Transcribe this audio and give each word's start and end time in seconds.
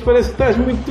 Parece 0.00 0.28
que 0.28 0.34
estás 0.34 0.56
muito 0.56 0.90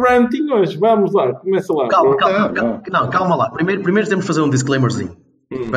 ranting 0.00 0.50
hoje. 0.50 0.76
Vamos 0.78 1.12
lá, 1.12 1.32
começa 1.34 1.72
lá. 1.72 1.88
Calma, 1.88 2.16
calma, 2.16 2.52
calma, 2.52 2.82
não. 2.90 3.10
calma 3.10 3.36
lá. 3.36 3.50
Primeiro, 3.50 3.82
primeiro 3.82 4.08
temos 4.08 4.24
de 4.24 4.28
fazer 4.28 4.40
um 4.42 4.50
disclaimerzinho. 4.50 5.16
Hum. 5.52 5.70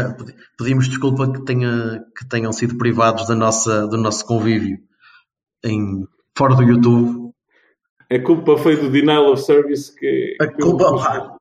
Pedimos 0.57 0.87
desculpa 0.89 1.31
que, 1.31 1.43
tenha, 1.45 2.03
que 2.17 2.27
tenham 2.27 2.51
sido 2.51 2.77
privados 2.77 3.27
da 3.27 3.35
nossa, 3.35 3.87
do 3.87 3.97
nosso 3.97 4.25
convívio 4.25 4.77
em, 5.63 6.05
fora 6.37 6.55
do 6.55 6.63
YouTube. 6.63 7.29
A 8.11 8.19
culpa 8.19 8.57
foi 8.57 8.75
do 8.77 8.89
denial 8.89 9.31
of 9.31 9.41
service 9.43 9.95
que, 9.95 10.35
A 10.41 10.47
que 10.47 10.61
culpa, 10.61 10.95
pá, 10.95 11.35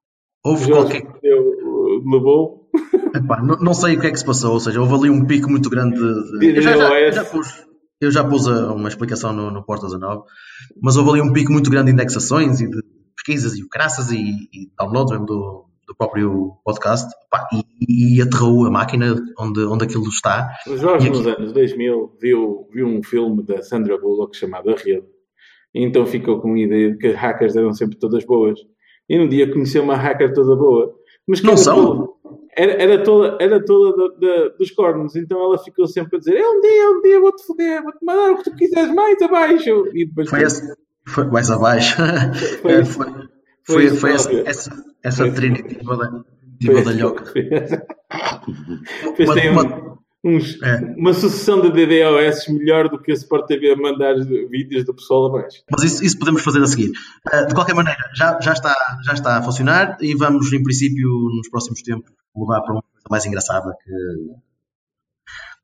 houve 0.45 0.66
Jorge 0.66 1.01
qualquer. 1.01 1.21
deu, 1.23 1.41
uh, 1.41 2.11
levou. 2.11 2.69
Epá, 3.15 3.41
não, 3.43 3.57
não 3.57 3.73
sei 3.73 3.97
o 3.97 4.01
que 4.01 4.07
é 4.09 4.11
que 4.11 4.19
se 4.19 4.25
passou, 4.27 4.53
ou 4.53 4.61
seja, 4.61 4.79
houve 4.79 4.95
ali 4.95 5.09
um 5.11 5.25
pico 5.25 5.49
muito 5.51 5.71
grande. 5.71 5.97
De, 5.97 6.39
de- 6.39 6.57
eu, 6.59 6.63
já, 6.63 6.77
já- 6.77 7.01
eu 7.01 7.11
já 7.13 7.25
pus, 7.25 7.65
eu 8.01 8.10
já 8.10 8.24
pus 8.24 8.46
uma 8.46 8.88
explicação 8.88 9.32
no, 9.32 9.51
no 9.51 9.65
Porta 9.65 9.87
19, 9.87 10.23
mas 10.82 10.96
houve 10.96 11.10
ali 11.10 11.21
um 11.23 11.32
pico 11.32 11.52
muito 11.52 11.71
grande 11.71 11.87
de 11.87 11.93
indexações 11.93 12.60
e 12.60 12.68
de 12.71 12.82
pesquisas 13.16 13.57
e 13.59 13.63
o 13.63 13.68
e, 14.13 14.16
e 14.52 14.71
downloads 14.79 15.10
mesmo 15.13 15.27
do, 15.27 15.65
do 15.87 15.96
próprio 15.96 16.52
podcast 16.65 17.09
Epá, 17.26 17.46
e, 17.52 18.16
e 18.19 18.23
aterrou 18.23 18.66
a 18.66 18.71
máquina 18.71 19.16
onde, 19.38 19.60
onde 19.65 19.85
aquilo 19.85 20.07
está. 20.09 20.49
O 20.66 20.76
Jorge, 20.76 21.09
aqui- 21.09 21.19
nos 21.19 21.26
anos 21.26 21.52
2000, 21.52 22.16
viu, 22.21 22.69
viu 22.73 22.87
um 22.87 23.02
filme 23.02 23.43
da 23.43 23.63
Sandra 23.63 23.99
Bullock 23.99 24.37
chamado 24.37 24.71
A 24.71 24.74
Rede. 24.76 25.07
E 25.74 25.85
então 25.85 26.07
ficou 26.07 26.41
com 26.41 26.54
a 26.54 26.59
ideia 26.59 26.93
de 26.93 26.99
que 26.99 27.09
hackers 27.13 27.54
eram 27.57 27.73
sempre 27.74 27.99
todas 27.99 28.24
boas. 28.24 28.59
E 29.09 29.19
um 29.19 29.29
dia 29.29 29.51
conheceu 29.52 29.82
uma 29.82 29.96
hacker 29.96 30.32
toda 30.32 30.57
boa. 30.57 30.95
Mas 31.26 31.41
que 31.41 31.46
Não 31.46 31.57
são. 31.57 31.85
toda- 31.96 32.18
era, 32.57 32.73
era 32.82 33.02
toda, 33.02 33.37
era 33.40 33.65
toda 33.65 33.96
da- 33.96 34.15
da- 34.26 34.48
dos 34.59 34.71
cornos. 34.71 35.15
Então 35.16 35.40
ela 35.43 35.59
ficou 35.59 35.87
sempre 35.87 36.16
a 36.16 36.18
dizer: 36.18 36.37
É 36.37 36.48
um 36.48 36.60
dia, 36.60 36.90
um 36.90 37.01
dia 37.02 37.20
vou-te 37.20 37.45
foder, 37.46 37.82
vou-te 37.82 38.04
mandar 38.04 38.32
o 38.32 38.37
que 38.38 38.45
tu 38.51 38.57
quiseres 38.57 38.93
mais 38.95 39.20
abaixo. 39.23 39.87
E 39.95 40.07
depois 40.07 40.29
Foi 40.29 40.43
esse, 40.43 40.74
foi 41.07 41.24
mais 41.24 41.51
abaixo. 41.51 41.96
Foi- 42.62 42.73
É, 42.80 42.85
foi, 42.85 43.07
foi 43.66 43.88
foi, 43.90 44.12
essa, 44.15 44.32
essa, 44.46 44.85
essa 45.02 45.30
Trinity 45.30 45.76
de 45.76 45.85
bada- 45.85 46.24
de 46.59 46.73
badalhoca. 46.73 47.24
Uma- 49.18 49.35
um- 49.35 49.52
uma- 49.52 49.98
uns- 50.37 50.62
É. 50.62 50.95
uma 50.96 51.12
sucessão 51.12 51.60
de 51.60 51.71
DDoS 51.71 52.48
melhor 52.48 52.88
do 52.88 52.98
que 53.01 53.10
a 53.10 53.15
Sport 53.15 53.46
TV 53.46 53.73
a 53.73 53.76
mandar 53.76 54.15
vídeos 54.51 54.85
do 54.85 54.95
pessoal 54.95 55.26
abaixo. 55.26 55.62
Mas 55.70 55.82
isso, 55.85 56.04
isso 56.04 56.18
podemos 56.18 56.43
fazer 56.43 56.62
a 56.62 56.66
seguir. 56.66 56.90
Uh, 57.32 57.46
de 57.46 57.54
qualquer 57.54 57.74
maneira, 57.74 57.98
já, 58.15 58.38
já, 58.40 58.52
está, 58.52 58.74
já 59.04 59.12
está 59.15 59.38
a 59.38 59.43
funcionar 59.43 59.96
e 60.01 60.15
vamos, 60.15 60.52
em 60.52 60.62
princípio, 60.62 61.09
nos 61.37 61.48
próximos 61.48 61.82
tempos, 61.82 62.10
mudar 62.35 62.60
para 62.62 62.73
uma 62.74 62.82
coisa 62.82 63.07
mais 63.10 63.24
engraçada 63.26 63.74
que. 63.85 63.93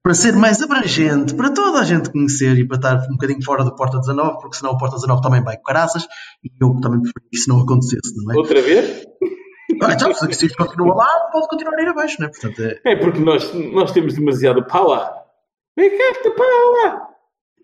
Para 0.02 0.12
ser 0.12 0.34
mais 0.36 0.60
abrangente, 0.60 1.32
para 1.34 1.50
toda 1.50 1.78
a 1.80 1.84
gente 1.84 2.10
conhecer 2.10 2.58
e 2.58 2.68
para 2.68 2.76
estar 2.76 3.06
um 3.08 3.12
bocadinho 3.12 3.42
fora 3.42 3.64
do 3.64 3.74
Porta 3.74 3.98
19, 3.98 4.38
porque 4.38 4.56
senão 4.58 4.72
o 4.72 4.76
Porta 4.78 4.96
19 4.96 5.22
também 5.22 5.42
vai 5.42 5.56
com 5.56 5.62
caraças 5.62 6.06
e 6.44 6.50
eu 6.60 6.78
também 6.78 7.00
preferia 7.00 7.28
que 7.30 7.36
isso 7.38 7.48
não 7.48 7.60
acontecesse, 7.62 8.14
não 8.22 8.34
é? 8.34 8.36
Outra 8.36 8.60
vez? 8.60 9.02
Ah, 9.82 9.92
então, 9.92 10.12
se 10.14 10.32
se 10.32 10.46
isto 10.46 10.56
continua 10.56 10.94
lá, 10.94 11.28
pode 11.32 11.48
continuar 11.48 11.74
a 11.78 11.82
ir 11.82 11.88
abaixo, 11.88 12.16
não 12.20 12.26
é? 12.26 12.30
Portanto, 12.30 12.62
é, 12.62 12.80
É 12.92 12.96
porque 12.96 13.18
nós, 13.20 13.52
nós 13.72 13.92
temos 13.92 14.14
demasiado 14.14 14.64
power. 14.66 15.08
Vem 15.76 15.90
cá, 15.96 16.30
power. 16.36 17.02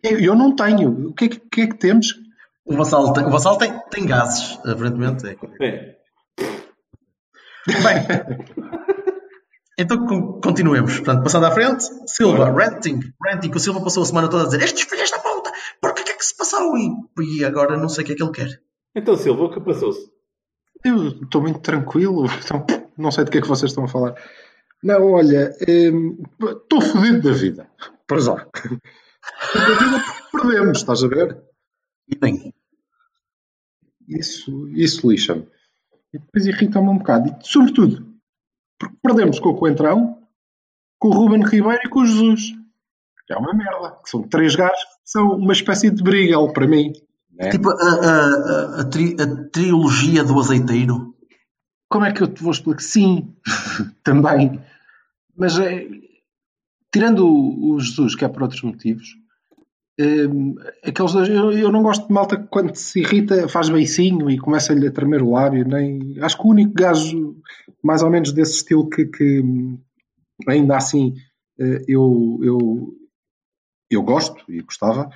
Eu, 0.03 0.19
eu 0.21 0.35
não 0.35 0.55
tenho. 0.57 1.09
O 1.09 1.15
que 1.15 1.25
é 1.27 1.29
que, 1.29 1.39
que, 1.41 1.61
é 1.63 1.67
que 1.69 1.77
temos? 1.77 2.15
o 2.65 2.77
Vassal, 2.77 3.13
tem, 3.13 3.25
o 3.27 3.31
Vassal 3.31 3.59
tem, 3.59 3.73
tem 3.91 4.07
gases, 4.07 4.59
aparentemente. 4.65 5.27
É. 5.27 5.37
É. 5.67 5.97
Bem, 7.67 8.47
então 9.79 10.07
con- 10.07 10.41
continuemos. 10.41 10.97
Portanto, 10.97 11.23
passando 11.23 11.47
à 11.47 11.51
frente, 11.51 11.85
Silva, 12.07 12.51
ranting, 12.51 13.01
ranting, 13.25 13.51
que 13.51 13.57
o 13.57 13.61
Silva 13.61 13.81
passou 13.83 14.03
a 14.03 14.07
semana 14.07 14.29
toda 14.29 14.43
a 14.45 14.47
dizer 14.47 14.63
estes 14.63 14.83
filhos 14.85 15.11
da 15.11 15.19
puta, 15.19 15.51
por 15.81 15.95
que 15.95 16.11
é 16.11 16.15
que 16.15 16.25
se 16.25 16.37
passou? 16.37 16.77
E, 16.77 16.91
e 17.39 17.45
agora 17.45 17.77
não 17.77 17.89
sei 17.89 18.03
o 18.05 18.07
que 18.07 18.13
é 18.13 18.17
que 18.17 18.23
ele 18.23 18.33
quer. 18.33 18.61
Então, 18.95 19.17
Silva, 19.17 19.45
o 19.45 19.51
que 19.53 19.61
passou-se? 19.61 20.11
Eu 20.85 21.09
estou 21.09 21.43
muito 21.43 21.61
tranquilo. 21.61 22.27
Então, 22.27 22.67
não 22.97 23.11
sei 23.11 23.25
do 23.25 23.31
que 23.31 23.39
é 23.39 23.41
que 23.41 23.49
vocês 23.49 23.71
estão 23.71 23.85
a 23.85 23.89
falar. 23.89 24.15
Não, 24.83 25.13
olha, 25.13 25.55
hum, 25.69 26.23
estou 26.43 26.81
fodido 26.81 27.29
da 27.29 27.33
vida. 27.33 27.71
Para 28.07 28.21
já. 28.21 28.35
Da 28.35 29.75
vida 29.79 30.01
porque 30.01 30.39
perdemos, 30.39 30.79
estás 30.79 31.05
a 31.05 31.09
ver? 31.09 31.39
E 32.09 32.17
bem, 32.17 32.55
Isso, 34.09 34.69
isso 34.71 35.09
lixa-me. 35.09 35.47
E 36.13 36.19
depois 36.19 36.47
irrita-me 36.47 36.89
um 36.89 36.99
bocado. 36.99 37.29
E, 37.29 37.47
sobretudo, 37.47 38.11
porque 38.79 38.97
perdemos 39.03 39.39
com 39.39 39.51
o 39.51 39.57
Coentrão, 39.57 40.27
com 40.99 41.09
o 41.09 41.13
Ruben 41.13 41.45
Ribeiro 41.45 41.83
e 41.85 41.89
com 41.89 42.01
o 42.01 42.07
Jesus. 42.07 42.53
Que 43.27 43.35
é 43.35 43.37
uma 43.37 43.55
merda. 43.55 43.93
Que 44.03 44.11
são 44.11 44.23
três 44.23 44.57
gajos 44.57 44.83
que 44.83 45.11
são 45.11 45.37
uma 45.37 45.53
espécie 45.53 45.91
de 45.91 46.03
Brigel 46.03 46.53
para 46.53 46.67
mim. 46.67 46.93
Né? 47.41 47.51
tipo 47.51 47.71
a, 47.71 47.75
a, 47.75 48.27
a, 48.79 48.81
a, 48.81 48.85
tri- 48.85 49.17
a 49.19 49.49
trilogia 49.51 50.23
do 50.23 50.39
azeiteiro. 50.39 51.15
Como 51.89 52.05
é 52.05 52.13
que 52.13 52.23
eu 52.23 52.29
te 52.29 52.43
vou 52.43 52.53
explicar? 52.53 52.81
Sim, 52.81 53.35
também. 54.05 54.63
Mas 55.37 55.59
é, 55.59 55.89
tirando 56.93 57.27
o, 57.27 57.73
o 57.75 57.81
Jesus, 57.81 58.15
que 58.15 58.25
é 58.25 58.29
por 58.29 58.43
outros 58.43 58.63
motivos, 58.63 59.09
hum, 59.99 60.55
aqueles 60.85 61.13
dois, 61.13 61.29
eu, 61.29 61.53
eu 61.53 61.73
não 61.73 61.83
gosto 61.83 62.07
de 62.07 62.13
malta 62.13 62.37
que 62.37 62.47
quando 62.49 62.75
se 62.77 63.01
irrita 63.01 63.49
faz 63.49 63.69
beicinho 63.69 64.31
e 64.31 64.39
começa-lhe 64.39 64.87
a 64.87 64.93
tremer 64.93 65.23
o 65.23 65.33
lábio. 65.33 65.67
Nem, 65.67 66.17
acho 66.21 66.37
que 66.37 66.47
o 66.47 66.51
único 66.51 66.75
gajo 66.75 67.37
mais 67.83 68.03
ou 68.03 68.11
menos 68.11 68.33
desse 68.33 68.57
estilo 68.57 68.89
que, 68.89 69.07
que, 69.07 69.43
ainda 70.47 70.77
assim 70.77 71.15
eh, 71.59 71.85
eu, 71.89 72.39
eu, 72.43 72.95
eu 73.91 74.03
gosto 74.03 74.45
e 74.49 74.61
gostava 74.63 75.11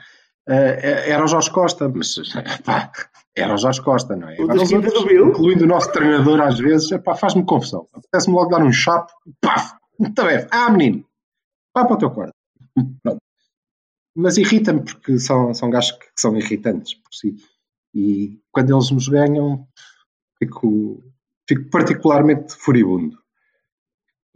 era 0.47 1.25
o 1.25 1.27
Jorge 1.27 1.51
Costa, 1.51 1.89
mas 1.89 2.17
pá, 2.65 2.93
era 3.35 3.55
o 3.55 3.59
Jorge 3.59 3.83
Costa, 3.83 4.15
não 4.17 4.29
é? 4.29 4.37
O 4.39 4.49
outros, 4.49 4.71
incluindo 4.73 5.65
o 5.65 5.69
nosso 5.69 5.91
treinador 5.93 6.41
às 6.41 6.59
vezes, 6.59 6.89
faz-me 7.19 7.45
confusão. 7.45 7.89
Apetece-me 7.93 8.35
logo 8.35 8.51
dar 8.51 8.63
um 8.63 8.73
chapo, 8.73 9.13
muito 9.99 10.25
bem, 10.25 10.47
ah 10.51 10.71
menino, 10.71 11.05
vá 11.75 11.85
para 11.85 11.95
o 11.95 11.99
teu 11.99 12.11
quarto. 12.11 12.35
Pronto. 13.03 13.19
Mas 14.17 14.37
irrita-me 14.37 14.85
porque 14.85 15.19
são, 15.19 15.53
são 15.55 15.71
gajos 15.71 15.93
que 15.93 16.07
são 16.17 16.37
irritantes 16.37 16.95
por 16.95 17.13
si. 17.13 17.37
E 17.93 18.41
quando 18.53 18.73
eles 18.73 18.91
nos 18.91 19.09
ganham, 19.09 19.67
fico, 20.39 21.03
fico 21.49 21.69
particularmente 21.71 22.55
furibundo. 22.55 23.19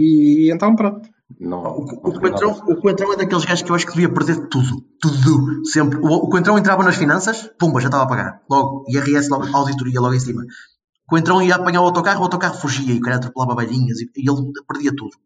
E 0.01 0.51
então 0.53 0.75
pronto. 0.75 1.09
Não, 1.39 1.61
O, 1.61 1.85
o, 1.85 2.21
Coentrão, 2.21 2.51
o 2.53 2.77
Coentrão 2.77 3.13
é 3.13 3.17
daqueles 3.17 3.45
gajos 3.45 3.63
que 3.63 3.71
eu 3.71 3.77
acho 3.77 3.87
que 3.87 3.93
devia 3.93 4.13
perder 4.13 4.49
tudo. 4.49 4.81
Tudo. 5.01 5.67
Sempre. 5.67 5.99
O, 5.99 6.07
o 6.07 6.29
Coentrão 6.29 6.59
entrava 6.59 6.83
nas 6.83 6.97
finanças, 6.97 7.51
pumba, 7.59 7.81
já 7.81 7.89
estava 7.89 8.05
a 8.05 8.09
pagar. 8.09 8.43
Logo. 8.49 8.85
IRS, 8.89 9.29
logo, 9.29 9.45
auditoria 9.55 10.01
logo 10.01 10.15
em 10.15 10.21
cima. 10.21 10.43
O 10.43 11.11
Coentrão 11.11 11.43
ia 11.43 11.57
apanhar 11.57 11.83
o 11.83 11.85
autocarro, 11.85 12.21
o 12.21 12.25
autocarro 12.25 12.55
fugia 12.55 12.95
e 12.95 12.99
o 12.99 13.01
cara 13.01 13.17
atropelava 13.17 13.55
velhinhas 13.57 14.01
e, 14.01 14.11
e 14.17 14.29
ele 14.29 14.53
perdia 14.67 14.95
tudo. 14.95 15.17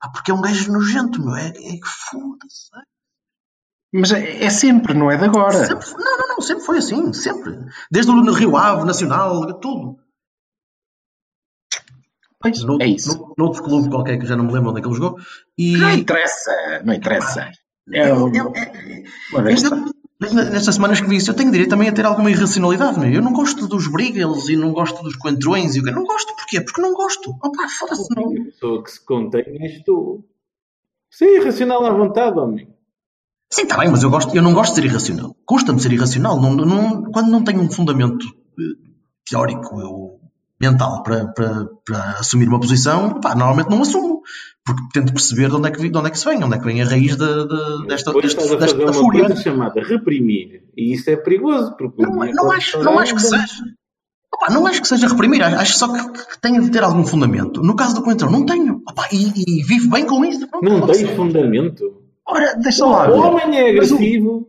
Ah, 0.00 0.08
porque 0.08 0.30
é 0.30 0.34
um 0.34 0.40
gajo 0.40 0.72
nojento, 0.72 1.22
meu. 1.22 1.34
É, 1.34 1.48
é 1.48 1.52
que 1.52 1.86
foda-se. 2.10 2.70
Mas 3.92 4.12
é, 4.12 4.44
é 4.44 4.50
sempre, 4.50 4.92
não 4.92 5.10
é 5.10 5.16
de 5.16 5.24
agora. 5.24 5.66
Sempre, 5.66 5.88
não, 6.02 6.18
não, 6.18 6.28
não, 6.28 6.40
sempre 6.40 6.64
foi 6.64 6.78
assim, 6.78 7.12
sempre. 7.12 7.58
Desde 7.90 8.10
o 8.10 8.32
Rio 8.32 8.56
Ave, 8.56 8.84
Nacional, 8.84 9.54
tudo. 9.60 9.98
Pois, 12.44 12.62
No, 12.62 12.76
é 12.80 12.86
isso. 12.86 13.16
no, 13.18 13.34
noutro 13.38 13.62
clube 13.62 13.88
qualquer 13.88 14.18
que 14.18 14.26
já 14.26 14.36
não 14.36 14.44
me 14.44 14.52
lembro 14.52 14.70
onde 14.70 14.80
é 14.80 14.82
que 14.82 14.88
ele 14.88 14.94
jogou. 14.96 15.18
E. 15.56 15.76
Não 15.78 15.92
interessa, 15.94 16.82
não 16.84 16.92
interessa. 16.92 17.50
É 17.92 18.10
Eu- 18.10 18.30
eu- 18.34 18.52
é- 18.54 19.02
mas 20.20 20.32
nestas 20.32 20.74
semanas 20.76 21.00
que 21.00 21.08
vi 21.08 21.16
isso, 21.16 21.30
eu 21.30 21.34
tenho 21.34 21.50
direito 21.50 21.70
também 21.70 21.88
a 21.88 21.92
ter 21.92 22.04
alguma 22.06 22.30
irracionalidade, 22.30 22.98
meu. 23.00 23.10
Eu 23.10 23.20
não 23.22 23.32
gosto 23.32 23.66
dos 23.66 23.88
Brigels 23.88 24.48
e 24.48 24.56
não 24.56 24.72
gosto 24.72 25.02
dos 25.02 25.16
Coentrões 25.16 25.74
e 25.74 25.80
o 25.80 25.84
que. 25.84 25.90
Não 25.90 26.04
gosto, 26.04 26.34
porquê? 26.36 26.60
Porque 26.60 26.80
não 26.80 26.92
gosto. 26.94 27.30
Opa, 27.42 27.66
foda-se, 27.78 28.06
não. 28.14 28.30
A 28.30 28.44
pessoa 28.44 28.82
que 28.84 28.90
se 28.90 29.04
contém 29.04 29.44
és 29.60 29.82
tu. 29.84 30.22
Sim, 31.10 31.40
racional 31.40 31.84
à 31.84 31.90
vontade, 31.92 32.38
homem. 32.38 32.68
Sim, 33.50 33.62
está 33.62 33.76
bem, 33.78 33.88
mas 33.90 34.02
eu, 34.02 34.10
gosto, 34.10 34.34
eu 34.34 34.42
não 34.42 34.52
gosto 34.54 34.74
de 34.74 34.80
ser 34.80 34.86
irracional. 34.88 35.34
Custa-me 35.46 35.80
ser 35.80 35.92
irracional. 35.92 36.40
Não, 36.40 36.54
não- 36.54 37.02
quando 37.10 37.30
não 37.30 37.42
tenho 37.44 37.60
um 37.60 37.70
fundamento 37.70 38.26
eh, 38.58 38.62
teórico 39.28 39.76
ou 39.80 40.03
mental 40.60 41.02
para, 41.02 41.26
para, 41.28 41.66
para 41.84 42.10
assumir 42.20 42.48
uma 42.48 42.60
posição, 42.60 43.20
pá, 43.20 43.34
normalmente 43.34 43.70
não 43.70 43.82
assumo. 43.82 44.22
porque 44.64 44.82
tento 44.94 45.12
perceber 45.12 45.48
de 45.48 45.56
onde 45.56 45.68
é 45.68 45.70
que, 45.72 45.88
de 45.88 45.98
onde 45.98 46.08
é 46.08 46.10
que 46.10 46.18
se 46.18 46.24
vem, 46.24 46.42
onde 46.42 46.54
é 46.56 46.58
que 46.58 46.64
vem 46.64 46.80
a 46.80 46.86
raiz 46.86 47.16
de, 47.16 47.26
de, 47.26 47.86
desta, 47.86 48.12
Depois 48.12 48.24
deste, 48.34 48.40
estás 48.40 48.52
a 48.52 48.56
desta 48.56 48.78
uma 48.82 48.92
fúria. 48.92 49.26
coisa 49.26 49.42
chamada 49.42 49.82
reprimir. 49.82 50.62
E 50.76 50.92
isso 50.94 51.10
é 51.10 51.16
perigoso, 51.16 51.76
porque 51.76 52.02
Não, 52.02 52.18
dia 52.20 52.32
não 52.32 52.50
acho, 52.50 52.82
não 52.82 52.98
acho 52.98 53.14
que 53.14 53.20
seja. 53.20 53.62
Opa, 54.34 54.52
não 54.52 54.66
acho 54.66 54.80
que 54.80 54.88
seja 54.88 55.06
reprimir, 55.06 55.42
acho 55.42 55.78
só 55.78 55.92
que, 55.92 56.12
que 56.26 56.40
tenha 56.40 56.60
de 56.60 56.70
ter 56.70 56.82
algum 56.82 57.04
fundamento. 57.04 57.60
No 57.62 57.76
caso 57.76 57.94
do 57.94 58.02
Coentrão, 58.02 58.30
não 58.30 58.44
tenho. 58.46 58.82
Opa, 58.88 59.06
e, 59.12 59.26
e 59.60 59.62
vivo 59.62 59.90
bem 59.90 60.06
com 60.06 60.24
isso. 60.24 60.48
Não 60.62 60.80
pode 60.80 60.92
tem 60.98 61.06
ser. 61.06 61.16
fundamento. 61.16 62.02
Ora, 62.26 62.54
deixa 62.54 62.86
lá 62.86 63.10
O 63.10 63.18
homem 63.20 63.56
é 63.58 63.70
agressivo, 63.70 64.46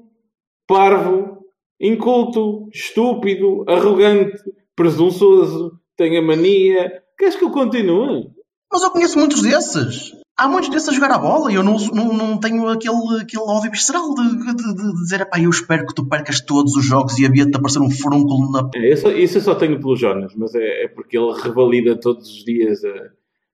parvo, 0.68 1.40
inculto, 1.80 2.70
estúpido, 2.74 3.66
arrogante, 3.68 4.42
presunçoso, 4.76 5.74
tem 5.98 6.18
a 6.18 6.22
mania. 6.22 7.02
Queres 7.18 7.36
que 7.36 7.44
eu 7.44 7.52
continue? 7.52 8.28
Mas 8.72 8.84
eu 8.84 8.90
conheço 8.92 9.18
muitos 9.20 9.42
desses. 9.42 10.12
Há 10.38 10.50
muitos 10.50 10.70
desses 10.70 10.90
a 10.90 10.92
jogar 10.92 11.12
a 11.12 11.18
bola 11.18 11.50
e 11.50 11.56
eu 11.56 11.64
não, 11.64 11.78
não, 11.94 12.12
não 12.14 12.38
tenho 12.38 12.68
aquele, 12.68 13.22
aquele 13.22 13.42
ódio 13.44 13.72
visceral 13.72 14.14
de, 14.14 14.38
de, 14.38 14.54
de 14.76 14.94
dizer, 15.02 15.22
epá, 15.22 15.40
eu 15.40 15.50
espero 15.50 15.86
que 15.88 15.96
tu 15.96 16.06
percas 16.10 16.42
todos 16.42 16.76
os 16.76 16.84
jogos 16.86 17.18
e 17.18 17.26
havia-te 17.26 17.56
aparecer 17.56 17.80
um 17.80 17.90
furúnculo 17.90 18.52
na... 18.52 18.70
É, 18.76 18.92
eu 18.92 18.98
só- 18.98 19.12
isso 19.12 19.38
eu 19.38 19.42
só 19.42 19.56
tenho 19.56 19.80
pelo 19.80 19.96
Jonas, 19.96 20.34
mas 20.36 20.54
é, 20.54 20.84
é 20.84 20.88
porque 20.90 21.18
ele 21.18 21.32
revalida 21.42 21.98
todos 21.98 22.28
os 22.30 22.44
dias. 22.44 22.84
a- 22.84 23.10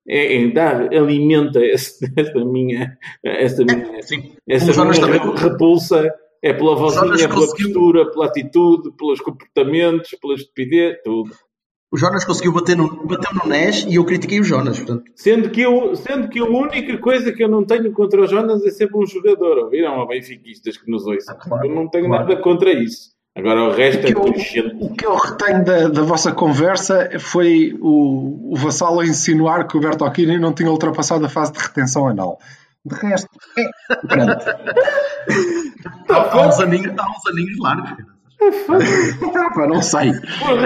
é, 0.07 0.41
é, 0.43 0.47
dá, 0.47 0.71
alimenta 0.91 1.63
esse, 1.63 2.03
essa 2.17 2.43
minha, 2.43 2.97
essa 3.23 3.63
minha, 3.63 4.01
Sim, 4.01 4.33
essa 4.49 4.83
minha 4.83 4.99
também. 4.99 5.35
repulsa. 5.35 6.11
É 6.43 6.51
pela 6.51 6.75
vozinha, 6.75 7.29
pela 7.29 7.29
postura, 7.45 8.09
pela 8.11 8.25
atitude, 8.25 8.89
pelos 8.97 9.21
comportamentos, 9.21 10.09
pela 10.19 10.33
estupidez, 10.33 10.97
tudo. 11.03 11.29
O 11.91 11.97
Jonas 11.97 12.23
conseguiu 12.23 12.53
bater 12.53 12.77
no, 12.77 13.05
bater 13.05 13.29
no 13.35 13.49
NES 13.49 13.85
e 13.85 13.95
eu 13.95 14.05
critiquei 14.05 14.39
o 14.39 14.43
Jonas, 14.45 14.79
portanto. 14.79 15.11
Sendo 15.13 15.49
que, 15.49 15.59
eu, 15.59 15.93
sendo 15.93 16.29
que 16.29 16.39
a 16.39 16.45
única 16.45 16.97
coisa 16.99 17.33
que 17.33 17.43
eu 17.43 17.49
não 17.49 17.65
tenho 17.65 17.91
contra 17.91 18.21
o 18.21 18.27
Jonas 18.27 18.65
é 18.65 18.71
ser 18.71 18.89
bom 18.89 19.05
jogador. 19.05 19.57
Ouviram 19.57 20.01
a 20.01 20.07
benfiquistas 20.07 20.77
que 20.77 20.89
nos 20.89 21.05
ouçam? 21.05 21.37
Claro, 21.37 21.67
eu 21.67 21.75
não 21.75 21.89
tenho 21.89 22.07
claro. 22.07 22.29
nada 22.29 22.41
contra 22.41 22.71
isso. 22.71 23.11
Agora 23.35 23.63
o 23.63 23.71
resto 23.71 24.07
é 24.07 24.13
que 24.13 24.17
eu-. 24.17 24.75
O 24.79 24.93
que 24.93 25.05
eu 25.05 25.15
retenho 25.15 25.65
da, 25.65 25.87
da 25.89 26.01
vossa 26.01 26.31
conversa 26.31 27.09
foi 27.19 27.77
o, 27.81 28.53
o 28.53 28.55
Vassalo 28.55 29.01
a 29.01 29.05
insinuar 29.05 29.67
que 29.67 29.75
o 29.75 29.81
Bertolini 29.81 30.39
não 30.39 30.53
tinha 30.53 30.71
ultrapassado 30.71 31.25
a 31.25 31.29
fase 31.29 31.51
de 31.51 31.59
retenção 31.59 32.07
anal. 32.07 32.39
De 32.85 32.95
resto, 32.95 33.29
é. 33.57 33.69
Pronto. 34.07 34.45
Há, 36.09 36.15
há 36.15 36.47
uns 36.47 36.59
aninhos, 36.59 36.93
há 36.97 37.03
uns 37.03 37.27
aninhos 37.31 37.59
largos. 37.59 38.10
Pá, 39.53 39.67
não 39.67 39.81
sei. 39.81 40.09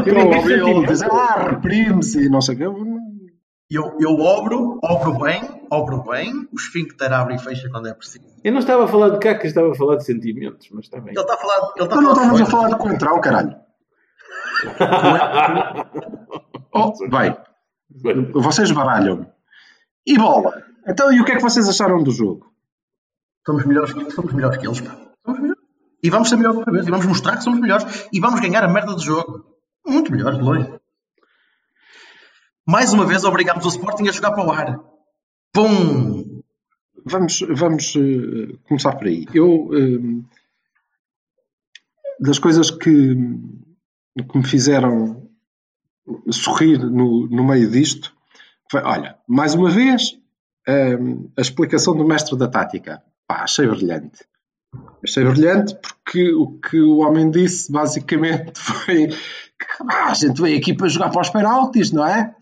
Eu 0.06 0.28
ouvi 0.28 0.54
ele 0.54 0.86
dizer, 0.88 1.12
ah, 1.12 1.50
reprime-se 1.52 2.26
e 2.26 2.30
não 2.30 2.42
sei 2.42 2.56
o 2.56 2.58
quê. 2.58 2.64
Eu, 3.70 3.98
eu 4.00 4.12
obro, 4.20 4.80
obro 4.84 5.18
bem, 5.20 5.42
obro 5.72 6.04
bem, 6.04 6.48
o 6.52 6.56
esfíncter 6.56 7.12
abre 7.12 7.36
e 7.36 7.40
fecha 7.40 7.68
quando 7.70 7.88
é 7.88 7.94
preciso. 7.94 8.24
Eu 8.44 8.52
não 8.54 8.60
estava 8.60 8.86
a 8.86 8.88
falar 8.88 9.10
de 9.10 9.20
cacas, 9.20 9.46
estava 9.46 9.72
a 9.72 9.76
falar 9.76 9.96
de 9.98 10.06
sentimentos, 10.06 10.70
mas 10.72 10.86
está 10.86 11.00
bem. 11.02 11.14
Ele 11.14 11.20
está 11.22 11.34
a 11.34 11.38
falar, 11.38 11.72
ele 11.76 11.84
está 11.86 11.96
não 12.02 12.10
a 12.10 12.14
estavas 12.14 12.42
a 12.42 12.46
falar 12.46 12.70
de 12.70 12.76
Coentrão, 12.78 13.20
caralho. 13.22 13.56
Oh, 16.78 16.92
bem, 17.10 17.36
vocês 18.34 18.70
baralham. 18.72 19.26
E 20.06 20.18
bola? 20.18 20.62
Então, 20.88 21.12
e 21.12 21.22
o 21.22 21.26
que 21.26 21.32
é 21.32 21.36
que 21.38 21.42
vocês 21.42 21.68
acharam 21.70 22.04
do 22.04 22.12
jogo? 22.12 22.52
Somos 23.46 23.66
melhores, 23.66 23.94
que- 23.94 24.12
somos 24.12 24.34
melhores 24.34 24.58
que 24.58 24.68
eles, 24.68 24.82
pá. 24.82 24.96
E 26.06 26.10
vamos 26.12 26.30
ser 26.30 26.36
melhores 26.36 26.60
outra 26.60 26.72
vez. 26.72 26.86
E 26.86 26.92
vamos 26.92 27.08
mostrar 27.08 27.36
que 27.36 27.44
somos 27.44 27.60
melhores. 27.60 28.08
E 28.14 28.20
vamos 28.20 28.40
ganhar 28.40 28.64
a 28.64 28.68
merda 28.68 28.94
do 28.94 29.02
jogo. 29.02 29.44
Muito 29.84 30.12
melhores, 30.12 30.38
de 30.38 30.44
longe. 30.44 30.72
Mais 32.64 32.94
uma 32.94 33.08
vez 33.08 33.24
obrigámos 33.24 33.66
o 33.66 33.70
Sporting 33.70 34.08
a 34.08 34.12
jogar 34.12 34.32
para 34.32 34.46
o 34.46 34.52
ar. 34.52 34.80
Pum! 35.52 36.44
Vamos, 37.04 37.40
vamos 37.50 37.96
eh, 37.96 38.56
começar 38.68 38.96
por 38.96 39.08
aí. 39.08 39.26
Eu, 39.34 39.70
eh, 39.74 40.24
das 42.20 42.38
coisas 42.38 42.70
que, 42.70 43.16
que 44.16 44.38
me 44.38 44.46
fizeram 44.46 45.28
sorrir 46.30 46.78
no, 46.78 47.28
no 47.28 47.44
meio 47.44 47.70
disto, 47.70 48.14
foi, 48.70 48.82
olha, 48.84 49.18
mais 49.28 49.56
uma 49.56 49.72
vez, 49.72 50.20
eh, 50.68 50.98
a 51.36 51.42
explicação 51.42 51.96
do 51.96 52.06
mestre 52.06 52.38
da 52.38 52.48
tática. 52.48 53.02
Pá, 53.28 53.42
achei 53.42 53.68
brilhante. 53.68 54.24
Achei 55.04 55.24
brilhante 55.24 55.76
porque 55.76 56.34
o 56.34 56.60
que 56.60 56.82
o 56.82 57.00
homem 57.00 57.30
disse, 57.30 57.72
basicamente, 57.72 58.58
foi 58.60 59.08
que 59.08 59.16
ah, 59.90 60.12
a 60.12 60.14
gente 60.14 60.42
veio 60.42 60.58
aqui 60.58 60.74
para 60.74 60.88
jogar 60.88 61.10
para 61.10 61.22
os 61.22 61.30
penaltis, 61.30 61.92
não 61.92 62.06
é? 62.06 62.34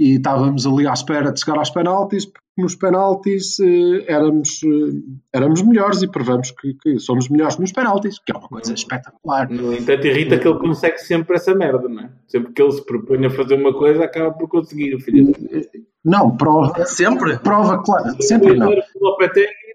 e 0.00 0.16
estávamos 0.16 0.66
ali 0.66 0.86
à 0.86 0.94
espera 0.94 1.30
de 1.30 1.38
chegar 1.38 1.58
aos 1.58 1.68
penaltis, 1.68 2.24
porque 2.24 2.40
nos 2.56 2.74
penaltis 2.74 3.60
eh, 3.60 4.06
éramos, 4.08 4.62
eh, 4.64 4.98
éramos 5.30 5.60
melhores 5.60 6.00
e 6.00 6.08
provamos 6.08 6.52
que, 6.52 6.72
que 6.72 6.98
somos 6.98 7.28
melhores 7.28 7.58
nos 7.58 7.70
penaltis, 7.70 8.18
que 8.18 8.32
é 8.32 8.38
uma 8.38 8.48
coisa 8.48 8.72
espetacular. 8.72 9.50
no 9.50 9.74
entanto, 9.74 10.06
irrita 10.06 10.38
que 10.38 10.48
ele 10.48 10.58
consegue 10.58 10.96
sempre 10.96 11.36
essa 11.36 11.54
merda, 11.54 11.86
não 11.86 12.04
é? 12.04 12.10
Sempre 12.26 12.50
que 12.54 12.62
ele 12.62 12.72
se 12.72 12.82
propõe 12.86 13.26
a 13.26 13.30
fazer 13.30 13.56
uma 13.56 13.74
coisa, 13.74 14.02
acaba 14.02 14.32
por 14.32 14.48
conseguir, 14.48 14.98
filho. 15.00 15.34
Não, 16.02 16.34
prova, 16.34 16.86
Sempre. 16.86 17.36
prova 17.38 17.82
claro, 17.82 18.16
sempre 18.22 18.56
não. 18.56 18.70
O 18.70 19.16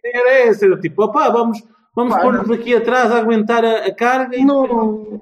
era 0.03 0.33
essa, 0.47 0.65
era 0.65 0.79
tipo, 0.79 1.03
opá, 1.03 1.29
vamos, 1.29 1.63
vamos 1.95 2.15
pôr-nos 2.17 2.51
aqui 2.51 2.75
atrás 2.75 3.11
a 3.11 3.17
aguentar 3.17 3.63
a, 3.63 3.85
a 3.85 3.93
carga 3.93 4.37
e 4.37 4.43
Não, 4.45 5.21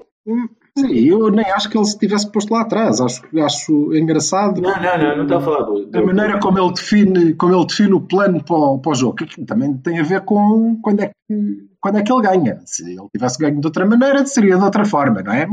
sim, 0.78 0.94
eu 1.06 1.30
nem 1.30 1.46
acho 1.52 1.70
que 1.70 1.78
ele 1.78 1.86
se 1.86 1.98
tivesse 1.98 2.32
posto 2.32 2.54
lá 2.54 2.62
atrás, 2.62 3.00
acho, 3.00 3.22
acho 3.40 3.96
engraçado 3.96 4.62
Não, 4.62 4.72
não, 4.72 4.98
não, 4.98 5.18
não 5.18 5.24
está 5.24 5.38
a 5.38 5.42
falar 5.42 5.62
do. 5.64 5.90
a 5.94 6.02
maneira 6.02 6.40
como 6.40 6.60
ele 6.60 6.74
define, 6.74 7.34
como 7.36 7.56
ele 7.56 7.66
define 7.66 7.94
o 7.94 8.02
plano 8.02 8.44
para 8.44 8.56
o, 8.56 8.80
para 8.80 8.92
o 8.92 8.96
jogo, 8.96 9.16
que 9.16 9.46
também 9.46 9.78
tem 9.78 10.00
a 10.00 10.04
ver 10.04 10.22
com 10.22 10.80
quando 10.82 11.02
é 11.02 11.08
que, 11.08 11.74
quando 11.80 11.98
é 11.98 12.02
que 12.02 12.12
ele 12.12 12.22
ganha. 12.22 12.62
Se 12.66 12.84
ele 12.84 13.08
tivesse 13.14 13.38
ganho 13.38 13.60
de 13.60 13.68
outra 13.68 13.86
maneira, 13.86 14.26
seria 14.26 14.58
de 14.58 14.64
outra 14.64 14.86
forma, 14.86 15.22
não 15.22 15.34
é? 15.34 15.48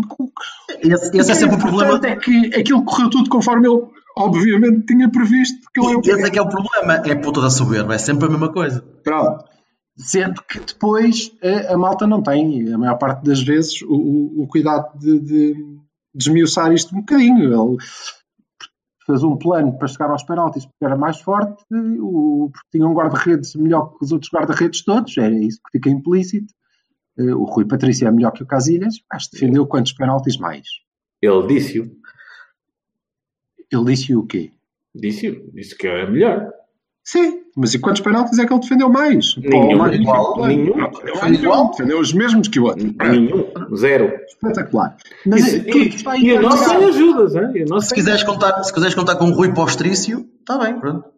Esse, 0.80 1.16
esse 1.16 1.32
é 1.32 1.34
sempre 1.34 1.56
o 1.56 1.58
problema. 1.58 2.00
é 2.06 2.16
que 2.16 2.46
aquilo 2.54 2.84
correu 2.84 3.10
tudo 3.10 3.28
conforme 3.28 3.68
ele, 3.68 3.82
obviamente, 4.16 4.86
tinha 4.86 5.10
previsto. 5.10 5.58
Porque 5.62 5.80
ele 5.80 5.96
é 5.96 6.14
Esse 6.14 6.28
é 6.28 6.30
que 6.30 6.38
é 6.38 6.42
o 6.42 6.48
problema. 6.48 7.02
É 7.04 7.12
a 7.12 7.20
puta 7.20 7.40
da 7.40 7.50
soberba. 7.50 7.94
É 7.94 7.98
sempre 7.98 8.26
a 8.26 8.30
mesma 8.30 8.52
coisa. 8.52 8.82
Pronto. 9.02 9.49
Sendo 10.02 10.42
que 10.42 10.58
depois 10.60 11.30
a, 11.42 11.74
a 11.74 11.76
malta 11.78 12.06
não 12.06 12.22
tem, 12.22 12.72
a 12.72 12.78
maior 12.78 12.96
parte 12.96 13.22
das 13.24 13.42
vezes, 13.42 13.82
o, 13.82 13.92
o- 13.94 14.42
o 14.42 14.46
cuidado 14.48 14.98
de, 14.98 15.18
de 15.20 15.78
desmiuçar 16.14 16.72
isto 16.72 16.94
um 16.94 17.00
bocadinho. 17.00 17.52
Ele 17.52 17.76
fez 19.06 19.22
um 19.22 19.36
plano 19.36 19.76
para 19.76 19.88
chegar 19.88 20.10
aos 20.10 20.22
penaltis 20.22 20.64
porque 20.64 20.84
era 20.84 20.96
mais 20.96 21.20
forte, 21.20 21.62
o, 21.72 22.48
porque 22.52 22.68
tinha 22.72 22.86
um 22.86 22.94
guarda-redes 22.94 23.54
melhor 23.56 23.96
que 23.98 24.04
os 24.04 24.12
outros 24.12 24.30
guarda-redes 24.32 24.84
todos, 24.84 25.16
é 25.18 25.30
isso 25.30 25.58
que 25.64 25.72
fica 25.78 25.90
implícito. 25.90 26.52
Eh, 27.18 27.34
O 27.34 27.44
Rui 27.44 27.66
Patrício 27.66 28.06
é 28.06 28.10
melhor 28.10 28.30
que 28.32 28.42
o 28.42 28.46
Casilhas, 28.46 28.94
mas 29.12 29.28
defendeu 29.28 29.66
quantos 29.66 29.92
penaltis 29.92 30.36
mais? 30.38 30.66
Ele 31.20 31.46
disse-o. 31.46 31.90
Ele 33.72 33.84
disse 33.84 34.14
o 34.16 34.24
quê? 34.26 34.52
Disse-o. 34.94 35.50
Disse 35.52 35.76
que 35.76 35.86
era 35.86 36.10
melhor. 36.10 36.50
Sim, 37.02 37.40
mas 37.56 37.74
e 37.74 37.78
quantos 37.78 38.02
penaltis 38.02 38.38
é 38.38 38.46
que 38.46 38.52
ele 38.52 38.60
defendeu 38.60 38.88
mais? 38.88 39.34
Nenhum. 39.36 39.76
Mais 39.78 39.94
Igual. 39.98 40.46
Nenhum. 40.46 40.76
Não, 40.76 40.90
defendeu 40.90 41.30
nenhum, 41.30 41.70
defendeu 41.70 42.00
os 42.00 42.12
mesmos 42.12 42.46
que 42.48 42.60
o 42.60 42.64
outro. 42.64 42.94
Nenhum. 43.08 43.46
Zero. 43.74 44.12
Espetacular. 44.28 44.96
Mas 45.26 45.46
Isso- 45.46 45.56
é, 45.56 45.72
tudo 45.72 45.82
está 45.96 46.16
e, 46.16 46.24
e 46.24 46.36
a 46.36 46.40
nossa 46.42 46.74
interligado. 46.74 46.88
ajudas, 46.88 47.34
hein? 47.34 47.52
E 47.54 47.64
nossa 47.64 47.88
Se 47.88 47.94
quiseres 47.94 48.22
contar, 48.22 48.62
se 48.62 48.72
quiseres 48.72 48.94
contar 48.94 49.16
com 49.16 49.26
o 49.30 49.32
Rui 49.32 49.52
Postrício, 49.54 50.28
está 50.40 50.58
bem, 50.58 50.78
pronto. 50.78 51.08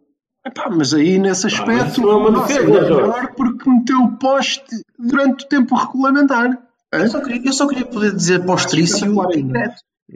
Epá, 0.45 0.69
mas 0.69 0.93
aí 0.93 1.17
nesse 1.19 1.45
mas 1.45 1.53
aspecto 1.53 1.91
isso 1.91 2.01
não 2.01 2.27
é 2.27 2.31
nossa, 2.31 2.47
defesa, 2.47 2.77
é 2.77 2.81
melhor 2.81 3.33
porque 3.35 3.69
meteu 3.69 3.97
o 3.99 4.17
poste 4.17 4.75
durante 4.99 5.45
o 5.45 5.47
tempo 5.47 5.75
regulamentar. 5.75 6.59
Eu 6.91 7.07
só 7.09 7.21
queria, 7.21 7.41
eu 7.45 7.53
só 7.53 7.67
queria 7.67 7.85
poder 7.85 8.13
dizer 8.13 8.45
Postrício. 8.45 9.13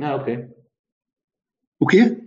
Ah, 0.02 0.16
ok. 0.16 0.48
O 1.80 1.86
quê? 1.88 2.18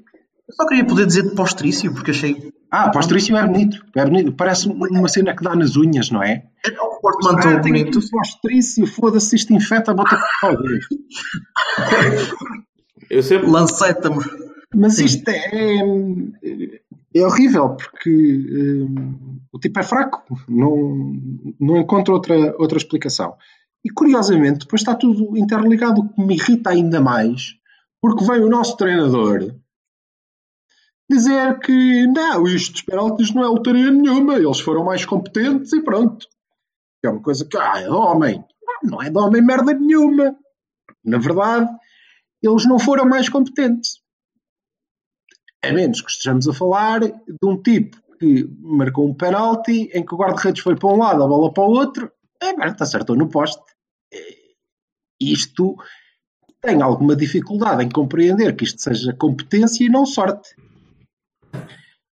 Eu 0.48 0.54
só 0.54 0.66
queria 0.66 0.84
poder 0.84 1.06
dizer 1.06 1.34
Postrício, 1.34 1.92
porque 1.92 2.10
achei. 2.10 2.50
Ah, 2.70 2.90
postrício 2.90 3.36
é 3.36 3.46
bonito. 3.46 3.84
É 3.96 4.04
bonito. 4.04 4.32
Parece 4.32 4.68
uma 4.68 5.08
cena 5.08 5.34
que 5.34 5.42
dá 5.42 5.56
nas 5.56 5.76
unhas, 5.76 6.10
não 6.10 6.22
é? 6.22 6.44
É 6.64 6.82
um 6.82 7.00
portmanteau 7.00 7.56
Ah, 7.56 7.58
bonito. 7.58 7.98
o 7.98 8.10
postrício, 8.10 8.86
foda-se, 8.86 9.34
isto 9.36 9.52
infeta, 9.52 9.92
bota 9.92 10.18
por. 10.40 10.58
Eu 13.10 13.22
sempre. 13.22 13.50
Lanceta-me. 13.50 14.22
Mas 14.72 15.00
isto 15.00 15.28
é, 15.28 15.80
é 17.12 17.26
horrível 17.26 17.70
porque 17.70 18.86
hum, 18.88 19.40
o 19.52 19.58
tipo 19.58 19.80
é 19.80 19.82
fraco, 19.82 20.22
não, 20.48 21.12
não 21.58 21.76
encontro 21.76 22.14
outra, 22.14 22.54
outra 22.56 22.78
explicação. 22.78 23.34
E 23.84 23.90
curiosamente, 23.90 24.60
depois 24.60 24.82
está 24.82 24.94
tudo 24.94 25.36
interligado, 25.36 26.02
o 26.02 26.08
que 26.08 26.22
me 26.22 26.36
irrita 26.36 26.70
ainda 26.70 27.00
mais, 27.00 27.54
porque 28.00 28.24
vem 28.24 28.44
o 28.44 28.48
nosso 28.48 28.76
treinador 28.76 29.56
dizer 31.10 31.58
que 31.58 32.06
não, 32.06 32.46
isto 32.46 32.72
dos 32.72 32.82
penaltis 32.82 33.34
não 33.34 33.42
é 33.42 33.48
lotaria 33.48 33.90
nenhuma, 33.90 34.36
eles 34.36 34.60
foram 34.60 34.84
mais 34.84 35.04
competentes 35.04 35.72
e 35.72 35.82
pronto. 35.82 36.26
É 37.04 37.08
uma 37.08 37.20
coisa 37.20 37.44
que, 37.44 37.56
ah, 37.56 37.80
é 37.80 37.82
de 37.82 37.90
homem. 37.90 38.44
Não, 38.62 38.90
não 38.90 39.02
é 39.02 39.10
de 39.10 39.18
homem 39.18 39.42
merda 39.42 39.72
nenhuma. 39.72 40.36
Na 41.04 41.18
verdade, 41.18 41.68
eles 42.42 42.66
não 42.66 42.78
foram 42.78 43.06
mais 43.06 43.28
competentes. 43.28 44.00
A 45.62 45.72
menos 45.72 46.00
que 46.00 46.10
estejamos 46.10 46.48
a 46.48 46.54
falar 46.54 47.00
de 47.00 47.44
um 47.44 47.60
tipo 47.60 48.00
que 48.18 48.46
marcou 48.60 49.08
um 49.08 49.14
penalti 49.14 49.90
em 49.92 50.04
que 50.04 50.14
o 50.14 50.18
guarda-redes 50.18 50.62
foi 50.62 50.76
para 50.76 50.88
um 50.88 50.98
lado, 50.98 51.22
a 51.22 51.26
bola 51.26 51.52
para 51.52 51.64
o 51.64 51.70
outro, 51.70 52.10
é, 52.40 52.54
Berta 52.54 52.84
acertou 52.84 53.16
no 53.16 53.28
poste. 53.28 53.62
Isto 55.20 55.76
tem 56.60 56.80
alguma 56.82 57.16
dificuldade 57.16 57.84
em 57.84 57.90
compreender 57.90 58.54
que 58.54 58.64
isto 58.64 58.80
seja 58.80 59.14
competência 59.14 59.84
e 59.84 59.88
não 59.88 60.06
sorte. 60.06 60.54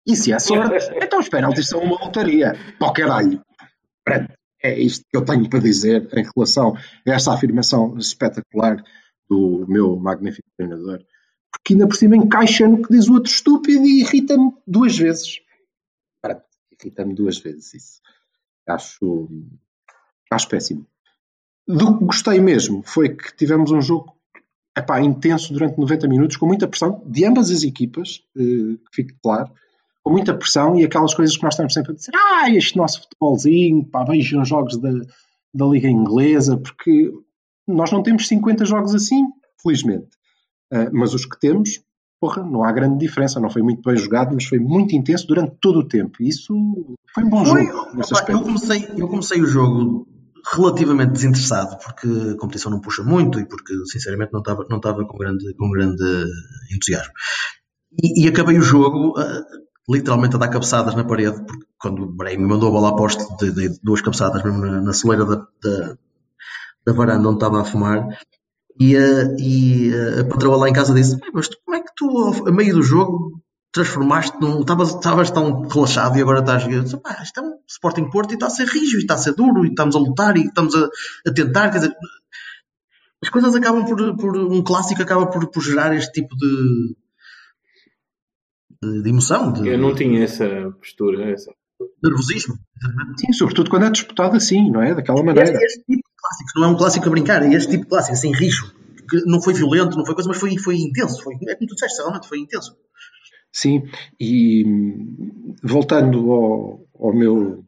E 0.06 0.16
se 0.16 0.32
é 0.32 0.38
sorte, 0.38 0.90
então 1.02 1.18
os 1.18 1.28
penaltis 1.28 1.68
são 1.68 1.80
uma 1.80 1.98
lotaria. 2.04 2.54
O 2.80 2.92
caralho. 2.92 3.42
Pronto. 4.04 4.32
É 4.60 4.76
isto 4.76 5.04
que 5.08 5.16
eu 5.16 5.24
tenho 5.24 5.48
para 5.48 5.60
dizer 5.60 6.08
em 6.12 6.24
relação 6.34 6.74
a 6.76 7.10
esta 7.12 7.32
afirmação 7.32 7.96
espetacular 7.96 8.82
do 9.30 9.64
meu 9.68 9.96
magnífico 9.96 10.48
treinador. 10.56 11.04
Porque 11.52 11.74
ainda 11.74 11.86
por 11.86 11.94
cima 11.94 12.16
encaixa 12.16 12.66
no 12.66 12.82
que 12.82 12.92
diz 12.92 13.08
o 13.08 13.14
outro 13.14 13.30
estúpido 13.30 13.84
e 13.86 14.00
irrita-me 14.00 14.52
duas 14.66 14.98
vezes. 14.98 15.40
Pronto, 16.20 16.42
irrita-me 16.72 17.14
duas 17.14 17.38
vezes 17.38 17.74
isso. 17.74 18.00
Acho, 18.68 19.28
acho 20.32 20.48
péssimo. 20.48 20.86
Do 21.66 21.98
que 21.98 22.04
gostei 22.04 22.40
mesmo 22.40 22.82
foi 22.82 23.14
que 23.14 23.34
tivemos 23.36 23.70
um 23.70 23.80
jogo 23.80 24.18
epá, 24.76 25.00
intenso 25.00 25.52
durante 25.52 25.78
90 25.78 26.08
minutos, 26.08 26.36
com 26.36 26.46
muita 26.46 26.68
pressão 26.68 27.02
de 27.06 27.24
ambas 27.24 27.50
as 27.50 27.62
equipas, 27.62 28.22
eh, 28.36 28.76
que 28.76 28.94
fique 28.94 29.14
claro, 29.22 29.52
com 30.08 30.12
muita 30.12 30.32
pressão 30.32 30.74
e 30.74 30.84
aquelas 30.84 31.12
coisas 31.12 31.36
que 31.36 31.42
nós 31.42 31.52
estamos 31.52 31.74
sempre 31.74 31.92
a 31.92 31.94
dizer, 31.94 32.12
ah, 32.14 32.50
este 32.50 32.78
nosso 32.78 33.02
futebolzinho, 33.02 33.84
pá, 33.84 34.04
vejam 34.04 34.42
jogos 34.42 34.78
da, 34.78 34.90
da 35.52 35.66
Liga 35.66 35.86
Inglesa, 35.86 36.56
porque 36.56 37.12
nós 37.66 37.92
não 37.92 38.02
temos 38.02 38.26
50 38.26 38.64
jogos 38.64 38.94
assim, 38.94 39.22
felizmente. 39.62 40.08
Uh, 40.72 40.88
mas 40.92 41.12
os 41.12 41.26
que 41.26 41.38
temos, 41.38 41.82
porra, 42.18 42.42
não 42.42 42.64
há 42.64 42.72
grande 42.72 42.98
diferença. 42.98 43.38
Não 43.38 43.50
foi 43.50 43.60
muito 43.60 43.82
bem 43.82 43.96
jogado, 43.98 44.34
mas 44.34 44.46
foi 44.46 44.58
muito 44.58 44.96
intenso 44.96 45.26
durante 45.26 45.56
todo 45.60 45.80
o 45.80 45.86
tempo. 45.86 46.22
E 46.22 46.28
isso 46.28 46.54
foi 47.12 47.24
um 47.24 47.28
bom 47.28 47.44
foi, 47.44 47.66
jogo. 47.66 47.78
Opa, 48.00 48.32
eu, 48.32 48.40
comecei, 48.40 48.88
eu 48.96 49.08
comecei 49.08 49.42
o 49.42 49.46
jogo 49.46 50.08
relativamente 50.54 51.12
desinteressado, 51.12 51.76
porque 51.84 52.08
a 52.32 52.36
competição 52.38 52.70
não 52.70 52.80
puxa 52.80 53.02
muito 53.02 53.38
e 53.38 53.46
porque, 53.46 53.74
sinceramente, 53.84 54.32
não 54.32 54.40
estava, 54.40 54.66
não 54.70 54.80
com, 54.80 55.18
grande, 55.18 55.54
com 55.54 55.70
grande 55.70 56.24
entusiasmo. 56.74 57.12
E, 58.02 58.24
e 58.24 58.28
acabei 58.28 58.58
o 58.58 58.62
jogo 58.62 59.18
uh, 59.18 59.67
literalmente 59.88 60.36
a 60.36 60.38
dar 60.38 60.48
cabeçadas 60.48 60.94
na 60.94 61.04
parede, 61.04 61.42
porque 61.44 61.66
quando 61.78 62.02
o 62.02 62.12
Brahim 62.12 62.38
me 62.38 62.48
mandou 62.48 62.68
a 62.68 62.72
bola 62.72 62.88
a 62.90 62.96
poste, 62.96 63.24
dei 63.40 63.70
duas 63.82 64.02
cabeçadas 64.02 64.42
mesmo 64.42 64.58
na, 64.58 64.80
na 64.80 64.92
soleira 64.92 65.24
da, 65.24 65.36
da, 65.36 65.96
da, 66.84 66.92
varanda 66.92 67.28
onde 67.28 67.36
estava 67.36 67.60
a 67.60 67.64
fumar. 67.64 68.18
E, 68.78 68.96
uh, 68.96 69.36
e 69.38 69.90
a 70.20 70.24
patroa 70.24 70.56
lá 70.56 70.68
em 70.68 70.72
casa 70.72 70.94
disse: 70.94 71.18
Mas 71.32 71.48
como 71.48 71.76
é 71.76 71.80
que 71.80 71.92
tu, 71.96 72.46
a 72.46 72.52
meio 72.52 72.74
do 72.74 72.82
jogo, 72.82 73.42
transformaste 73.72 74.38
num. 74.40 74.60
Estavas 74.60 75.30
tão 75.30 75.62
relaxado 75.68 76.18
e 76.18 76.22
agora 76.22 76.40
estás. 76.40 76.64
Isto 76.66 77.40
é 77.40 77.42
um 77.42 77.58
Sporting 77.66 78.10
Porto 78.10 78.32
e 78.32 78.34
está 78.34 78.46
a 78.46 78.50
ser 78.50 78.66
rijo, 78.66 78.96
e 78.96 79.00
está 79.00 79.14
a 79.14 79.18
ser 79.18 79.34
duro, 79.34 79.64
e 79.64 79.68
estamos 79.68 79.96
a 79.96 79.98
lutar, 79.98 80.36
e 80.36 80.46
estamos 80.46 80.74
a, 80.74 80.88
a 81.26 81.32
tentar. 81.32 81.70
Quer 81.70 81.78
dizer, 81.78 81.96
as 83.22 83.28
coisas 83.28 83.54
acabam 83.54 83.84
por, 83.84 84.16
por. 84.16 84.36
Um 84.36 84.62
clássico 84.62 85.02
acaba 85.02 85.26
por, 85.26 85.50
por 85.50 85.62
gerar 85.62 85.94
este 85.94 86.12
tipo 86.12 86.36
de. 86.36 86.96
De, 88.82 89.02
de 89.02 89.08
emoção. 89.08 89.52
De, 89.52 89.68
Eu 89.68 89.78
não 89.78 89.94
tinha 89.94 90.24
essa 90.24 90.46
postura, 90.78 91.30
essa. 91.32 91.52
Nervosismo. 92.02 92.54
Sim, 93.18 93.32
sobretudo 93.32 93.70
quando 93.70 93.86
é 93.86 93.90
disputado 93.90 94.36
assim, 94.36 94.70
não 94.70 94.82
é? 94.82 94.94
Daquela 94.94 95.22
maneira. 95.22 95.50
Este, 95.50 95.64
este 95.64 95.78
tipo 95.84 96.08
de 96.08 96.16
clássicos, 96.16 96.52
não 96.56 96.64
é 96.64 96.66
um 96.68 96.76
clássico 96.76 97.06
a 97.06 97.10
brincar, 97.10 97.42
é 97.42 97.54
este 97.54 97.70
tipo 97.70 97.84
de 97.84 97.88
clássico, 97.88 98.14
assim, 98.14 98.32
rijo. 98.32 98.72
Que 99.08 99.24
não 99.26 99.40
foi 99.40 99.54
violento, 99.54 99.96
não 99.96 100.04
foi 100.04 100.14
coisa, 100.14 100.28
mas 100.28 100.38
foi, 100.38 100.56
foi 100.58 100.76
intenso. 100.76 101.22
Foi, 101.22 101.34
é 101.34 101.54
como 101.54 101.68
tu 101.68 101.74
disseste, 101.74 101.98
realmente 101.98 102.28
foi 102.28 102.38
intenso. 102.38 102.76
Sim, 103.52 103.82
e 104.20 104.64
voltando 105.62 106.30
ao, 106.32 106.86
ao, 107.00 107.14
meu, 107.14 107.64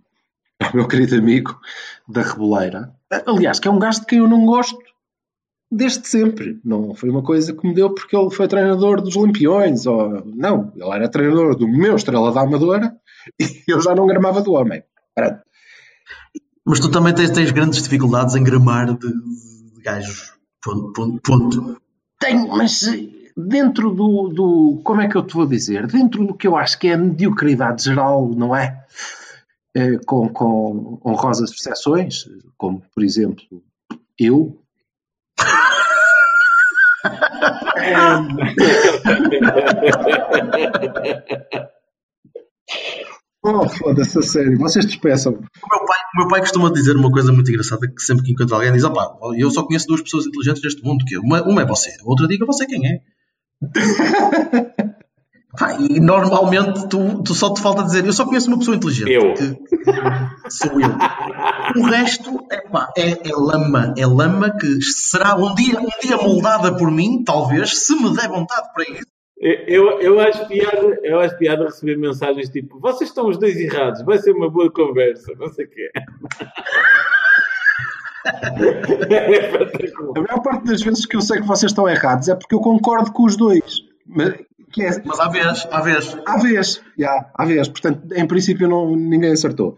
ao 0.60 0.74
meu 0.74 0.86
querido 0.86 1.16
amigo 1.16 1.58
da 2.06 2.22
Reboleira, 2.22 2.92
aliás, 3.26 3.58
que 3.58 3.66
é 3.66 3.70
um 3.70 3.78
gajo 3.78 4.00
de 4.00 4.06
quem 4.06 4.18
eu 4.18 4.28
não 4.28 4.44
gosto 4.44 4.78
desde 5.70 6.06
sempre. 6.08 6.60
Não 6.64 6.94
foi 6.94 7.10
uma 7.10 7.22
coisa 7.22 7.54
que 7.54 7.66
me 7.66 7.74
deu 7.74 7.94
porque 7.94 8.16
ele 8.16 8.30
foi 8.30 8.48
treinador 8.48 9.00
dos 9.00 9.14
Lampiões, 9.14 9.86
ou 9.86 10.24
não, 10.26 10.72
ele 10.74 10.90
era 10.90 11.08
treinador 11.08 11.56
do 11.56 11.68
meu 11.68 11.96
Estrela 11.96 12.32
da 12.32 12.42
Amadora 12.42 12.96
e 13.38 13.62
eu 13.68 13.80
já 13.80 13.94
não 13.94 14.06
gramava 14.06 14.42
do 14.42 14.52
homem. 14.52 14.82
Pronto. 15.14 15.40
Mas 16.64 16.80
tu 16.80 16.90
também 16.90 17.14
tens, 17.14 17.30
tens 17.30 17.50
grandes 17.50 17.82
dificuldades 17.82 18.34
em 18.34 18.44
gramar 18.44 18.94
de, 18.96 19.08
de 19.08 19.82
gajos. 19.82 20.32
Ponto, 20.62 20.92
ponto, 20.92 21.20
ponto. 21.22 21.80
Tenho, 22.18 22.48
mas 22.48 22.82
dentro 23.36 23.90
do, 23.90 24.28
do, 24.28 24.80
Como 24.84 25.00
é 25.00 25.08
que 25.08 25.16
eu 25.16 25.22
te 25.22 25.34
vou 25.34 25.46
dizer? 25.46 25.86
Dentro 25.86 26.26
do 26.26 26.34
que 26.34 26.46
eu 26.46 26.56
acho 26.56 26.78
que 26.78 26.88
é 26.88 26.94
a 26.94 26.98
mediocridade 26.98 27.84
geral, 27.84 28.28
não 28.28 28.54
é? 28.54 28.84
é 29.74 29.96
com, 30.04 30.28
com 30.28 31.00
honrosas 31.04 31.50
exceções, 31.50 32.28
como 32.56 32.82
por 32.94 33.02
exemplo 33.02 33.44
eu. 34.18 34.59
Oh, 43.42 43.66
foda-se, 43.66 44.18
a 44.18 44.22
sério, 44.22 44.58
vocês 44.58 44.84
despeçam. 44.84 45.32
O 45.32 45.36
meu, 45.36 45.86
pai, 45.86 45.98
o 46.14 46.18
meu 46.18 46.28
pai 46.28 46.40
costuma 46.40 46.70
dizer 46.70 46.94
uma 46.94 47.10
coisa 47.10 47.32
muito 47.32 47.50
engraçada: 47.50 47.88
que 47.88 48.02
sempre 48.02 48.22
que 48.22 48.32
encontra 48.32 48.56
alguém 48.56 48.70
diz: 48.70 48.84
opá, 48.84 49.16
eu 49.34 49.50
só 49.50 49.64
conheço 49.64 49.86
duas 49.86 50.02
pessoas 50.02 50.26
inteligentes 50.26 50.62
neste 50.62 50.84
mundo, 50.84 51.06
que 51.06 51.16
uma, 51.16 51.42
uma 51.42 51.62
é 51.62 51.64
você, 51.64 51.88
a 51.88 52.04
outra 52.04 52.28
diga 52.28 52.44
você 52.44 52.66
quem 52.66 52.86
é. 52.86 53.00
e 55.90 56.00
normalmente 56.00 56.88
tu, 56.88 57.22
tu, 57.22 57.34
só 57.34 57.52
te 57.52 57.60
falta 57.60 57.82
dizer: 57.82 58.04
eu 58.06 58.12
só 58.12 58.24
conheço 58.24 58.48
uma 58.48 58.58
pessoa 58.58 58.76
inteligente. 58.76 59.10
Eu. 59.10 59.34
Que, 59.34 60.50
sou 60.50 60.80
eu. 60.80 61.82
O 61.82 61.86
resto 61.86 62.46
epá, 62.50 62.92
é, 62.96 63.10
é 63.28 63.34
lama, 63.34 63.94
é 63.96 64.06
lama 64.06 64.50
que 64.56 64.80
será 64.82 65.34
um 65.34 65.54
dia, 65.54 65.80
um 65.80 65.88
dia 66.02 66.16
moldada 66.16 66.76
por 66.76 66.90
mim, 66.90 67.24
talvez, 67.24 67.86
se 67.86 67.94
me 67.94 68.14
der 68.14 68.28
vontade 68.28 68.72
para 68.72 68.84
isso 68.84 69.10
eu, 69.40 69.98
eu, 70.00 70.20
acho 70.20 70.46
piada, 70.46 71.00
eu 71.02 71.18
acho 71.18 71.38
piada 71.38 71.64
receber 71.64 71.96
mensagens 71.96 72.50
tipo 72.50 72.78
vocês 72.78 73.08
estão 73.08 73.26
os 73.26 73.38
dois 73.38 73.56
errados, 73.56 74.02
vai 74.02 74.18
ser 74.18 74.32
uma 74.32 74.50
boa 74.50 74.70
conversa, 74.70 75.32
não 75.38 75.48
sei 75.48 75.64
o 75.64 75.70
quê. 75.70 75.90
a 80.14 80.20
maior 80.20 80.42
parte 80.42 80.66
das 80.66 80.82
vezes 80.82 81.06
que 81.06 81.16
eu 81.16 81.22
sei 81.22 81.40
que 81.40 81.46
vocês 81.46 81.72
estão 81.72 81.88
errados 81.88 82.28
é 82.28 82.34
porque 82.34 82.54
eu 82.54 82.60
concordo 82.60 83.10
com 83.12 83.24
os 83.24 83.34
dois. 83.34 83.80
Mas, 84.06 84.34
que 84.72 84.82
é, 84.82 85.02
mas 85.04 85.18
há 85.20 85.28
vez, 85.28 85.66
há 85.70 85.80
vez. 85.80 86.16
Há 86.26 86.38
vez, 86.38 86.82
yeah, 86.98 87.30
há 87.34 87.44
vez. 87.44 87.68
Portanto, 87.68 88.12
em 88.12 88.26
princípio 88.26 88.68
não, 88.68 88.94
ninguém 88.94 89.32
acertou. 89.32 89.76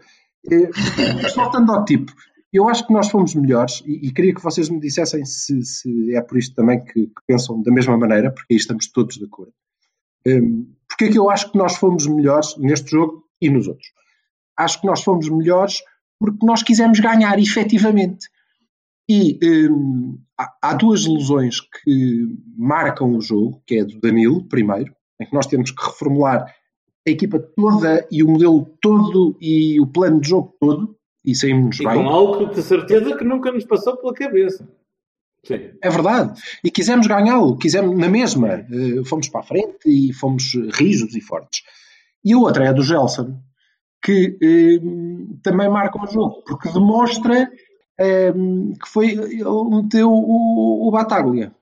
Mas 1.21 1.35
voltando 1.35 1.71
ao 1.71 1.85
tipo, 1.85 2.11
eu 2.51 2.69
acho 2.69 2.85
que 2.85 2.93
nós 2.93 3.09
fomos 3.09 3.33
melhores 3.33 3.81
e, 3.85 4.07
e 4.07 4.11
queria 4.13 4.33
que 4.33 4.43
vocês 4.43 4.69
me 4.69 4.79
dissessem 4.79 5.25
se, 5.25 5.63
se 5.63 6.15
é 6.15 6.21
por 6.21 6.37
isto 6.37 6.53
também 6.53 6.83
que, 6.83 7.07
que, 7.07 7.21
pensam 7.25 7.61
da 7.63 7.71
mesma 7.71 7.97
maneira, 7.97 8.31
porque 8.31 8.53
aí 8.53 8.57
estamos 8.57 8.87
todos 8.91 9.17
de 9.17 9.25
acordo. 9.25 9.53
Um, 10.27 10.71
porque 10.87 11.05
é 11.05 11.11
que 11.11 11.17
eu 11.17 11.29
acho 11.29 11.51
que 11.51 11.57
nós 11.57 11.75
fomos 11.75 12.05
melhores 12.05 12.55
neste 12.57 12.91
jogo 12.91 13.23
e 13.41 13.49
nos 13.49 13.67
outros? 13.67 13.87
Acho 14.55 14.79
que 14.79 14.87
nós 14.87 15.01
fomos 15.01 15.27
melhores 15.29 15.79
porque 16.19 16.45
nós 16.45 16.61
quisemos 16.61 16.99
ganhar 16.99 17.39
efetivamente. 17.39 18.27
E 19.09 19.37
um, 19.69 20.17
há, 20.61 20.73
duas 20.73 21.05
lesões 21.05 21.59
que 21.59 22.27
marcam 22.57 23.15
o 23.15 23.21
jogo, 23.21 23.61
que 23.67 23.79
é 23.79 23.83
do 23.83 23.99
Danilo, 23.99 24.47
primeiro, 24.47 24.93
em 25.19 25.25
que 25.25 25.33
nós 25.33 25.45
temos 25.45 25.71
que 25.71 25.83
reformular 25.83 26.53
a 27.05 27.09
equipa 27.09 27.37
toda 27.39 28.07
e 28.09 28.23
o 28.23 28.29
modelo 28.29 28.65
todo 28.81 29.37
e 29.41 29.79
o 29.79 29.87
plano 29.87 30.21
de 30.21 30.29
jogo 30.29 30.55
todo, 30.59 30.95
e 31.25 31.35
saímos 31.35 31.77
bem. 31.77 31.87
com 31.87 32.07
algo 32.07 32.45
de 32.53 32.61
certeza 32.61 33.15
que 33.17 33.23
nunca 33.23 33.51
nos 33.51 33.65
passou 33.65 33.97
pela 33.97 34.13
cabeça. 34.13 34.67
Sim. 35.45 35.71
É 35.81 35.89
verdade. 35.89 36.39
E 36.63 36.71
quisemos 36.71 37.05
ganhá-lo, 37.05 37.57
quisemos 37.57 37.97
na 37.97 38.07
mesma. 38.07 38.65
Uh, 38.69 39.03
fomos 39.03 39.27
para 39.27 39.41
a 39.41 39.43
frente 39.43 39.85
e 39.85 40.13
fomos 40.13 40.53
rijos 40.73 41.13
e 41.15 41.21
fortes. 41.21 41.61
E 42.23 42.33
a 42.33 42.37
outra 42.37 42.63
é 42.63 42.67
a 42.69 42.73
do 42.73 42.81
Gelson, 42.81 43.37
que 44.01 44.37
uh, 44.41 45.39
também 45.43 45.69
marca 45.69 46.01
o 46.01 46.07
jogo, 46.07 46.41
porque 46.45 46.71
demonstra 46.71 47.49
que 47.97 48.89
foi. 48.89 49.11
Ele 49.11 49.43
meteu 49.43 50.09
o, 50.11 50.87
o 50.87 50.91
Bataglia, 50.91 51.53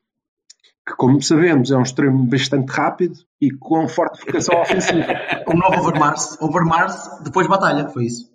que, 0.88 0.96
como 0.96 1.22
sabemos, 1.22 1.72
é 1.72 1.78
um 1.78 1.84
extremo 1.84 2.26
bastante 2.26 2.70
rápido 2.72 3.16
e 3.40 3.52
com 3.52 3.88
forte 3.88 4.26
vocação 4.26 4.62
ofensiva. 4.62 5.14
o 5.48 5.54
novo 5.58 5.80
Overmars, 5.80 6.42
Overmars 6.42 7.24
depois 7.24 7.48
batalha, 7.48 7.88
foi 7.90 8.06
isso. 8.06 8.32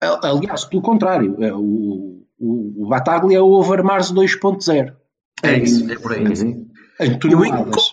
Aliás, 0.00 0.64
pelo 0.66 0.82
contrário, 0.82 1.42
é 1.42 1.52
o, 1.52 2.22
o, 2.38 2.84
o 2.84 2.88
Bataglia 2.88 3.38
é 3.38 3.40
o 3.40 3.52
Overmars 3.52 4.12
2.0. 4.12 4.94
É, 5.42 5.48
é 5.48 5.58
isso, 5.58 5.90
é 5.90 5.96
por 5.96 6.12
aí. 6.12 6.24
Uhum. 6.24 6.66
Eu 6.98 7.10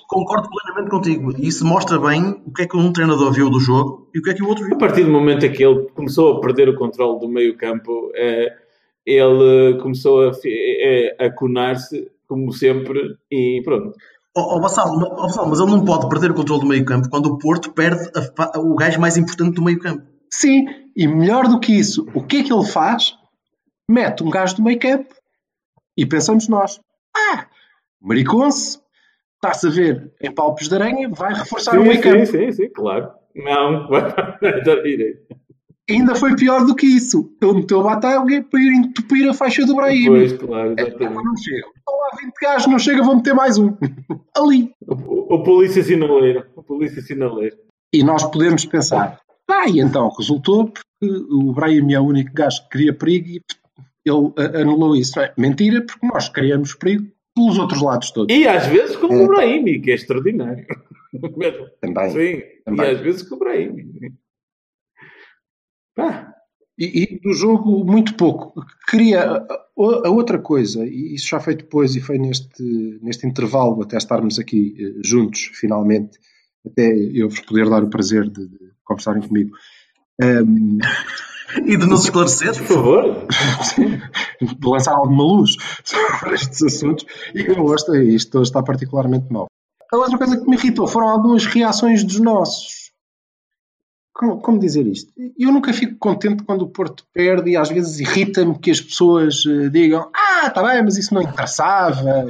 concordo 0.07 0.49
plenamente 0.49 0.89
contigo. 0.89 1.33
Isso 1.37 1.65
mostra 1.65 1.99
bem 1.99 2.41
o 2.45 2.53
que 2.53 2.61
é 2.61 2.67
que 2.67 2.77
um 2.77 2.91
treinador 2.93 3.33
viu 3.33 3.49
do 3.49 3.59
jogo 3.59 4.09
e 4.15 4.19
o 4.19 4.21
que 4.21 4.29
é 4.29 4.33
que 4.33 4.41
o 4.41 4.47
outro 4.47 4.63
viu. 4.63 4.75
A 4.75 4.79
partir 4.79 5.03
do 5.03 5.11
momento 5.11 5.45
em 5.45 5.51
que 5.51 5.63
ele 5.63 5.89
começou 5.89 6.37
a 6.37 6.41
perder 6.41 6.69
o 6.69 6.75
controle 6.75 7.19
do 7.19 7.27
meio 7.27 7.57
campo, 7.57 8.11
é, 8.15 8.47
ele 9.05 9.79
começou 9.81 10.29
a, 10.29 10.31
é, 10.45 11.25
a 11.25 11.31
conar-se, 11.31 12.09
como 12.27 12.51
sempre, 12.53 13.17
e 13.31 13.61
pronto. 13.63 13.95
Ó, 14.35 14.57
ó, 14.57 14.59
Vassal, 14.59 14.97
ma- 14.97 15.09
ó, 15.11 15.23
Vassal, 15.23 15.47
mas 15.47 15.59
ele 15.59 15.71
não 15.71 15.85
pode 15.85 16.09
perder 16.09 16.31
o 16.31 16.33
controle 16.33 16.61
do 16.61 16.67
meio 16.67 16.85
campo 16.85 17.09
quando 17.09 17.27
o 17.27 17.37
Porto 17.37 17.71
perde 17.71 18.09
a 18.53 18.59
o 18.59 18.75
gajo 18.75 18.99
mais 18.99 19.17
importante 19.17 19.55
do 19.55 19.63
meio 19.63 19.79
campo. 19.79 20.03
Sim, 20.31 20.65
e 20.95 21.07
melhor 21.07 21.47
do 21.47 21.59
que 21.59 21.71
isso, 21.77 22.07
o 22.15 22.23
que 22.23 22.37
é 22.37 22.43
que 22.43 22.51
ele 22.51 22.65
faz? 22.65 23.15
Mete 23.89 24.23
um 24.23 24.29
gajo 24.29 24.55
do 24.55 24.63
meio 24.63 24.79
campo 24.79 25.13
e 25.95 26.05
pensamos 26.05 26.47
nós: 26.47 26.79
ah, 27.15 27.45
Mariconce, 28.01 28.79
está-se 29.35 29.67
a 29.67 29.69
ver 29.69 30.11
em 30.21 30.31
palpos 30.33 30.67
de 30.67 30.73
aranha, 30.75 31.07
vai 31.09 31.33
reforçar 31.33 31.77
o 31.77 31.81
Sim, 31.81 31.87
meio 31.89 32.01
sim, 32.01 32.09
campo. 32.09 32.25
sim, 32.25 32.51
sim, 32.51 32.69
claro. 32.69 33.11
Não, 33.35 33.87
vai 33.89 34.11
para 34.13 34.37
a 34.57 34.81
direita. 34.81 35.35
Ainda 35.89 36.15
foi 36.15 36.35
pior 36.35 36.65
do 36.65 36.75
que 36.75 36.85
isso. 36.85 37.35
Ele 37.41 37.53
meteu 37.55 37.79
o 37.79 37.83
Bataglia 37.83 38.41
para 38.43 38.59
ir 38.61 38.73
entupir 38.73 39.27
a 39.29 39.33
faixa 39.33 39.65
do 39.65 39.75
Brahim. 39.75 40.05
Pois, 40.07 40.33
claro, 40.33 40.71
Epá, 40.73 40.81
exatamente. 40.83 41.23
não 41.23 41.35
chega. 41.37 41.57
Estão 41.77 41.95
lá 41.99 42.17
20 42.21 42.33
gajos, 42.41 42.67
não 42.67 42.79
chega, 42.79 43.03
vou 43.03 43.15
meter 43.17 43.33
mais 43.33 43.57
um. 43.57 43.75
Ali. 44.37 44.71
O, 44.87 45.35
o, 45.35 45.43
polícia 45.43 45.83
sinaleiro. 45.83 46.45
O 46.55 46.63
polícia 46.63 47.01
sinaleiro. 47.01 47.57
E 47.93 48.01
nós 48.03 48.23
podemos 48.23 48.65
pensar, 48.65 49.19
ah, 49.49 49.67
e 49.69 49.79
então 49.79 50.09
resultou 50.17 50.69
porque 50.69 50.83
o 51.29 51.51
Brahim 51.53 51.93
é 51.93 51.99
o 51.99 52.05
único 52.05 52.31
gajo 52.33 52.63
que 52.63 52.69
cria 52.69 52.93
perigo 52.93 53.27
e 53.27 53.41
ele 54.05 54.31
a- 54.37 54.61
anulou 54.61 54.95
isso. 54.95 55.19
É? 55.19 55.33
Mentira, 55.37 55.81
porque 55.85 56.07
nós 56.07 56.29
criamos 56.29 56.73
perigo 56.75 57.05
pelos 57.35 57.59
outros 57.59 57.81
lados 57.81 58.09
todos. 58.11 58.33
E 58.33 58.47
às 58.47 58.65
vezes 58.67 58.95
com 58.95 59.07
o 59.07 59.27
Brahimi, 59.27 59.79
que 59.81 59.91
é 59.91 59.95
extraordinário. 59.95 60.65
Também. 61.81 62.09
Sim, 62.09 62.41
Também. 62.65 62.85
e 62.87 62.89
às 62.91 62.99
vezes 63.01 63.21
com 63.23 63.35
o 63.35 63.39
Brahimi. 63.39 64.13
Pá, 65.95 66.33
E, 66.77 67.03
e 67.03 67.19
do 67.19 67.33
jogo, 67.33 67.85
muito 67.85 68.15
pouco. 68.15 68.53
Queria 68.89 69.21
a, 69.21 69.45
a 69.77 70.09
outra 70.09 70.39
coisa, 70.39 70.85
e 70.85 71.15
isso 71.15 71.27
já 71.27 71.39
foi 71.39 71.55
depois 71.55 71.95
e 71.95 72.01
foi 72.01 72.17
neste, 72.17 72.99
neste 73.01 73.27
intervalo, 73.27 73.81
até 73.81 73.97
estarmos 73.97 74.39
aqui 74.39 74.75
eh, 74.79 75.01
juntos, 75.03 75.51
finalmente, 75.53 76.17
até 76.65 76.91
eu 77.13 77.29
vos 77.29 77.39
poder 77.41 77.69
dar 77.69 77.83
o 77.83 77.89
prazer 77.89 78.29
de, 78.29 78.47
de 78.47 78.71
conversarem 78.83 79.21
comigo. 79.21 79.55
Ahm, 80.21 80.79
E 81.65 81.77
de 81.77 81.85
nos 81.85 82.05
esclarecer, 82.05 82.55
por 82.57 82.67
favor. 82.67 83.27
de 84.41 84.67
lançar 84.67 84.93
alguma 84.93 85.23
luz 85.23 85.55
sobre 85.83 86.35
estes 86.35 86.63
assuntos 86.63 87.05
e 87.35 87.41
eu 87.41 87.55
gosto, 87.55 87.95
isto 87.95 88.41
está 88.41 88.63
particularmente 88.63 89.31
mal. 89.31 89.47
A 89.91 89.97
outra 89.97 90.17
coisa 90.17 90.37
que 90.37 90.49
me 90.49 90.55
irritou 90.55 90.87
foram 90.87 91.09
algumas 91.09 91.45
reações 91.45 92.03
dos 92.03 92.19
nossos. 92.19 92.91
Como, 94.13 94.39
como 94.41 94.59
dizer 94.59 94.85
isto? 94.85 95.11
Eu 95.37 95.51
nunca 95.51 95.73
fico 95.73 95.97
contente 95.97 96.43
quando 96.43 96.61
o 96.61 96.69
Porto 96.69 97.05
perde 97.11 97.51
e 97.51 97.57
às 97.57 97.69
vezes 97.69 97.99
irrita-me 97.99 98.59
que 98.59 98.69
as 98.69 98.79
pessoas 98.79 99.43
eh, 99.47 99.69
digam 99.69 100.11
ah, 100.13 100.47
está 100.47 100.61
bem, 100.61 100.83
mas 100.83 100.97
isso 100.97 101.13
não 101.13 101.21
interessava. 101.21 102.25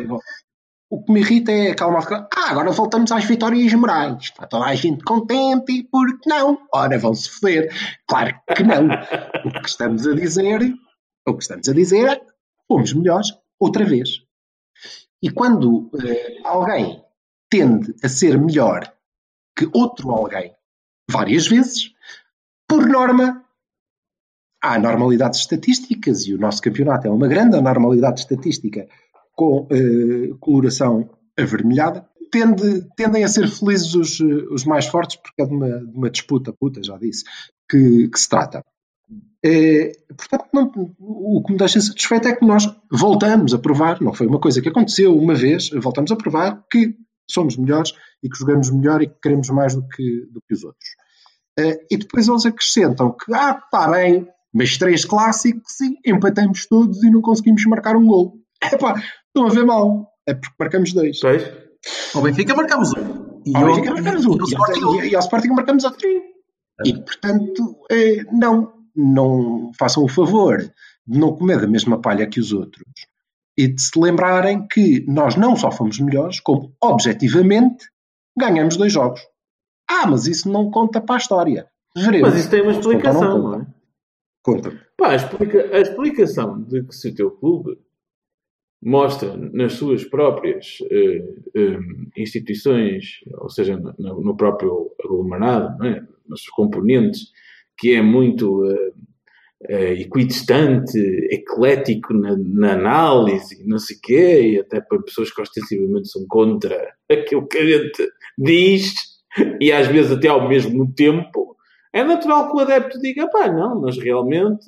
O 0.89 1.03
que 1.03 1.11
me 1.11 1.19
irrita 1.19 1.51
é 1.51 1.71
aquela 1.71 1.91
malta 1.91 2.27
ah, 2.33 2.51
agora 2.51 2.71
voltamos 2.71 3.11
às 3.11 3.25
vitórias 3.25 3.73
morais. 3.73 4.17
Está 4.21 4.47
toda 4.47 4.65
a 4.65 4.75
gente 4.75 5.03
contente 5.03 5.73
e 5.73 5.83
por 5.83 6.19
que 6.19 6.29
não? 6.29 6.57
Ora, 6.73 6.97
vão-se 6.97 7.29
foder. 7.29 7.69
Claro 8.07 8.33
que 8.55 8.63
não. 8.63 8.87
O 9.45 9.61
que 9.61 9.67
estamos 9.67 10.07
a 10.07 10.13
dizer, 10.13 10.73
o 11.27 11.33
que 11.33 11.41
estamos 11.41 11.67
a 11.67 11.73
dizer 11.73 12.07
é 12.07 12.21
fomos 12.65 12.93
melhores 12.93 13.27
outra 13.59 13.83
vez. 13.83 14.21
E 15.21 15.29
quando 15.29 15.89
eh, 16.01 16.39
alguém 16.45 17.03
tende 17.49 17.93
a 18.01 18.07
ser 18.07 18.37
melhor 18.37 18.93
que 19.57 19.69
outro 19.73 20.11
alguém 20.11 20.53
várias 21.13 21.47
vezes, 21.47 21.91
por 22.67 22.87
norma, 22.87 23.43
há 24.61 24.79
normalidades 24.79 25.39
estatísticas 25.41 26.25
e 26.27 26.33
o 26.33 26.39
nosso 26.39 26.61
campeonato 26.61 27.07
é 27.07 27.11
uma 27.11 27.27
grande 27.27 27.55
anormalidade 27.57 28.21
estatística 28.21 28.87
com 29.35 29.67
eh, 29.71 30.33
coloração 30.39 31.09
avermelhada. 31.37 32.07
Tende- 32.31 32.87
tendem 32.95 33.23
a 33.23 33.27
ser 33.27 33.47
felizes 33.47 33.93
os, 33.93 34.19
eh, 34.21 34.45
os 34.51 34.63
mais 34.65 34.87
fortes 34.87 35.17
porque 35.17 35.41
é 35.41 35.45
de 35.45 35.53
uma, 35.53 35.69
de 35.79 35.95
uma 35.95 36.09
disputa, 36.09 36.51
puta, 36.53 36.81
já 36.83 36.97
disse, 36.97 37.23
que, 37.69 38.07
que 38.07 38.19
se 38.19 38.29
trata. 38.29 38.63
Eh, 39.45 39.91
portanto, 40.17 40.45
não- 40.53 40.71
o 40.99 41.43
que 41.45 41.51
me 41.51 41.57
deixa 41.59 41.79
satisfeito 41.81 42.27
é 42.27 42.35
que 42.35 42.45
nós 42.45 42.63
voltamos 42.91 43.53
a 43.53 43.59
provar, 43.59 44.01
não 44.01 44.13
foi 44.13 44.25
uma 44.27 44.39
coisa 44.39 44.61
que 44.61 44.69
aconteceu 44.69 45.15
uma 45.17 45.35
vez, 45.35 45.69
voltamos 45.69 46.11
a 46.11 46.15
provar 46.15 46.63
que 46.71 46.95
somos 47.29 47.57
melhores 47.57 47.91
e 48.23 48.29
que 48.29 48.37
jogamos 48.37 48.69
melhor 48.71 49.01
e 49.01 49.07
que 49.07 49.19
queremos 49.21 49.49
mais 49.49 49.75
do 49.75 49.85
que, 49.87 50.25
do 50.31 50.41
que 50.47 50.53
os 50.53 50.63
outros. 50.63 50.87
Eh, 51.59 51.85
e 51.91 51.97
depois 51.97 52.27
eles 52.27 52.45
acrescentam 52.45 53.11
que, 53.11 53.33
ah, 53.33 53.61
está 53.63 53.89
bem, 53.91 54.27
mas 54.53 54.77
três 54.77 55.05
clássicos 55.05 55.79
e 55.81 56.09
empatamos 56.11 56.65
todos 56.67 57.03
e 57.03 57.09
não 57.11 57.21
conseguimos 57.21 57.63
marcar 57.65 57.95
um 57.95 58.05
gol. 58.07 58.35
Epá, 58.63 58.95
estão 59.27 59.47
a 59.47 59.49
ver 59.49 59.65
mal. 59.65 60.07
É 60.27 60.33
porque 60.33 60.55
marcamos 60.59 60.93
dois. 60.93 61.19
Pois. 61.19 61.43
ao 62.15 62.21
Benfica 62.21 62.55
marcamos 62.55 62.89
um. 62.93 63.41
E 63.45 63.55
Ao 63.55 63.65
Benfica 63.65 63.91
marcamos 63.93 64.25
um. 64.25 64.37
e 64.37 64.41
ao 64.41 64.45
Sporting 64.45 64.79
E, 64.79 64.83
ao- 65.09 65.15
ao 65.15 65.19
Sporting 65.25 65.47
marcamos 65.49 65.83
outro. 65.83 66.07
E, 66.85 66.93
portanto, 66.93 67.77
eh, 67.91 68.23
não, 68.31 68.73
não 68.95 69.71
façam 69.77 70.03
o 70.03 70.07
favor 70.07 70.57
de 71.05 71.19
não 71.19 71.35
comer 71.35 71.59
da 71.59 71.67
mesma 71.67 71.99
palha 72.01 72.25
que 72.25 72.39
os 72.39 72.51
outros 72.53 72.83
e 73.57 73.67
de 73.67 73.79
se 73.81 73.91
lembrarem 73.99 74.65
que 74.67 75.05
nós 75.07 75.35
não 75.35 75.55
só 75.55 75.69
fomos 75.71 75.99
melhores, 75.99 76.39
como, 76.39 76.73
objetivamente, 76.81 77.85
ganhamos 78.35 78.77
dois 78.77 78.91
jogos. 78.91 79.21
Ah, 79.89 80.07
mas 80.07 80.27
isso 80.27 80.49
não 80.51 80.69
conta 80.71 80.99
para 81.01 81.15
a 81.15 81.17
história. 81.17 81.67
Veremos. 81.95 82.29
Mas 82.29 82.39
isso 82.39 82.49
tem 82.49 82.61
uma 82.61 82.71
explicação, 82.71 83.41
conta. 83.41 83.57
não 83.57 83.61
é? 83.61 83.67
Conta. 84.41 84.79
Pá, 84.97 85.11
a, 85.11 85.15
explica- 85.15 85.69
a 85.75 85.79
explicação 85.79 86.61
de 86.63 86.83
que 86.83 86.95
se 86.95 87.09
o 87.09 87.15
teu 87.15 87.31
clube 87.31 87.77
mostra 88.81 89.35
nas 89.37 89.73
suas 89.73 90.03
próprias 90.03 90.77
eh, 90.91 91.23
eh, 91.55 91.77
instituições, 92.17 93.19
ou 93.39 93.49
seja, 93.49 93.77
no, 93.77 94.21
no- 94.21 94.35
próprio 94.35 94.91
aglomerado, 95.03 95.77
não 95.79 95.85
é? 95.85 96.01
nos 96.27 96.41
seus 96.41 96.53
componentes, 96.53 97.27
que 97.77 97.93
é 97.93 98.01
muito 98.01 98.65
eh, 99.69 99.93
equidistante, 100.01 100.97
eclético 101.31 102.13
na, 102.13 102.35
na 102.37 102.73
análise, 102.73 103.65
não 103.65 103.79
sei 103.79 103.95
o 103.95 103.99
quê, 104.01 104.41
e 104.53 104.59
até 104.59 104.81
para 104.81 105.01
pessoas 105.01 105.31
que 105.33 105.41
ostensivamente 105.41 106.09
são 106.09 106.25
contra 106.27 106.93
aquilo 107.09 107.47
que 107.47 107.57
a 107.57 107.65
gente 107.65 108.09
diz, 108.37 108.93
e 109.59 109.71
às 109.71 109.87
vezes 109.87 110.11
até 110.11 110.27
ao 110.27 110.47
mesmo 110.47 110.91
tempo, 110.93 111.55
é 111.91 112.03
natural 112.03 112.49
que 112.49 112.57
o 112.57 112.59
adepto 112.59 112.99
diga, 112.99 113.29
pá, 113.29 113.47
não, 113.51 113.79
nós 113.79 113.97
realmente 113.97 114.65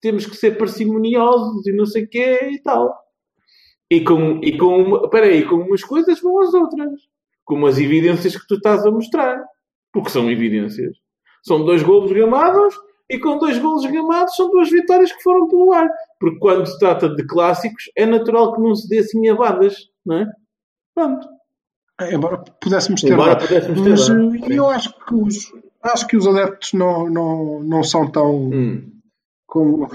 temos 0.00 0.26
que 0.26 0.36
ser 0.36 0.58
parcimoniosos 0.58 1.66
e 1.66 1.72
não 1.72 1.86
sei 1.86 2.04
o 2.04 2.08
quê 2.08 2.50
e 2.52 2.60
tal. 2.60 2.94
E 3.90 4.02
com, 4.02 4.40
e 4.42 4.58
com, 4.58 5.08
peraí, 5.08 5.44
com 5.46 5.56
umas 5.56 5.84
coisas 5.84 6.20
vão 6.20 6.40
as 6.40 6.52
outras. 6.52 7.00
Como 7.44 7.66
as 7.66 7.78
evidências 7.78 8.36
que 8.36 8.46
tu 8.46 8.56
estás 8.56 8.84
a 8.84 8.90
mostrar. 8.90 9.42
Porque 9.92 10.10
são 10.10 10.30
evidências. 10.30 10.96
São 11.42 11.64
dois 11.64 11.82
golos 11.82 12.10
gamados 12.10 12.74
e 13.08 13.18
com 13.18 13.38
dois 13.38 13.58
golos 13.58 13.84
gamados 13.86 14.34
são 14.34 14.50
duas 14.50 14.70
vitórias 14.70 15.12
que 15.12 15.22
foram 15.22 15.46
pelo 15.46 15.72
ar. 15.72 15.88
Porque 16.18 16.38
quando 16.38 16.66
se 16.66 16.78
trata 16.78 17.08
de 17.08 17.26
clássicos 17.26 17.84
é 17.96 18.04
natural 18.04 18.54
que 18.54 18.60
não 18.60 18.74
se 18.74 18.88
dê 18.88 18.98
assim 18.98 19.28
abadas, 19.28 19.76
não 20.04 20.18
é? 20.18 20.26
Pronto. 20.94 21.28
Embora 22.00 22.38
pudéssemos 22.60 23.00
ter 23.00 23.12
Embora 23.12 23.32
lá. 23.32 23.36
pudéssemos 23.36 23.80
ter 23.82 23.90
Mas 23.90 24.08
lá. 24.08 24.14
eh, 24.16 24.58
eu 24.58 24.68
acho 24.68 24.92
que 25.06 25.14
os, 25.14 25.52
acho 25.82 26.06
que 26.06 26.16
os 26.16 26.26
adeptos 26.26 26.72
não, 26.72 27.08
não, 27.08 27.62
não 27.62 27.82
são 27.84 28.10
tão, 28.10 28.34
Hum. 28.50 28.90
como- 29.46 29.88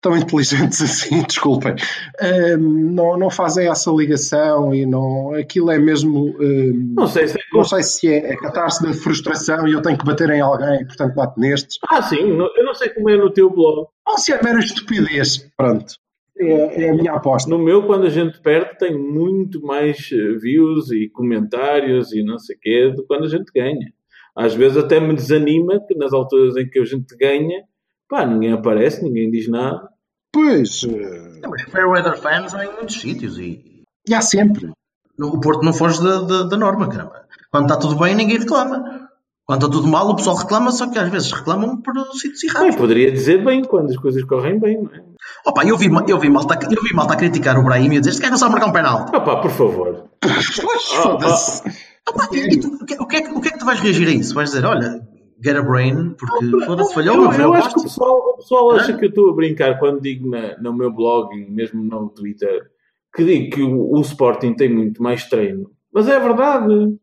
tão 0.00 0.16
inteligentes 0.16 0.80
assim, 1.12 1.22
desculpem. 1.22 1.74
Ahm, 2.20 2.92
não, 2.94 3.18
não 3.18 3.30
fazem 3.30 3.68
essa 3.68 3.90
ligação 3.90 4.74
e 4.74 4.86
não, 4.86 5.34
aquilo 5.34 5.70
é 5.70 5.78
mesmo. 5.78 6.34
ahm, 6.40 6.94
Não 6.94 7.06
sei 7.06 7.28
se 7.28 7.36
é 7.38 7.40
não 7.52 7.64
sei 7.64 7.82
se 7.82 8.08
é, 8.08 8.32
é 8.32 8.36
catar-se 8.36 8.82
da 8.82 8.92
frustração 8.94 9.68
e 9.68 9.72
eu 9.72 9.82
tenho 9.82 9.98
que 9.98 10.04
bater 10.04 10.30
em 10.30 10.40
alguém, 10.40 10.86
portanto 10.86 11.14
bato 11.14 11.38
nestes. 11.38 11.78
Ah, 11.90 12.00
sim, 12.02 12.16
eu 12.56 12.64
não 12.64 12.74
sei 12.74 12.88
como 12.88 13.10
é 13.10 13.16
no 13.18 13.30
teu 13.30 13.50
blog. 13.50 13.86
Ou 14.06 14.18
se 14.18 14.32
é 14.32 14.42
mera 14.42 14.58
estupidez. 14.60 15.46
Pronto. 15.56 15.94
É, 16.36 16.84
é 16.84 16.90
a 16.90 16.94
minha 16.94 17.12
aposta. 17.12 17.48
No 17.48 17.58
meu, 17.58 17.86
quando 17.86 18.06
a 18.06 18.10
gente 18.10 18.40
perde, 18.40 18.76
tem 18.78 18.96
muito 18.96 19.60
mais 19.62 20.10
eh, 20.12 20.36
views 20.38 20.90
e 20.90 21.08
comentários 21.08 22.12
e 22.12 22.24
não 22.24 22.38
sei 22.38 22.56
o 22.56 22.60
quê 22.60 22.88
do 22.90 23.02
que 23.02 23.06
quando 23.08 23.24
a 23.24 23.28
gente 23.28 23.50
ganha. 23.54 23.92
Às 24.36 24.54
vezes 24.54 24.76
até 24.76 24.98
me 24.98 25.14
desanima 25.14 25.80
que 25.86 25.94
nas 25.94 26.12
alturas 26.12 26.56
em 26.56 26.68
que 26.68 26.80
a 26.80 26.84
gente 26.84 27.16
ganha, 27.16 27.62
pá, 28.08 28.26
ninguém 28.26 28.52
aparece, 28.52 29.04
ninguém 29.04 29.30
diz 29.30 29.48
nada. 29.48 29.88
Pois, 30.32 30.82
eh, 30.82 31.40
Não, 31.40 31.50
mas 31.50 31.62
Fairweather 31.62 32.18
fans 32.18 32.52
há 32.52 32.64
em 32.64 32.72
muitos 32.72 33.00
sítios 33.00 33.38
e 33.38 33.74
e 34.06 34.12
há 34.14 34.20
sempre. 34.20 34.70
o 35.18 35.40
Porto 35.40 35.64
não 35.64 35.72
foge 35.72 36.02
da, 36.02 36.20
da, 36.20 36.42
da 36.42 36.56
norma, 36.56 36.88
caramba. 36.88 37.24
Quando 37.50 37.64
está 37.64 37.76
tudo 37.78 37.96
bem, 37.98 38.14
ninguém 38.14 38.38
reclama. 38.38 38.93
Quando 39.46 39.66
está 39.66 39.72
tudo 39.76 39.88
mal, 39.88 40.08
o 40.08 40.16
pessoal 40.16 40.36
reclama, 40.36 40.72
só 40.72 40.90
que 40.90 40.98
às 40.98 41.08
vezes 41.10 41.30
reclamam 41.30 41.76
por 41.82 41.94
sítios 42.14 42.40
Bem, 42.42 42.50
errados. 42.62 42.76
poderia 42.76 43.12
dizer 43.12 43.44
bem 43.44 43.62
quando 43.62 43.90
as 43.90 43.96
coisas 43.98 44.24
correm 44.24 44.58
bem, 44.58 44.80
não 44.82 44.90
é? 44.94 45.02
Opa, 45.46 45.64
eu 45.66 45.76
vi, 45.76 45.90
eu, 46.08 46.18
vi 46.18 46.30
malta, 46.30 46.58
eu 46.70 46.82
vi 46.82 46.94
malta 46.94 47.12
a 47.12 47.16
criticar 47.16 47.58
o 47.58 47.62
Brahim 47.64 47.92
e 47.92 47.96
a 47.96 48.00
dizer 48.00 48.10
este 48.10 48.20
gajo 48.22 48.32
não 48.32 48.38
sabe 48.38 48.52
marcar 48.52 48.68
um 48.68 48.72
penalti. 48.72 49.12
Pá, 49.12 49.36
por 49.36 49.50
favor. 49.50 50.04
Foda-se. 51.02 51.62
Opa, 52.08 52.28
e 52.32 52.58
tu, 52.60 52.68
o, 52.68 52.84
que, 52.86 52.94
o, 52.94 53.06
que 53.06 53.16
é, 53.16 53.22
que- 53.22 53.30
o 53.32 53.40
que 53.40 53.48
é 53.48 53.50
que 53.52 53.58
tu 53.58 53.64
vais 53.66 53.80
reagir 53.80 54.08
a 54.08 54.12
isso? 54.12 54.34
Vais 54.34 54.50
dizer, 54.50 54.64
olha, 54.64 55.00
get 55.42 55.56
a 55.56 55.62
brain, 55.62 56.14
porque 56.18 56.64
foda-se, 56.66 56.94
falhou, 56.94 57.14
Eu, 57.16 57.22
meu 57.22 57.32
eu 57.32 57.40
eu 57.40 57.54
acho 57.54 57.74
que 57.74 57.80
o 57.80 57.82
pessoal, 57.82 58.16
o 58.18 58.36
pessoal 58.38 58.70
acha 58.72 58.92
que 58.96 59.04
eu 59.04 59.08
estou 59.10 59.30
a 59.30 59.34
brincar 59.34 59.78
quando 59.78 60.00
digo 60.00 60.28
na- 60.30 60.56
no 60.58 60.72
meu 60.74 60.90
blog 60.92 61.34
e 61.36 61.50
mesmo 61.50 61.82
no 61.82 62.08
Twitter 62.10 62.62
que 63.14 63.24
digo 63.24 63.54
que 63.54 63.62
o, 63.62 63.92
o 63.96 64.00
Sporting 64.00 64.54
tem 64.54 64.72
muito 64.74 65.02
mais 65.02 65.24
treino 65.28 65.70
Mas 65.92 66.08
é 66.08 66.18
verdade. 66.18 66.96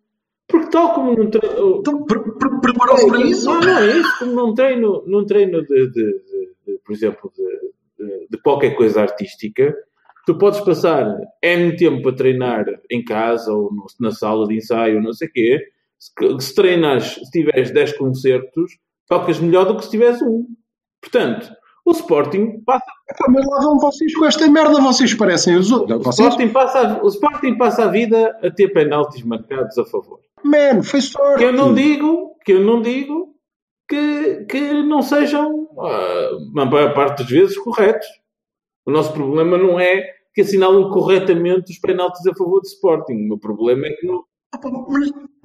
Porque 0.51 0.69
tal 0.69 0.93
como 0.93 1.15
num 1.15 1.29
treino. 1.29 1.77
Então, 1.79 2.03
pre- 2.03 2.19
pre- 2.19 2.59
preparou-se 2.61 3.07
para 3.07 3.21
isso? 3.21 3.45
Não, 3.45 3.59
não 3.61 3.77
é 3.77 3.97
isso. 3.97 4.19
Como 4.19 4.31
num 4.33 4.53
treino, 4.53 5.03
num 5.07 5.25
treino 5.25 5.61
de, 5.65 5.87
de- 5.87 5.91
de- 5.91 6.53
de, 6.67 6.79
por 6.85 6.93
exemplo, 6.93 7.31
de, 8.29 8.37
qualquer 8.43 8.75
coisa 8.75 9.01
artística, 9.01 9.73
tu 10.25 10.37
podes 10.37 10.59
passar 10.61 11.17
N 11.41 11.75
tempo 11.75 12.09
a 12.09 12.13
treinar 12.15 12.65
em 12.91 13.03
casa 13.03 13.51
ou 13.53 13.71
no- 13.73 13.85
na 13.99 14.11
sala 14.11 14.47
de 14.47 14.55
ensaio, 14.57 15.01
não 15.01 15.13
sei 15.13 15.27
o 15.27 15.31
quê. 15.31 15.59
Se, 15.99 16.11
se 16.39 16.55
treinas, 16.55 17.13
se 17.15 17.31
tiveres 17.31 17.71
10 17.71 17.93
concertos, 17.97 18.77
tocas 19.07 19.39
melhor 19.39 19.65
do 19.65 19.77
que 19.77 19.83
se 19.85 19.91
tiveres 19.91 20.21
um. 20.21 20.45
Portanto, 20.99 21.51
o 21.85 21.91
Sporting 21.91 22.59
passa 22.65 22.85
Pá, 23.17 23.25
Mas 23.29 23.45
lá 23.47 23.59
vão 23.59 23.77
vocês 23.79 24.15
com 24.15 24.25
esta 24.25 24.47
merda, 24.49 24.79
vocês 24.81 25.13
parecem 25.13 25.57
os 25.57 25.71
outros. 25.71 25.97
O 25.99 26.03
Vocês, 26.03 26.27
Sporting, 26.29 26.53
passa 26.53 26.79
a, 26.79 27.03
o 27.03 27.07
Sporting 27.07 27.57
passa 27.57 27.83
a 27.85 27.87
vida 27.87 28.37
a 28.41 28.49
ter 28.49 28.69
penaltis 28.69 29.21
marcados 29.23 29.77
a 29.77 29.85
favor. 29.85 30.19
Man, 30.43 30.84
foi 30.84 31.01
sorte. 31.01 31.39
Que 31.39 31.45
eu 31.45 31.54
não 31.54 31.73
digo, 31.73 32.36
que 32.45 32.54
eu 32.54 32.62
não 32.63 32.82
digo 32.82 33.36
que, 33.88 34.45
que 34.49 34.73
não 34.84 35.01
sejam, 35.01 35.67
ah, 35.80 36.30
a 36.62 36.65
maior 36.65 36.93
parte 36.93 37.19
das 37.23 37.30
vezes, 37.30 37.58
corretos. 37.58 38.08
O 38.86 38.91
nosso 38.91 39.13
problema 39.13 39.58
não 39.58 39.80
é 39.80 40.01
que 40.34 40.41
assinalam 40.41 40.89
corretamente 40.89 41.71
os 41.71 41.80
penaltis 41.80 42.25
a 42.25 42.34
favor 42.34 42.62
do 42.62 42.67
Sporting. 42.67 43.13
O 43.13 43.27
meu 43.27 43.38
problema 43.39 43.86
é 43.88 43.91
que 43.91 44.08
não. 44.08 44.23
Ah, 44.54 44.60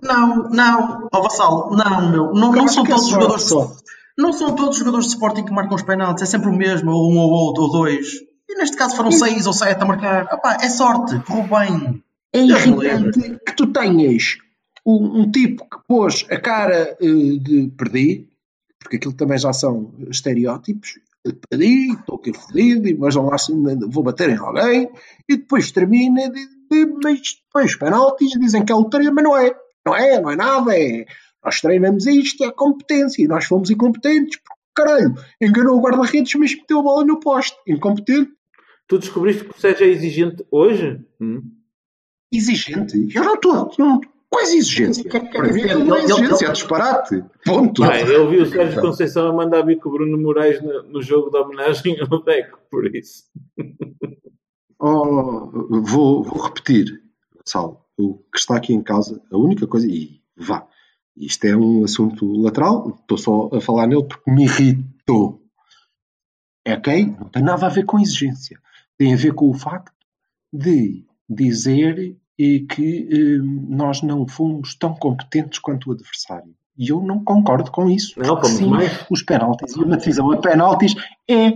Não, 0.02 0.48
não, 0.50 1.08
ó 1.12 1.22
Vassal, 1.22 1.70
não, 1.70 2.10
meu. 2.10 2.24
Não, 2.26 2.34
não 2.34 2.52
Claro 2.52 2.68
são 2.68 2.84
é 2.84 2.88
todos 2.88 3.08
jogadores. 3.08 3.42
sorte. 3.44 3.82
Não 4.18 4.32
são 4.32 4.54
todos 4.54 4.70
os 4.70 4.78
jogadores 4.78 5.06
de 5.06 5.12
Sporting 5.12 5.44
que 5.44 5.52
marcam 5.52 5.74
os 5.74 5.82
penaltis, 5.82 6.22
é 6.22 6.26
sempre 6.26 6.48
o 6.48 6.52
mesmo, 6.52 6.90
ou 6.90 7.12
um 7.12 7.18
ou 7.18 7.30
outro, 7.30 7.64
ou 7.64 7.70
dois. 7.72 8.14
E 8.48 8.54
neste 8.58 8.76
caso 8.76 8.96
foram 8.96 9.10
seis 9.12 9.46
ou 9.46 9.52
sete 9.52 9.82
a 9.82 9.84
marcar. 9.84 10.26
Ah, 10.30 10.38
pá, 10.38 10.56
é 10.62 10.68
sorte, 10.68 11.18
correu 11.20 11.44
bem. 11.44 12.02
É 12.32 12.42
me 12.42 12.50
irritante 12.50 13.38
que 13.46 13.56
tu 13.56 13.66
tenhas 13.72 14.36
um, 14.86 15.20
um 15.22 15.30
tipo 15.30 15.64
que 15.68 15.78
pôs 15.88 16.24
a 16.30 16.38
cara 16.40 16.96
eh, 17.00 17.38
de 17.40 17.72
perdi, 17.76 18.28
porque 18.78 18.96
aquilo 18.96 19.12
também 19.14 19.36
já 19.38 19.52
são 19.52 19.92
estereótipos. 20.08 21.00
Perdi, 21.50 21.92
estou 21.92 22.16
aqui 22.16 22.32
fodido, 22.32 22.88
mas 23.00 23.16
não 23.16 23.36
se- 23.36 23.52
vou 23.88 24.04
bater 24.04 24.30
em 24.30 24.36
alguém, 24.36 24.88
e 25.28 25.36
depois 25.36 25.72
termina, 25.72 26.30
de, 26.30 26.46
de- 26.70 26.86
mas 27.02 27.20
depois 27.44 27.74
penaltis 27.76 28.30
dizem 28.38 28.64
que 28.64 28.70
é 28.70 28.76
lotaria, 28.76 29.10
mas 29.10 29.24
não 29.24 29.36
é. 29.36 29.52
Não 29.84 29.94
é, 29.96 30.20
não 30.20 30.30
é 30.30 30.36
nada, 30.36 30.78
é. 30.78 31.04
Nós 31.44 31.60
treinamos 31.60 32.06
isto, 32.06 32.44
é 32.44 32.50
competência, 32.52 33.22
e 33.24 33.26
nós 33.28 33.44
fomos 33.44 33.70
incompetentes, 33.70 34.36
porque 34.38 34.60
caralho, 34.74 35.14
enganou 35.40 35.78
o 35.78 35.80
guarda-redes, 35.80 36.32
mas 36.36 36.54
meteu 36.54 36.78
a 36.78 36.82
bola 36.82 37.04
no 37.04 37.18
poste. 37.18 37.56
Incompetente, 37.66 38.30
Tu 38.88 38.98
descobriste 39.00 39.44
que 39.44 39.50
o 39.50 39.60
Sérgio 39.60 39.84
é 39.84 39.90
exigente 39.90 40.44
hoje? 40.48 41.00
Hum? 41.20 41.42
exigente. 42.32 43.08
Eu 43.14 43.24
não 43.24 43.34
estou. 43.34 43.72
Não, 43.78 44.00
quase 44.30 44.56
exigência. 44.58 45.02
Que- 45.04 45.20
que- 45.20 45.28
Para 45.30 45.52
mim, 45.52 45.62
não 45.84 45.96
é 45.96 46.02
ele- 46.04 46.12
exigência, 46.12 46.46
é 46.48 46.52
disparate. 46.52 47.24
Ponto. 47.44 47.82
Bem, 47.86 48.06
eu 48.06 48.28
vi 48.30 48.38
o 48.38 48.46
Sérgio 48.46 48.80
Conceição 48.80 49.28
a 49.28 49.32
mandar 49.32 49.62
bico 49.62 49.88
o 49.88 49.92
Bruno 49.92 50.18
Moraes 50.18 50.60
no, 50.62 50.82
no 50.84 51.02
jogo 51.02 51.30
de 51.30 51.36
homenagem 51.38 51.96
ao 52.10 52.22
Deco, 52.22 52.58
por 52.70 52.94
isso. 52.94 53.24
Oh, 54.78 55.50
vou, 55.82 56.22
vou 56.22 56.42
repetir, 56.42 57.02
Sal, 57.44 57.88
o 57.96 58.14
que 58.32 58.38
está 58.38 58.56
aqui 58.56 58.74
em 58.74 58.82
causa, 58.82 59.22
a 59.32 59.38
única 59.38 59.66
coisa, 59.66 59.86
e 59.86 60.20
vá, 60.36 60.66
isto 61.16 61.44
é 61.46 61.56
um 61.56 61.82
assunto 61.84 62.30
lateral, 62.42 62.90
estou 63.00 63.16
só 63.16 63.48
a 63.54 63.60
falar 63.60 63.86
nele 63.86 64.04
porque 64.04 64.30
me 64.30 64.44
irritou. 64.44 65.42
É 66.64 66.74
ok? 66.74 67.06
Não 67.18 67.28
tem 67.28 67.42
nada 67.42 67.66
a 67.66 67.70
ver 67.70 67.84
com 67.84 67.98
exigência. 67.98 68.60
Tem 68.98 69.14
a 69.14 69.16
ver 69.16 69.32
com 69.32 69.48
o 69.48 69.54
facto 69.54 69.92
de 70.52 71.06
dizer 71.28 72.16
eh, 72.38 72.60
que 72.68 73.08
eh, 73.10 73.38
nós 73.42 74.02
não 74.02 74.26
fomos 74.26 74.74
tão 74.74 74.94
competentes 74.94 75.58
quanto 75.58 75.88
o 75.88 75.92
adversário. 75.92 76.54
E 76.78 76.90
eu 76.90 77.00
não 77.02 77.24
concordo 77.24 77.70
com 77.70 77.88
isso. 77.88 78.18
Não, 78.20 78.34
porque 78.36 78.48
sim, 78.48 78.66
mais. 78.68 79.06
os 79.10 79.22
penaltis 79.22 79.74
e 79.74 79.78
uma 79.82 79.96
decisão 79.96 80.30
a 80.30 80.36
penaltis 80.36 80.94
é 81.28 81.52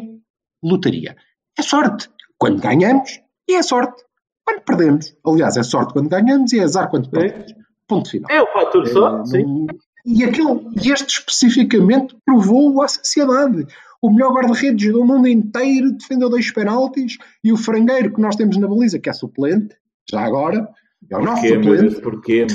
lotaria. 0.62 1.16
É 1.58 1.62
sorte 1.62 2.08
quando 2.38 2.60
ganhamos 2.60 3.20
e 3.48 3.54
é 3.54 3.62
sorte 3.62 4.02
quando 4.44 4.62
perdemos. 4.62 5.14
Aliás, 5.26 5.56
é 5.56 5.62
sorte 5.62 5.92
quando 5.92 6.08
ganhamos 6.08 6.52
e 6.52 6.58
é 6.58 6.62
azar 6.64 6.88
quando 6.88 7.10
perdemos. 7.10 7.52
Ponto 7.86 8.08
final. 8.10 8.30
É 8.30 8.40
o 8.40 8.46
fator 8.46 8.86
só, 8.88 9.20
É, 9.20 9.26
sim. 9.26 9.42
não- 9.44 9.66
E, 10.06 10.24
aquele, 10.24 10.60
e 10.82 10.90
este 10.90 11.18
especificamente 11.18 12.16
provou 12.24 12.80
à 12.82 12.88
sociedade. 12.88 13.66
O 14.00 14.10
melhor 14.10 14.32
guarda-redes 14.32 14.90
do 14.90 15.04
mundo 15.04 15.28
inteiro 15.28 15.92
defendeu 15.92 16.30
dois 16.30 16.50
penaltis 16.50 17.18
e 17.44 17.52
o 17.52 17.56
frangueiro 17.58 18.14
que 18.14 18.20
nós 18.20 18.34
temos 18.36 18.56
na 18.56 18.66
baliza, 18.66 18.98
que 18.98 19.10
é 19.10 19.12
suplente, 19.12 19.76
já 20.08 20.20
agora, 20.20 20.68
é 21.10 21.16
o 21.16 21.22
nosso 21.22 21.42
Porquê, 21.42 21.58
Deus? 21.58 22.00
Porquê, 22.00 22.46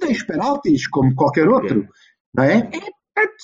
dois 0.00 0.22
penaltis, 0.24 0.86
como 0.88 1.14
qualquer 1.14 1.48
outro. 1.48 1.88
Não 2.34 2.44
é? 2.44 2.58
É 2.58 2.80
pronto. 3.14 3.34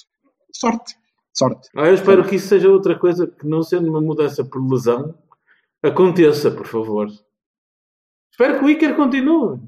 sorte. 0.53 0.97
Sorte. 1.33 1.69
Ah, 1.77 1.87
eu 1.87 1.95
espero 1.95 2.27
que 2.27 2.37
isso 2.37 2.49
seja 2.49 2.69
outra 2.69 2.99
coisa 2.99 3.27
que, 3.27 3.47
não 3.47 3.63
sendo 3.63 3.89
uma 3.89 4.01
mudança 4.01 4.45
por 4.45 4.61
lesão, 4.69 5.15
aconteça, 5.83 6.51
por 6.51 6.67
favor. 6.67 7.09
Espero 8.33 8.59
que 8.59 8.65
o 8.65 8.71
Iker 8.71 8.97
continue. 8.97 9.61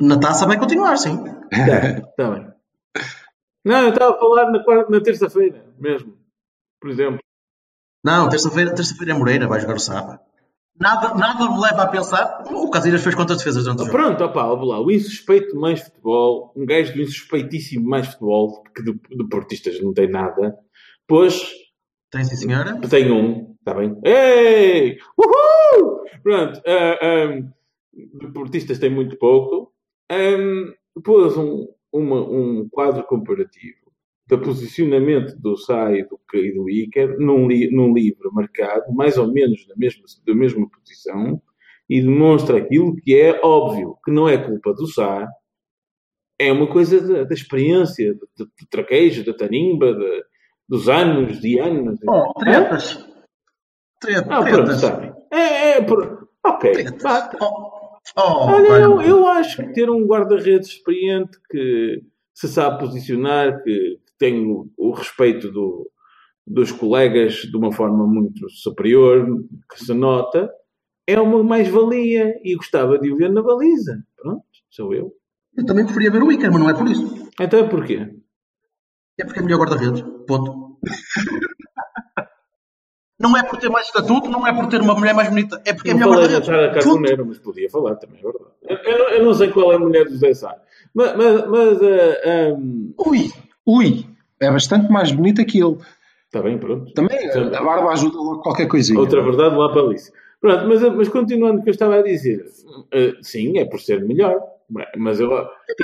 Na 0.00 0.18
taça 0.18 0.46
vai 0.46 0.58
continuar, 0.58 0.96
sim. 0.96 1.22
Está 1.52 2.30
bem. 2.30 2.52
Não, 3.64 3.82
eu 3.82 3.88
estava 3.90 4.14
a 4.14 4.18
falar 4.18 4.50
na, 4.50 4.90
na 4.90 5.00
terça-feira 5.00 5.64
mesmo. 5.78 6.16
Por 6.80 6.90
exemplo. 6.90 7.18
Não, 8.04 8.28
terça-feira 8.28 8.74
terça 8.74 8.94
é 9.02 9.14
Moreira, 9.14 9.48
vai 9.48 9.60
jogar 9.60 9.76
o 9.76 9.80
Sapa. 9.80 10.20
Nada, 10.78 11.14
nada 11.14 11.48
me 11.50 11.60
leva 11.60 11.82
a 11.82 11.86
pensar. 11.86 12.44
O 12.50 12.68
Casilhas 12.70 13.02
fez 13.02 13.14
quantas 13.14 13.38
defesas 13.38 13.62
durante 13.64 13.82
o 13.82 13.84
jogo? 13.86 13.96
Pronto, 13.96 14.24
opá, 14.24 14.44
lá. 14.46 14.80
O 14.80 14.90
insuspeito 14.90 15.54
mais 15.56 15.80
futebol, 15.82 16.52
um 16.56 16.66
gajo 16.66 16.92
do 16.94 17.00
insuspeitíssimo 17.02 17.88
mais 17.88 18.08
futebol, 18.08 18.62
que 18.74 18.82
de, 18.82 18.92
de 18.92 19.28
portistas 19.28 19.80
não 19.80 19.94
tem 19.94 20.08
nada, 20.10 20.56
pois 21.06 21.48
Tem 22.10 22.24
sim, 22.24 22.36
senhora. 22.36 22.80
tem 22.88 23.10
um, 23.12 23.54
está 23.60 23.72
bem? 23.74 23.96
Ei! 24.04 24.98
Uhul! 25.16 26.04
Pronto, 26.22 26.60
ah, 26.66 26.98
ah, 27.02 27.42
deportistas 28.20 28.78
tem 28.78 28.90
muito 28.90 29.16
pouco. 29.16 29.72
Um, 30.10 30.72
pôs 31.02 31.36
um, 31.36 31.68
uma- 31.92 32.22
um 32.28 32.68
quadro 32.70 33.04
comparativo 33.04 33.83
do 34.26 34.38
posicionamento 34.38 35.36
do 35.38 35.56
Sá 35.56 35.92
e 35.92 36.02
do, 36.04 36.18
e 36.34 36.52
do 36.54 36.68
Iker 36.70 37.18
num, 37.18 37.46
li- 37.46 37.70
num 37.70 37.92
livro 37.92 38.32
marcado, 38.32 38.92
mais 38.92 39.18
ou 39.18 39.30
menos 39.32 39.66
na 39.68 39.74
mesma, 39.76 40.02
da 40.26 40.34
mesma 40.34 40.66
posição, 40.70 41.40
e 41.90 42.00
demonstra 42.00 42.56
aquilo 42.58 42.96
que 42.96 43.14
é 43.14 43.38
óbvio, 43.44 43.96
que 44.04 44.10
não 44.10 44.26
é 44.28 44.38
culpa 44.38 44.72
do 44.72 44.86
Sá, 44.86 45.28
é 46.38 46.50
uma 46.50 46.66
coisa 46.66 47.00
da, 47.00 47.24
da 47.24 47.34
experiência, 47.34 48.14
do, 48.14 48.48
traquejo, 48.70 49.24
da 49.24 49.34
tarimba, 49.34 49.92
de- 49.94 50.24
dos 50.68 50.88
anos 50.88 51.44
e 51.44 51.58
anos. 51.58 51.98
Oh, 52.08 52.32
tretas. 52.38 53.06
Treta, 54.00 54.26
Ah, 54.34 54.42
tretas. 54.42 54.80
bem. 54.98 55.12
É, 55.30 55.70
é, 55.78 55.82
por... 55.82 56.28
ok. 56.44 56.72
Tretas. 56.72 57.28
Oh, 57.40 57.98
oh, 58.16 58.20
Olha, 58.50 58.68
vai. 58.70 58.82
eu, 58.84 59.02
eu 59.02 59.26
acho 59.28 59.58
que 59.58 59.72
ter 59.74 59.90
um 59.90 60.06
guarda-redes 60.06 60.68
experiente 60.70 61.38
que 61.50 62.02
se 62.32 62.48
sabe 62.48 62.80
posicionar, 62.80 63.62
que 63.62 63.98
tem 64.24 64.46
o, 64.76 64.90
respeito 64.92 65.50
do- 65.50 65.90
dos 66.46 66.72
colegas 66.72 67.34
de 67.34 67.56
uma 67.56 67.70
forma 67.72 68.06
muito 68.06 68.48
superior, 68.50 69.26
que 69.70 69.84
se 69.84 69.92
nota, 69.94 70.50
é 71.06 71.20
uma 71.20 71.42
mais-valia 71.42 72.34
e 72.42 72.54
gostava 72.54 72.98
de 72.98 73.10
o 73.12 73.16
ver 73.16 73.30
na 73.30 73.42
baliza. 73.42 74.02
Pronto, 74.16 74.42
sou 74.70 74.94
eu. 74.94 75.12
Eu 75.56 75.64
também 75.66 75.84
preferia 75.84 76.10
ver 76.10 76.22
o 76.22 76.32
Iker, 76.32 76.50
mas 76.50 76.60
não 76.60 76.70
é 76.70 76.74
por 76.74 76.86
isso. 76.88 77.28
Então 77.40 77.58
é 77.60 77.68
porquê? 77.68 78.08
É 79.18 79.24
porque 79.24 79.40
é 79.40 79.42
melhor 79.42 79.58
guarda-redes. 79.60 80.02
Ponto. 80.26 80.78
Não 83.20 83.36
é 83.36 83.42
por 83.44 83.58
ter 83.58 83.68
mais 83.70 83.86
estatuto, 83.86 84.28
não 84.28 84.46
é 84.46 84.52
por 84.52 84.66
ter 84.68 84.80
uma 84.80 84.94
mulher 84.94 85.14
mais 85.14 85.28
bonita. 85.28 85.62
É 85.64 85.72
porque 85.72 85.90
é 85.90 85.94
Não 85.94 86.00
melhor 86.00 86.14
falei 86.14 86.28
da 86.28 86.38
guarda-redes. 86.38 86.46
Sara 86.46 86.72
Ponto. 86.74 86.84
Carboneiro, 86.84 87.26
mas 87.26 87.38
podia 87.38 87.70
falar 87.70 87.94
também, 87.96 88.18
é 88.18 88.22
verdade. 88.22 88.50
Eu, 88.62 88.76
eu- 88.76 89.08
eu 89.18 89.24
não 89.24 89.34
sei 89.34 89.50
qual 89.50 89.72
é 89.72 89.76
a 89.76 89.78
mulher 89.78 90.04
do 90.04 90.10
José 90.10 90.34
Sá. 90.34 90.54
Mas, 90.92 91.16
mas, 91.16 91.46
mas 91.48 91.78
ah, 91.82 92.50
ahm, 92.50 92.92
Ui, 93.06 93.30
ui, 93.66 94.04
é 94.44 94.50
bastante 94.52 94.90
mais 94.90 95.10
bonita 95.12 95.44
que 95.44 95.58
ele. 95.62 95.76
está 96.26 96.42
bem, 96.42 96.58
pronto. 96.58 96.92
Também 96.94 97.18
a 97.30 97.62
barba 97.62 97.90
ajuda 97.92 98.16
logo 98.18 98.42
qualquer 98.42 98.66
coisinha. 98.66 98.98
Outra 99.00 99.22
verdade 99.22 99.56
lá 99.56 99.70
para 99.72 99.82
Alice. 99.82 100.10
Pronto, 100.40 100.66
mas, 100.68 100.82
mas 100.82 101.08
continuando 101.08 101.60
o 101.60 101.62
que 101.62 101.70
eu 101.70 101.72
estava 101.72 101.96
a 101.96 102.02
dizer, 102.02 102.44
eh, 102.92 103.14
sim, 103.22 103.58
é 103.58 103.64
por 103.64 103.80
ser 103.80 104.04
melhor, 104.04 104.36
mas 104.98 105.18
eu. 105.18 105.30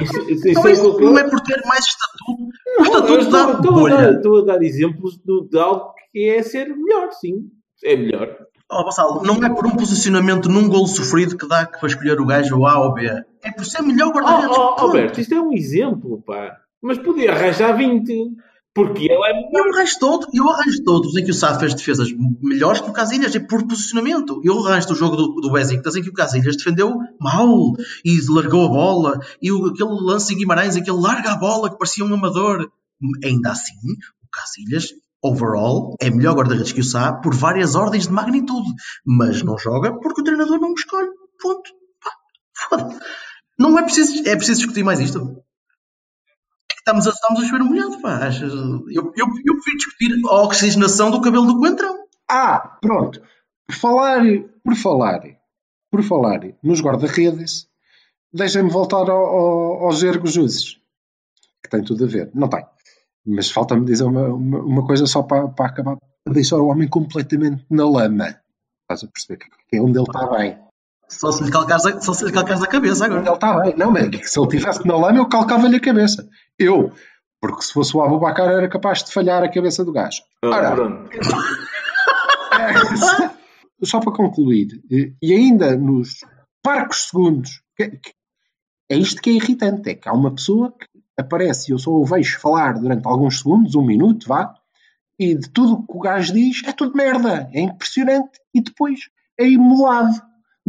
Isso, 0.03 0.31
isso, 0.31 0.53
Não, 0.61 0.67
é 0.69 0.73
isso 0.73 0.85
eu- 0.87 1.01
não 1.01 1.19
é 1.19 1.25
por 1.29 1.41
ter 1.41 1.63
mais 1.67 1.85
estatuto. 1.87 2.43
O 2.43 2.81
eu 2.81 2.83
estatuto 2.83 3.19
estou, 3.21 3.33
dá 3.33 3.53
estou 3.53 3.87
a 3.87 3.91
dar, 3.91 4.13
estou 4.15 4.39
a 4.39 4.45
dar 4.45 4.63
exemplos 4.63 5.17
do- 5.25 5.49
de 5.51 5.59
algo 5.59 5.95
que 6.13 6.29
é 6.29 6.43
ser 6.43 6.67
melhor, 6.69 7.11
sim. 7.13 7.45
É 7.83 7.97
melhor. 7.97 8.37
Oh, 8.71 8.85
Vassal, 8.85 9.23
não 9.25 9.43
é 9.43 9.49
por 9.49 9.67
um 9.67 9.71
posicionamento 9.75 10.49
num 10.49 10.69
golo 10.69 10.87
sofrido 10.87 11.37
que 11.37 11.49
dá 11.49 11.65
que 11.67 11.81
para 11.81 11.89
escolher 11.89 12.21
o 12.21 12.27
gajo 12.27 12.65
A 12.67 12.81
ou 12.87 12.93
B. 12.95 13.07
É 13.43 13.51
por 13.51 13.65
ser 13.65 13.83
melhor 13.83 14.09
Oh, 14.09 14.13
guarda-redes. 14.13 14.57
oh, 14.57 14.69
ponto. 14.69 14.81
Alberto, 14.83 15.21
isto 15.21 15.35
é 15.35 15.41
um 15.41 15.53
exemplo, 15.55 16.23
pá. 16.25 16.57
Mas 16.83 16.99
podia 16.99 17.33
arranjar 17.33 17.73
20. 17.77 18.31
Porque 18.73 19.05
ele 19.05 19.25
é 19.25 19.33
E 19.53 19.59
eu 19.59 19.75
arranjo 19.75 19.99
todo, 19.99 20.27
eu 20.33 20.49
arranjo 20.49 20.85
todos 20.85 21.17
em 21.17 21.25
que 21.25 21.33
o 21.33 21.35
Sá 21.35 21.59
fez 21.59 21.75
defesas 21.75 22.09
melhores 22.41 22.81
que 22.81 22.89
o 22.89 22.93
Casilhas, 22.93 23.35
é 23.35 23.41
por 23.41 23.67
posicionamento. 23.67 24.41
Eu 24.45 24.65
arranjo 24.65 24.93
o 24.93 24.95
jogo 24.95 25.17
do, 25.17 25.41
do 25.41 25.51
Besiktas 25.51 25.97
em 25.97 26.03
que 26.03 26.09
o 26.09 26.13
Casilhas 26.13 26.57
defendeu 26.57 26.95
mal 27.21 27.73
e 28.05 28.21
largou 28.29 28.67
a 28.67 28.69
bola. 28.69 29.21
E 29.43 29.51
o, 29.51 29.67
aquele 29.67 29.91
lance 29.91 30.33
em 30.33 30.39
Guimarães 30.39 30.77
em 30.77 30.85
que 30.85 30.91
ele 30.91 31.01
larga 31.01 31.33
a 31.33 31.37
bola 31.37 31.69
que 31.69 31.79
parecia 31.79 32.05
um 32.05 32.15
amador. 32.15 32.71
Ainda 33.25 33.51
assim, 33.51 33.75
o 34.23 34.29
Casilhas, 34.31 34.91
overall, 35.21 35.97
é 36.01 36.09
melhor 36.09 36.37
guarda-redes 36.37 36.73
que 36.73 36.81
o 36.81 36.85
Sá 36.85 37.13
por 37.13 37.35
várias 37.35 37.75
ordens 37.75 38.07
de 38.07 38.13
magnitude. 38.13 38.69
Mas 39.05 39.43
não 39.43 39.59
joga 39.59 39.99
porque 39.99 40.21
o 40.21 40.25
treinador 40.25 40.61
não 40.61 40.71
o 40.71 40.75
escolhe. 40.75 41.09
Ponto. 41.43 41.71
Pá, 42.01 42.11
foda. 42.69 43.01
Não 43.59 43.77
é 43.77 43.83
preciso, 43.83 44.29
é 44.29 44.37
preciso 44.37 44.61
discutir 44.61 44.85
mais 44.85 45.01
isto. 45.01 45.43
Estamos 46.81 47.07
a, 47.07 47.11
estamos 47.11 47.41
a 47.41 47.45
chover 47.45 47.63
molhado, 47.63 48.01
pá. 48.01 48.31
Eu, 48.41 48.89
eu, 48.89 49.13
eu 49.15 49.55
prefiro 49.55 49.77
discutir 49.77 50.13
a 50.27 50.43
oxigenação 50.43 51.11
do 51.11 51.21
cabelo 51.21 51.47
do 51.47 51.59
coentrão. 51.59 52.07
Ah, 52.29 52.79
pronto. 52.81 53.21
Por 53.67 53.75
falar, 53.77 54.23
por 54.65 54.75
falar, 54.75 55.21
por 55.91 56.03
falar 56.03 56.41
nos 56.63 56.81
guarda-redes, 56.81 57.69
deixem-me 58.33 58.71
voltar 58.71 59.11
ao, 59.11 59.85
ao, 59.85 59.93
ergos 60.03 60.33
juízes, 60.33 60.79
que 61.63 61.69
tem 61.71 61.85
tudo 61.85 62.05
a 62.05 62.09
ver. 62.09 62.31
Não 62.35 62.49
tem. 62.49 62.65
Mas 63.27 63.51
falta-me 63.51 63.85
dizer 63.85 64.05
uma, 64.05 64.29
uma, 64.29 64.59
uma 64.61 64.87
coisa 64.87 65.07
só 65.07 65.23
para, 65.23 65.49
para 65.49 65.67
acabar 65.67 65.97
de 66.27 66.33
deixar 66.33 66.57
o 66.57 66.69
homem 66.69 66.89
completamente 66.89 67.65
na 67.71 67.89
lama. 67.89 68.41
Estás 68.83 69.05
a 69.05 69.13
perceber 69.13 69.45
que 69.69 69.77
é 69.77 69.83
onde 69.83 69.99
ele 69.99 70.07
está 70.09 70.27
bem. 70.27 70.70
Só 71.11 71.33
se 71.33 71.43
lhe 71.45 71.51
calcares 71.51 71.85
a, 71.87 72.01
só 72.01 72.13
se 72.15 72.25
lhe 72.25 72.33
calcares 72.33 72.63
a 72.63 72.67
cabeça 72.67 73.05
agora. 73.05 73.21
ele 73.21 73.31
está 73.35 73.61
bem. 73.61 73.75
Não, 73.77 73.91
mas 73.91 74.05
se 74.31 74.39
ele 74.41 74.47
estivesse 74.47 74.87
na 74.87 74.97
lama, 74.97 75.19
eu 75.19 75.29
calcava-lhe 75.29 75.77
a 75.77 75.81
cabeça. 75.81 76.27
Eu. 76.59 76.93
Porque 77.41 77.63
se 77.63 77.73
fosse 77.73 77.97
o 77.97 78.03
Abubacar, 78.03 78.49
era 78.49 78.69
capaz 78.69 79.03
de 79.03 79.13
falhar 79.13 79.43
a 79.43 79.49
cabeça 79.51 79.85
do 79.85 79.93
gajo. 79.93 80.23
Ah, 80.45 80.49
Ora, 80.49 80.71
pronto. 80.73 81.11
É, 82.53 83.85
só 83.87 84.01
para 84.01 84.13
concluir, 84.13 84.83
eh, 84.91 85.13
e 85.23 85.33
ainda 85.33 85.77
nos 85.77 86.17
parcos 86.63 87.07
segundos, 87.09 87.63
que- 87.77 87.91
que- 87.91 88.13
é 88.91 88.97
isto 88.97 89.23
que 89.23 89.31
é 89.31 89.35
irritante, 89.35 89.89
é 89.89 89.95
que 89.95 90.09
há 90.09 90.13
uma 90.13 90.35
pessoa 90.35 90.73
que 90.79 90.87
aparece 91.19 91.71
e 91.71 91.75
eu 91.75 91.79
só 91.79 91.91
o 91.91 92.05
vejo 92.05 92.39
falar 92.41 92.75
durante 92.75 93.07
alguns 93.07 93.39
segundos, 93.39 93.75
um 93.77 93.87
minuto, 93.87 94.27
vá, 94.29 94.53
e 95.19 95.35
de 95.35 95.49
tudo 95.49 95.75
o 95.75 95.87
que 95.87 95.97
o 95.97 96.01
gajo 96.01 96.33
diz 96.35 96.63
é 96.67 96.73
tudo 96.73 96.95
merda, 96.97 97.49
é 97.55 97.61
impressionante, 97.61 98.39
e 98.53 98.61
depois 98.61 99.01
é 99.39 99.49
imolado 99.49 100.21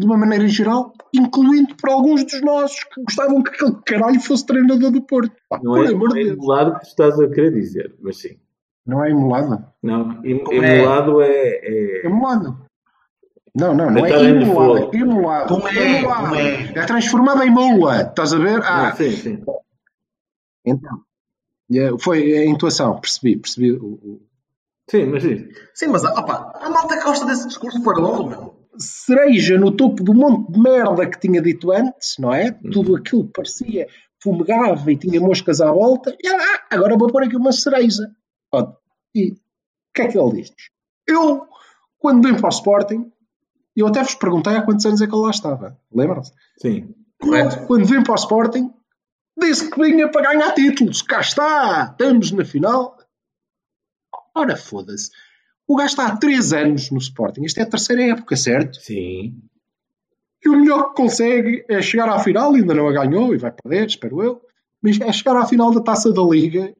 de 0.01 0.05
uma 0.07 0.17
maneira 0.17 0.47
geral, 0.47 0.93
incluindo 1.13 1.75
por 1.75 1.89
alguns 1.91 2.23
dos 2.25 2.41
nossos 2.41 2.83
que 2.83 3.01
gostavam 3.03 3.41
que 3.41 3.51
aquele 3.51 3.75
caralho 3.85 4.19
fosse 4.19 4.45
treinador 4.45 4.91
do 4.91 5.01
Porto. 5.01 5.31
Pá, 5.47 5.59
Não 5.63 5.73
por 5.73 5.85
é, 5.85 5.89
amor 5.89 6.09
não 6.09 6.17
é 6.17 6.21
emulado 6.21 6.73
que 6.73 6.79
tu 6.81 6.87
estás 6.87 7.19
a 7.19 7.27
querer 7.29 7.51
dizer, 7.53 7.95
mas 8.01 8.17
sim. 8.17 8.37
Não 8.85 9.03
é 9.03 9.11
imolado? 9.11 9.63
Não, 9.81 10.19
em- 10.25 10.41
é? 10.51 10.55
emulado 10.79 11.21
é. 11.21 11.29
é- 11.61 12.05
Emulado. 12.07 12.57
Não, 13.53 13.75
não, 13.75 13.91
não 13.91 14.05
é 14.05 14.09
em 14.09 14.41
emulado, 14.41 14.77
é 14.93 14.97
emulado. 14.97 15.47
Como 15.53 15.67
é? 15.67 15.75
emulado. 15.99 16.23
Como 16.23 16.35
é? 16.35 16.71
É 16.73 16.85
transformado 16.85 17.43
em 17.43 17.51
mula, 17.51 18.01
estás 18.01 18.33
a 18.33 18.37
ver? 18.39 18.59
Ah, 18.63 18.87
Ah, 18.87 18.95
sim, 18.95 19.11
sim. 19.11 19.43
então. 20.65 20.99
É, 21.73 21.97
Foi 21.99 22.37
a 22.37 22.45
intuação, 22.45 22.99
percebi, 22.99 23.37
percebi. 23.37 23.71
o- 23.73 24.21
Sim, 24.89 25.05
mas 25.05 25.23
sim. 25.23 25.47
Sim, 25.73 25.87
mas 25.87 26.03
opa, 26.03 26.51
a 26.61 26.69
malta 26.69 27.01
gosta 27.03 27.25
desse 27.25 27.47
discurso 27.47 27.81
paralelo, 27.83 28.27
meu. 28.27 28.60
Cereja 28.81 29.57
no 29.57 29.71
topo 29.71 30.03
do 30.03 30.13
monte 30.13 30.51
de 30.51 30.59
merda 30.59 31.09
que 31.09 31.19
tinha 31.19 31.41
dito 31.41 31.71
antes, 31.71 32.17
não 32.17 32.33
é? 32.33 32.57
Uhum. 32.63 32.71
Tudo 32.71 32.95
aquilo 32.95 33.27
parecia 33.27 33.87
fumegava 34.21 34.91
e 34.91 34.97
tinha 34.97 35.19
moscas 35.19 35.59
à 35.59 35.71
volta. 35.71 36.15
E, 36.21 36.27
ah, 36.27 36.65
agora 36.69 36.97
vou 36.97 37.11
pôr 37.11 37.23
aqui 37.23 37.35
uma 37.35 37.51
cereja. 37.51 38.09
Pronto. 38.49 38.77
E 39.15 39.31
o 39.31 39.35
que 39.93 40.01
é 40.03 40.07
que 40.07 40.17
ele 40.17 40.41
diz? 40.41 40.53
Eu, 41.07 41.47
quando 41.99 42.27
vim 42.27 42.35
para 42.35 42.47
o 42.47 42.49
Sporting, 42.49 43.11
eu 43.75 43.87
até 43.87 44.03
vos 44.03 44.15
perguntei 44.15 44.55
há 44.55 44.61
quantos 44.61 44.85
anos 44.85 45.01
é 45.01 45.07
que 45.07 45.13
ele 45.13 45.23
lá 45.23 45.31
estava. 45.31 45.77
Lembram-se? 45.91 46.31
Sim. 46.61 46.93
Eu, 47.21 47.67
quando 47.67 47.85
vim 47.85 48.03
para 48.03 48.13
o 48.13 48.15
Sporting, 48.15 48.71
disse 49.37 49.69
que 49.69 49.81
vinha 49.81 50.09
para 50.09 50.31
ganhar 50.33 50.53
títulos. 50.53 51.01
Cá 51.01 51.19
está, 51.19 51.89
estamos 51.91 52.31
na 52.31 52.45
final. 52.45 52.97
Ora, 54.35 54.55
foda-se. 54.55 55.09
O 55.71 55.75
gajo 55.77 55.89
está 55.91 56.07
há 56.07 56.17
3 56.17 56.51
anos 56.53 56.91
no 56.91 56.97
Sporting. 56.97 57.43
Isto 57.43 57.59
é 57.59 57.63
a 57.63 57.69
terceira 57.69 58.03
época, 58.03 58.35
certo? 58.35 58.77
Sim. 58.81 59.35
E 60.43 60.49
o 60.49 60.59
melhor 60.59 60.89
que 60.89 60.95
consegue 60.95 61.63
é 61.69 61.81
chegar 61.81 62.09
à 62.09 62.19
final, 62.19 62.53
ainda 62.53 62.73
não 62.73 62.87
a 62.87 62.91
ganhou 62.91 63.33
e 63.33 63.37
vai 63.37 63.51
perder, 63.51 63.87
espero 63.87 64.21
eu. 64.21 64.41
Mas 64.81 64.99
é 64.99 65.11
chegar 65.13 65.37
à 65.37 65.45
final 65.45 65.71
da 65.71 65.81
taça 65.81 66.11
da 66.11 66.21
Liga 66.23 66.73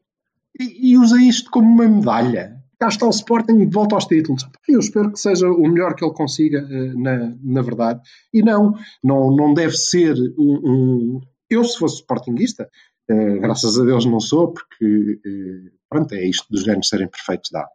e, 0.59 0.91
e 0.91 0.97
usa 0.97 1.21
isto 1.21 1.49
como 1.51 1.67
uma 1.69 1.87
medalha. 1.87 2.57
Cá 2.79 2.87
está 2.87 3.05
o 3.05 3.11
Sporting 3.11 3.59
de 3.59 3.73
volta 3.73 3.95
aos 3.95 4.05
títulos. 4.05 4.45
Eu 4.67 4.79
espero 4.79 5.11
que 5.11 5.19
seja 5.19 5.47
o 5.47 5.61
melhor 5.69 5.93
que 5.95 6.03
ele 6.03 6.13
consiga, 6.15 6.67
eh, 6.69 6.93
na, 6.95 7.33
na 7.43 7.61
verdade. 7.61 8.01
E 8.33 8.41
não, 8.41 8.73
não, 9.03 9.33
não 9.35 9.53
deve 9.53 9.77
ser 9.77 10.15
um. 10.37 10.59
um- 10.65 11.21
Eu, 11.49 11.63
se 11.63 11.77
fosse 11.77 11.97
Sportingista, 11.97 12.67
eh, 13.09 13.37
graças 13.37 13.79
a 13.79 13.85
Deus 13.85 14.03
não 14.05 14.19
sou, 14.19 14.51
porque 14.51 15.19
eh, 15.25 15.71
pronto, 15.87 16.11
é 16.13 16.25
isto 16.27 16.47
dos 16.49 16.63
géneros 16.63 16.89
serem 16.89 17.07
perfeitos, 17.07 17.51
dá. 17.53 17.67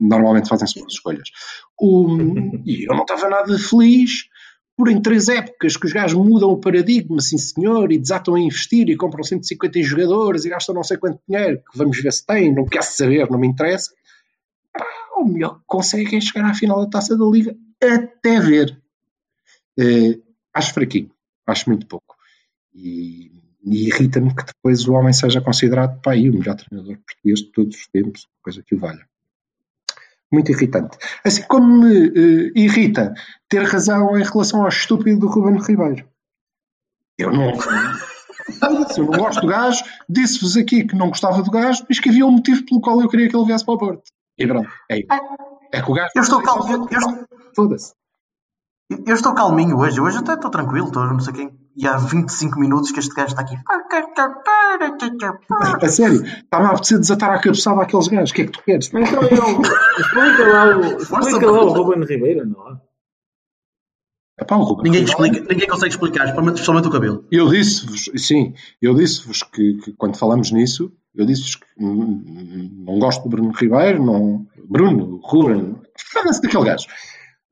Normalmente 0.00 0.48
fazem-se 0.48 0.78
boas 0.80 0.92
escolhas. 0.92 1.28
O- 1.80 2.16
e 2.64 2.84
eu 2.88 2.94
não 2.94 3.02
estava 3.02 3.28
nada 3.28 3.58
feliz 3.58 4.28
por 4.76 4.88
em 4.88 5.02
três 5.02 5.28
épocas 5.28 5.76
que 5.76 5.86
os 5.86 5.92
gajos 5.92 6.16
mudam 6.16 6.50
o 6.50 6.60
paradigma, 6.60 7.20
sim 7.20 7.36
senhor, 7.36 7.90
e 7.90 7.98
desatam 7.98 8.36
a 8.36 8.40
investir 8.40 8.88
e 8.88 8.96
compram 8.96 9.24
150 9.24 9.82
jogadores 9.82 10.44
e 10.44 10.50
gastam 10.50 10.72
não 10.74 10.84
sei 10.84 10.96
quanto 10.98 11.20
dinheiro, 11.28 11.58
que 11.58 11.76
vamos 11.76 12.00
ver 12.00 12.12
se 12.12 12.24
tem, 12.24 12.54
não 12.54 12.64
quero 12.64 12.84
saber, 12.84 13.28
não 13.28 13.40
me 13.40 13.48
interessa. 13.48 13.90
O 15.16 15.24
melhor 15.24 15.60
conseguem 15.66 16.18
é 16.18 16.20
chegar 16.20 16.48
à 16.48 16.54
final 16.54 16.80
da 16.84 16.88
taça 16.90 17.16
da 17.18 17.24
Liga 17.26 17.56
até 17.82 18.38
ver. 18.38 18.80
Eh, 19.76 20.20
acho 20.54 20.72
fraquinho, 20.74 21.10
acho 21.44 21.68
muito 21.68 21.86
pouco. 21.86 22.14
E, 22.72 23.32
e 23.64 23.88
irrita-me 23.88 24.32
que 24.32 24.44
depois 24.44 24.86
o 24.86 24.92
homem 24.92 25.12
seja 25.12 25.40
considerado 25.40 26.00
pá, 26.00 26.12
o 26.14 26.38
melhor 26.38 26.54
treinador 26.54 26.98
português 27.04 27.40
de 27.40 27.50
todos 27.50 27.76
os 27.76 27.88
tempos, 27.88 28.28
coisa 28.40 28.62
que 28.62 28.76
o 28.76 28.78
valha. 28.78 29.04
Muito 30.32 30.50
irritante. 30.52 30.98
Assim 31.24 31.42
como 31.48 31.84
me 31.84 32.06
eh, 32.08 32.52
irrita 32.54 33.14
ter 33.48 33.62
razão 33.64 34.16
em 34.18 34.22
relação 34.22 34.62
ao 34.62 34.68
estúpido 34.68 35.20
do 35.20 35.28
Ruben 35.28 35.58
Ribeiro. 35.62 36.06
Eu 37.18 37.32
não. 37.32 37.52
Eu 38.96 39.04
não 39.04 39.18
gosto 39.18 39.40
do 39.40 39.46
gajo, 39.46 39.82
disse-vos 40.08 40.56
aqui 40.56 40.84
que 40.86 40.94
não 40.96 41.08
gostava 41.08 41.42
do 41.42 41.50
gajo, 41.50 41.84
mas 41.88 41.98
que 42.00 42.08
havia 42.08 42.24
um 42.26 42.30
motivo 42.32 42.64
pelo 42.64 42.80
qual 42.80 43.00
eu 43.00 43.08
queria 43.08 43.28
que 43.28 43.36
ele 43.36 43.44
viesse 43.46 43.64
para 43.64 43.74
o 43.74 43.78
Porto. 43.78 44.02
E 44.38 44.46
pronto, 44.46 44.68
é 44.90 44.98
isso. 44.98 45.06
É 45.72 45.82
que 45.82 45.90
o 45.90 45.94
gajo. 45.94 46.10
Eu 46.14 46.22
estou 46.22 46.42
calmo, 46.42 46.70
eu, 46.72 46.88
eu- 46.90 47.26
Foda-se. 47.54 47.92
eu 49.06 49.14
estou 49.14 49.34
calminho 49.34 49.76
hoje. 49.78 50.00
Hoje 50.00 50.18
até 50.18 50.34
estou 50.34 50.50
tranquilo, 50.50 50.86
estou 50.86 51.04
não 51.06 51.20
sei 51.20 51.34
quem. 51.34 51.58
E 51.78 51.86
há 51.86 51.96
25 51.96 52.58
minutos 52.58 52.90
que 52.90 52.98
este 52.98 53.14
gajo 53.14 53.28
está 53.28 53.42
aqui. 53.42 53.54
A 55.80 55.88
sério, 55.88 56.24
está-me 56.24 56.66
a 56.66 56.70
apetecer 56.70 56.98
desatar 56.98 57.30
a 57.30 57.40
cabeçada 57.40 57.82
àqueles 57.82 58.08
gajos. 58.08 58.30
O 58.30 58.34
que 58.34 58.42
é 58.42 58.44
que 58.46 58.50
tu 58.50 58.62
queres? 58.64 58.90
Mas 58.90 59.08
então 59.08 59.22
ele. 59.22 59.38
Explica 60.00 60.44
lá 60.48 60.76
o, 60.76 60.98
explica 60.98 61.50
lá 61.52 61.62
o 61.62 61.72
Bruno. 61.72 61.82
Ruben 61.84 62.04
Ribeiro, 62.04 62.46
não 62.48 62.72
é? 62.72 62.80
Epá, 64.40 64.56
o 64.56 64.64
Ruben 64.64 64.90
Ninguém, 64.90 65.04
explica, 65.04 65.40
ninguém 65.40 65.68
consegue 65.68 65.92
explicar, 65.92 66.26
especialmente 66.26 66.88
o 66.88 66.90
cabelo. 66.90 67.24
Eu 67.30 67.48
disse-vos, 67.48 68.10
sim, 68.16 68.54
eu 68.82 68.94
disse-vos 68.94 69.44
que, 69.44 69.74
que 69.74 69.92
quando 69.92 70.16
falamos 70.16 70.50
nisso, 70.50 70.92
eu 71.14 71.26
disse-vos 71.26 71.56
que 71.56 71.66
não 71.78 72.98
gosto 72.98 73.22
do 73.22 73.28
Bruno 73.28 73.52
Ribeiro, 73.52 74.04
não, 74.04 74.46
Bruno, 74.68 75.20
Ruben, 75.22 75.76
foda-se 75.96 76.42
daquele 76.42 76.64
gajo. 76.64 76.86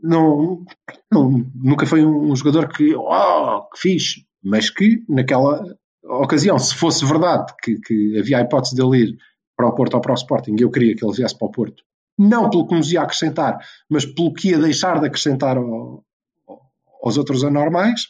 Não, 0.01 0.65
não, 1.11 1.45
nunca 1.55 1.87
foi 1.87 2.05
um 2.05 2.35
jogador 2.37 2.69
que, 2.69 2.95
oh, 2.95 3.63
que 3.73 3.79
fixe, 3.81 4.27
mas 4.43 4.69
que 4.71 5.03
naquela 5.09 5.65
ocasião, 6.05 6.59
se 6.59 6.75
fosse 6.75 7.05
verdade 7.05 7.53
que, 7.63 7.79
que 7.81 8.19
havia 8.19 8.39
a 8.39 8.43
hipótese 8.43 8.77
dele 8.77 8.97
ir 8.99 9.17
para 9.57 9.67
o 9.69 9.75
Porto 9.75 9.95
ou 9.95 10.01
para 10.01 10.13
o 10.13 10.15
Sporting, 10.15 10.57
eu 10.61 10.71
queria 10.71 10.95
que 10.95 11.05
ele 11.05 11.15
viesse 11.15 11.37
para 11.37 11.49
o 11.49 11.51
Porto, 11.51 11.83
não 12.19 12.49
pelo 12.51 12.67
que 12.67 12.75
nos 12.75 12.93
ia 12.93 13.01
acrescentar, 13.03 13.59
mas 13.89 14.05
pelo 14.05 14.33
que 14.35 14.51
ia 14.51 14.59
deixar 14.59 15.01
de 15.01 15.07
acrescentar 15.07 15.57
ao- 15.57 16.05
ao- 16.47 16.63
aos 17.03 17.17
outros 17.17 17.43
anormais, 17.43 18.03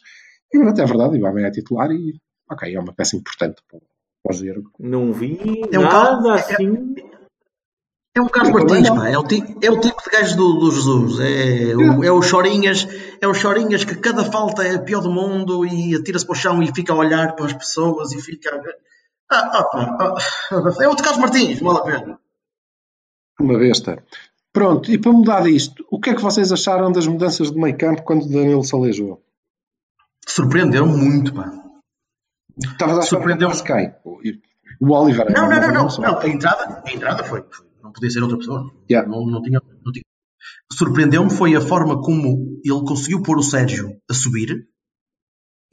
e 0.53 0.59
pronto, 0.59 0.79
é 0.81 0.85
verdade, 0.85 1.13
o 1.13 1.15
Ibama 1.15 1.41
é 1.41 1.51
titular 1.51 1.89
e 1.91 2.19
ok, 2.51 2.73
é 2.75 2.79
uma 2.79 2.93
peça 2.93 3.15
importante 3.15 3.61
para, 3.69 3.79
o 4.29 4.33
Zero. 4.33 4.63
Não 4.77 5.13
vi 5.13 5.61
É 5.71 5.79
um 5.79 5.83
nada 5.83 6.21
cal- 6.21 6.29
assim. 6.31 6.95
É 6.97 7.16
o 8.21 8.29
Carlos 8.29 8.53
Eu 8.61 8.67
também 8.67 8.83
Martins, 8.83 9.03
pá. 9.03 9.09
É 9.09 9.17
o, 9.17 9.23
tipo, 9.23 9.65
é 9.65 9.71
o 9.71 9.79
tipo 9.79 10.01
de 10.03 10.09
gajo 10.09 10.35
do, 10.37 10.53
do 10.59 10.71
Jesus. 10.71 11.19
É 11.19 11.75
o, 11.75 12.03
é 12.03 12.11
o 12.11 12.21
Chorinhas, 12.21 12.87
é 13.21 13.27
o 13.27 13.33
Chorinhas 13.33 13.83
que 13.83 13.95
cada 13.95 14.23
falta 14.25 14.63
é 14.63 14.75
a 14.75 14.79
pior 14.81 15.01
do 15.01 15.11
mundo 15.11 15.65
e 15.65 15.95
atira-se 15.95 16.25
para 16.25 16.33
o 16.33 16.35
chão 16.35 16.61
e 16.63 16.73
fica 16.73 16.93
a 16.93 16.95
olhar 16.95 17.35
para 17.35 17.45
as 17.45 17.53
pessoas 17.53 18.11
e 18.11 18.21
fica. 18.21 18.55
a 18.55 18.59
ver. 18.59 18.75
Ah, 19.29 19.51
ah, 19.53 20.15
ah, 20.51 20.83
é 20.83 20.87
outro 20.87 21.03
Carlos 21.03 21.19
Martins, 21.21 21.59
vale 21.59 21.79
a 21.79 21.81
pena. 21.81 22.19
Uma 23.39 23.59
besta. 23.59 24.01
Pronto, 24.53 24.89
e 24.89 24.97
para 24.97 25.11
mudar 25.11 25.43
disto, 25.43 25.85
o 25.91 25.99
que 25.99 26.09
é 26.09 26.15
que 26.15 26.21
vocês 26.21 26.51
acharam 26.51 26.91
das 26.91 27.05
mudanças 27.05 27.51
de 27.51 27.59
meio 27.59 27.77
campo 27.77 28.03
quando 28.03 28.23
o 28.23 28.29
Danilo 28.29 28.63
se 28.63 28.73
aleijou? 28.75 29.21
Surpreenderam 30.27 30.87
muito, 30.87 31.33
pá. 31.33 31.51
Estava 32.57 32.99
a. 32.99 33.01
Surpreendeu-se 33.03 33.63
quem? 33.63 33.93
O 34.79 34.91
Oliver 34.93 35.31
Não, 35.31 35.49
não, 35.49 35.59
não, 35.59 35.71
não. 35.71 35.87
não 35.97 36.19
a, 36.19 36.27
entrada, 36.27 36.83
a 36.85 36.91
entrada 36.91 37.23
foi, 37.23 37.43
foi- 37.49 37.66
Não 37.87 37.93
podia 37.93 38.09
ser 38.09 38.21
outra 38.21 38.37
pessoa. 38.37 38.71
Yeah. 38.89 39.09
Não, 39.09 39.25
não 39.25 39.41
tinha. 39.41 39.61
Não 39.83 39.91
tinha. 39.91 40.03
Surpreendeu-me 40.71 41.29
foi 41.29 41.55
a 41.55 41.61
forma 41.61 42.01
como 42.01 42.59
ele 42.63 42.85
conseguiu 42.85 43.21
pôr 43.21 43.37
o 43.37 43.43
Sérgio 43.43 43.89
a 44.09 44.13
subir 44.13 44.67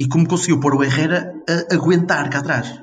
e 0.01 0.09
como 0.09 0.29
conseguiu 0.29 0.61
pôr 0.61 0.75
o 0.75 0.83
Herrera 0.83 1.33
a 1.49 1.75
aguentar 1.75 2.31
cá 2.31 2.39
atrás. 2.39 2.81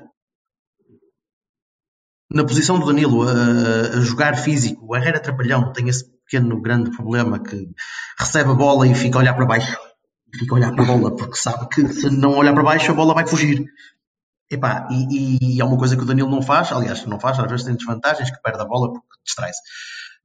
Na 2.34 2.46
posição 2.46 2.80
do 2.80 2.86
Danilo, 2.86 3.24
a, 3.24 3.98
a 3.98 4.02
jogar 4.02 4.38
físico, 4.38 4.86
o 4.88 4.96
Herrera 4.96 5.20
trapalhão 5.20 5.74
tem 5.74 5.90
esse 5.90 6.06
pequeno 6.26 6.62
grande 6.62 6.92
problema 6.96 7.42
que 7.42 7.70
recebe 8.18 8.52
a 8.52 8.54
bola 8.54 8.88
e 8.88 8.96
fica 8.96 9.18
a 9.18 9.22
olhar 9.22 9.34
para 9.34 9.46
baixo. 9.46 9.78
Fica 10.34 10.56
a 10.56 10.58
olhar 10.58 10.74
para 10.74 10.84
a 10.84 10.88
bola 10.88 11.16
porque 11.16 11.36
sabe 11.36 11.68
que 11.70 11.88
se 11.90 12.10
não 12.10 12.38
olhar 12.38 12.54
para 12.54 12.64
baixo 12.64 12.92
a 12.92 12.96
bola 12.96 13.14
vai 13.14 13.28
fugir. 13.28 13.66
Epá, 14.52 14.88
e, 14.92 15.38
e 15.58 15.62
é 15.62 15.64
uma 15.64 15.78
coisa 15.78 15.96
que 15.96 16.04
o 16.04 16.06
Danilo 16.06 16.30
não 16.30 16.42
faz, 16.42 16.72
aliás, 16.74 17.06
não 17.06 17.20
faz, 17.20 17.40
às 17.40 17.50
vezes 17.50 17.66
tem 17.66 17.74
desvantagens, 17.76 18.30
que 18.30 18.42
perde 18.42 18.62
a 18.62 18.66
bola 18.66 18.92
porque 18.92 19.08
distrai-se. 19.26 19.62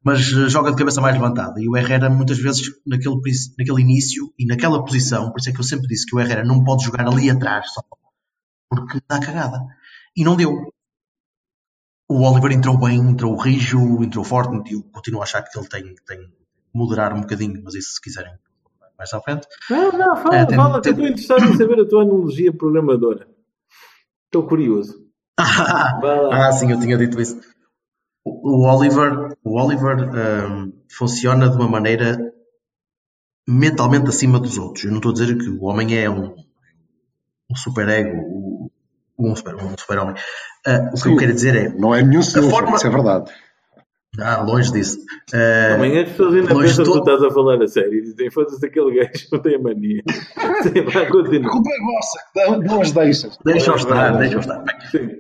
Mas 0.05 0.21
eh, 0.33 0.49
joga 0.49 0.71
de 0.73 0.77
cabeça 0.77 1.01
mais 1.01 1.15
levantada. 1.15 1.61
E 1.61 1.69
o 1.69 1.77
Herrera, 1.77 2.11
muitas 2.11 2.39
vezes, 2.39 2.63
naquele, 2.85 3.15
naquele 3.59 3.81
início 3.83 4.33
e 4.39 4.45
naquela 4.45 4.85
posição, 4.85 5.31
por 5.31 5.39
isso 5.39 5.51
é 5.51 5.53
que 5.53 5.61
eu 5.61 5.65
sempre 5.65 5.87
disse 5.87 6.05
que 6.07 6.17
o 6.17 6.21
Herrera 6.21 6.45
não 6.45 6.65
pode 6.65 6.85
jogar 6.85 7.07
ali 7.07 7.31
atrás, 7.31 7.73
só 7.73 7.83
porque 8.69 9.01
dá 9.09 9.21
cagada. 9.21 9.61
E 10.17 10.25
não 10.25 10.37
deu. 10.37 10.51
O 12.09 12.23
Oliver 12.29 12.53
entrou 12.53 12.79
bem, 12.79 12.99
entrou 12.99 13.37
rijo, 13.37 14.03
entrou 14.03 14.25
forte, 14.25 14.71
e 14.73 14.75
eu 14.75 14.83
continuo 14.93 15.21
a 15.21 15.25
achar 15.25 15.43
que 15.43 15.57
ele 15.59 15.69
tem, 15.69 15.83
tem 16.07 16.19
que 16.19 16.33
moderar 16.75 17.13
um 17.13 17.21
bocadinho, 17.21 17.61
mas 17.65 17.75
isso 17.75 17.95
se 17.95 18.01
quiserem 18.01 18.33
mais 18.99 19.13
à 19.13 19.21
frente. 19.21 19.47
Não, 19.71 19.93
não, 19.93 20.17
fala, 20.17 20.37
É, 20.37 20.47
tem- 20.47 20.57
fala, 20.57 20.81
tem- 20.81 20.93
eu 20.93 20.97
estou 20.97 21.09
interessado 21.09 21.45
em 21.53 21.57
saber 21.57 21.81
a 21.81 21.89
tua 21.89 22.03
analogia 22.03 22.53
programadora. 22.53 23.36
Estou 24.27 24.47
curioso. 24.47 25.05
Ah, 26.33 26.53
sim, 26.53 26.71
eu 26.71 26.81
tinha 26.81 26.97
dito 26.97 27.21
isso. 27.21 27.39
O, 28.25 28.61
o 28.65 28.75
Oliver, 28.77 29.37
o 29.45 29.61
Oliver 29.61 29.97
hum, 30.51 30.73
funciona 30.91 31.49
de 31.49 31.57
uma 31.57 31.69
maneira 31.69 32.17
mentalmente 33.49 34.09
acima 34.09 34.41
dos 34.41 34.59
outros. 34.59 34.85
Eu 34.85 34.91
não 34.91 34.99
estou 34.99 35.11
a 35.11 35.15
dizer 35.15 35.37
que 35.39 35.49
o 35.49 35.65
homem 35.65 35.97
é 35.97 36.11
um, 36.11 36.35
um 37.51 37.55
super 37.57 37.89
ego, 37.89 38.17
o- 38.23 38.71
um 39.19 39.35
super, 39.37 39.55
um 39.57 39.77
super 39.79 39.99
homem. 39.99 40.15
Ah, 40.67 40.89
o 40.89 40.95
que 40.95 40.99
Sim. 40.99 41.13
eu 41.13 41.17
quero 41.19 41.33
dizer 41.35 41.55
é, 41.57 41.69
Não 41.69 41.95
é 41.95 42.03
nenhum 42.03 42.23
senhor, 42.23 42.51
forma- 42.51 42.77
isso 42.77 42.87
é 42.87 42.91
verdade. 42.91 43.31
Ah, 44.21 44.43
longe 44.43 44.73
disso. 44.73 44.99
Ah, 45.35 45.75
Amanhã 45.75 46.03
as 46.03 46.09
pessoas 46.11 46.35
ainda 46.35 46.49
pensam 46.55 46.85
que 46.85 46.93
tu 46.93 46.99
estás 46.99 47.23
a 47.23 47.31
falar 47.31 47.63
a 47.63 47.67
sério 47.69 47.95
e 47.95 48.03
dizem: 48.03 48.31
foda-se 48.31 48.65
aquele 48.67 48.95
gajo, 48.97 49.27
não 49.33 49.39
tem 49.41 49.55
a 49.55 49.59
mania. 49.59 50.03
Sim, 50.63 50.83
vai, 50.93 51.05
A 51.07 51.11
continua. 51.11 51.51
culpa 51.51 51.71
é 51.71 52.49
vossa, 52.51 52.59
não 52.65 52.81
as 52.81 52.93
deixas. 52.93 53.39
Deixa-o 53.45 53.75
Vai, 53.75 53.83
estar, 53.83 54.11
deixa-o 54.19 54.41
estar. 54.41 54.65
Sim. 54.91 55.11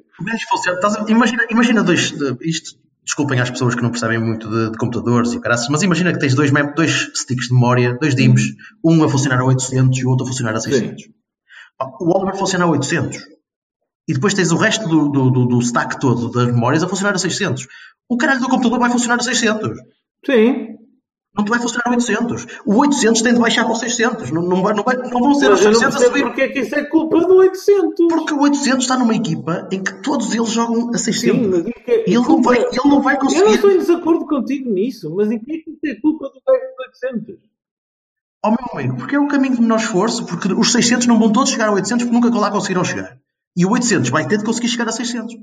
Estás 0.74 0.96
a- 0.96 1.04
imagina, 1.09 1.44
imagina 1.50 1.82
dois. 1.82 2.14
Isto, 2.40 2.78
desculpem 3.04 3.38
às 3.40 3.50
pessoas 3.50 3.74
que 3.74 3.82
não 3.82 3.90
percebem 3.90 4.18
muito 4.18 4.48
de, 4.48 4.70
de 4.70 4.78
computadores 4.78 5.32
e 5.32 5.40
caraças, 5.40 5.68
mas 5.68 5.82
imagina 5.82 6.12
que 6.12 6.18
tens 6.18 6.35
dois, 6.35 6.50
mem- 6.50 6.72
dois 6.74 7.11
sticks 7.14 7.48
de 7.48 7.54
memória, 7.54 7.96
dois 8.00 8.14
DIMMs, 8.14 8.54
um 8.85 9.04
a 9.04 9.09
funcionar 9.09 9.40
a 9.40 9.44
800 9.44 9.98
e 9.98 10.04
o 10.06 10.09
outro 10.11 10.24
a 10.24 10.28
funcionar 10.28 10.54
a 10.54 10.61
600. 10.61 11.04
Pá, 11.78 11.87
O 12.00 12.16
Oliver 12.16 12.35
funciona 12.37 12.64
a 12.64 12.68
800. 12.68 13.18
E 14.09 14.14
depois 14.14 14.35
tens 14.35 14.53
o 14.53 14.57
resto 14.57 14.88
do, 14.88 15.09
do, 15.09 15.31
do- 15.31 15.47
do 15.47 15.59
stack 15.61 15.99
todo 16.01 16.31
das 16.31 16.47
memórias 16.47 16.83
a 16.83 16.88
funcionar 16.88 17.14
a 17.14 17.19
600. 17.19 17.66
O 18.09 18.16
caralho 18.16 18.40
do 18.40 18.49
computador 18.49 18.79
vai 18.79 18.90
funcionar 18.90 19.16
a 19.16 19.23
600. 19.23 19.77
Sim. 20.25 20.77
Não 21.37 21.45
te 21.45 21.51
vai 21.51 21.59
funcionar 21.61 21.83
a 21.87 21.90
800. 21.90 22.47
O 22.64 22.77
800 22.77 23.21
tem 23.21 23.35
de 23.35 23.40
baixar 23.40 23.64
para 23.64 23.73
o 23.73 23.77
600. 23.77 24.31
Não, 24.31 24.42
não, 24.42 24.62
vai, 24.62 24.75
não, 24.75 24.83
vai, 24.85 24.97
não 24.97 25.21
vão 25.21 25.35
ser 25.35 25.51
os 25.53 25.61
Mas 25.62 25.64
eu 25.64 25.73
não 25.73 25.81
600 25.81 25.97
a 26.03 26.07
subir. 26.07 26.23
porque 26.23 26.40
é 26.40 26.49
que 26.49 26.61
isso 26.61 26.75
é 26.77 26.85
culpa 26.85 27.21
do 27.21 27.35
800. 27.37 28.09
Porque 28.09 28.33
o 28.33 28.40
800 28.42 28.79
está 28.85 28.97
numa 28.97 29.14
equipa 29.14 29.69
em 29.73 29.83
que 29.83 29.92
todos 30.03 30.33
eles 30.33 30.51
jogam 30.51 30.90
a 30.95 30.99
600. 30.99 31.64
Sim, 31.64 31.73
é- 31.87 32.05
ele 32.09 32.16
não 32.21 32.40
vai, 32.40 32.59
ele 32.59 32.71
não 32.85 33.03
vai 33.03 33.16
Eu 33.16 33.19
não 33.19 33.27
conseguir. 33.27 33.55
estou 33.55 33.71
em 33.71 33.79
desacordo 33.79 34.25
contigo 34.27 34.71
nisso, 34.71 35.12
mas 35.14 35.31
em 35.31 35.38
que 35.40 35.53
é 35.53 35.59
que 35.59 35.71
isso 35.71 35.81
é 35.85 36.01
culpa 36.01 36.27
do 36.29 36.40
gajo 36.47 36.61
do 36.77 36.83
800? 37.19 37.37
Ó 38.45 38.51
meu 38.51 38.59
amigo, 38.73 38.97
porque 38.99 39.16
é 39.16 39.19
o 39.19 39.27
caminho 39.29 39.57
de 39.57 39.61
menor 39.62 39.79
esforço, 39.81 40.25
porque 40.27 40.53
os 40.53 40.71
600 40.73 41.07
não 41.09 41.19
vão 41.19 41.33
todos 41.33 41.51
chegar 41.51 41.69
a 41.69 41.73
800 41.73 42.07
porque 42.07 42.25
nunca 42.27 42.38
lá 42.38 42.51
conseguiram 42.51 42.85
chegar. 42.85 43.19
E 43.57 43.64
o 43.64 43.71
800 43.71 44.11
vai 44.11 44.29
ter 44.29 44.38
de 44.38 44.45
conseguir 44.45 44.69
chegar 44.69 44.88
a 44.88 44.92
600. 44.92 45.35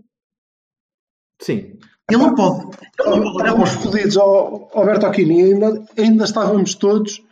Sim. 1.41 1.80
Ele 2.10 2.21
não 2.21 2.36
pode. 2.36 2.78
Ele 2.99 3.10
não 3.10 3.23
pode 3.23 3.41
olhar 3.41 3.56
para 3.56 3.63
Estávamos 3.63 3.76
os 3.76 3.84
fodidos, 3.84 4.17
Alberto 4.17 5.06
Aquini, 5.06 5.43
ainda, 5.43 5.86
ainda 5.97 6.23
estávamos 6.26 6.76
todos. 6.76 7.23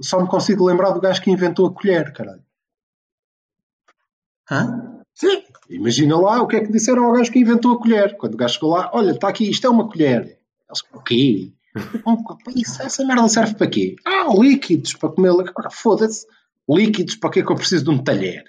Só 0.00 0.20
me 0.20 0.28
consigo 0.28 0.66
lembrar 0.66 0.90
do 0.90 1.00
gajo 1.00 1.22
que 1.22 1.30
inventou 1.30 1.66
a 1.66 1.72
colher, 1.72 2.12
caralho. 2.12 2.42
Hã? 4.50 5.00
Sim. 5.14 5.42
Imagina 5.70 6.18
lá 6.18 6.42
o 6.42 6.46
que 6.46 6.56
é 6.56 6.60
que 6.60 6.72
disseram 6.72 7.04
ao 7.04 7.12
gajo 7.12 7.30
que 7.30 7.38
inventou 7.38 7.72
a 7.72 7.78
colher. 7.78 8.16
Quando 8.16 8.34
o 8.34 8.36
gajo 8.36 8.54
chegou 8.54 8.70
lá, 8.70 8.90
olha, 8.92 9.12
está 9.12 9.28
aqui, 9.28 9.48
isto 9.48 9.66
é 9.66 9.70
uma 9.70 9.88
colher. 9.88 10.38
Eles, 10.68 10.82
o 10.92 11.00
quê? 11.00 11.52
Isso, 12.54 12.82
essa 12.82 13.04
merda 13.04 13.28
serve 13.28 13.54
para 13.54 13.66
quê? 13.66 13.96
Ah, 14.04 14.26
líquidos 14.32 14.94
para 14.94 15.10
comer. 15.10 15.32
Foda-se. 15.70 16.26
Líquidos 16.68 17.16
para 17.16 17.30
que 17.30 17.40
é 17.40 17.44
que 17.44 17.52
eu 17.52 17.56
preciso 17.56 17.84
de 17.84 17.90
um 17.90 18.02
talher? 18.02 18.44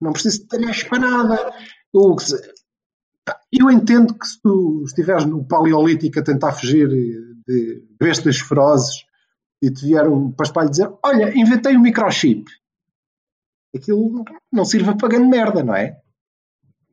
Não 0.00 0.12
preciso 0.12 0.40
de 0.40 0.48
talheres 0.48 0.82
para 0.84 0.98
nada. 0.98 1.54
Eu, 3.52 3.70
entendo 3.70 4.14
que 4.14 4.26
se 4.26 4.40
tu 4.40 4.82
estiveres 4.86 5.24
no 5.24 5.44
paleolítico 5.44 6.18
a 6.18 6.24
tentar 6.24 6.52
fugir 6.52 6.88
de 6.88 7.84
bestas 7.98 8.38
ferozes 8.38 9.04
e 9.62 9.70
te 9.70 9.86
vier 9.86 10.08
um 10.08 10.30
paspalho 10.32 10.70
dizer 10.70 10.90
olha, 11.04 11.36
inventei 11.36 11.76
um 11.76 11.80
microchip. 11.80 12.44
Aquilo 13.74 14.24
não 14.52 14.64
sirva 14.64 14.96
para 14.96 15.08
grande 15.08 15.28
merda, 15.28 15.62
não 15.62 15.74
é? 15.74 15.96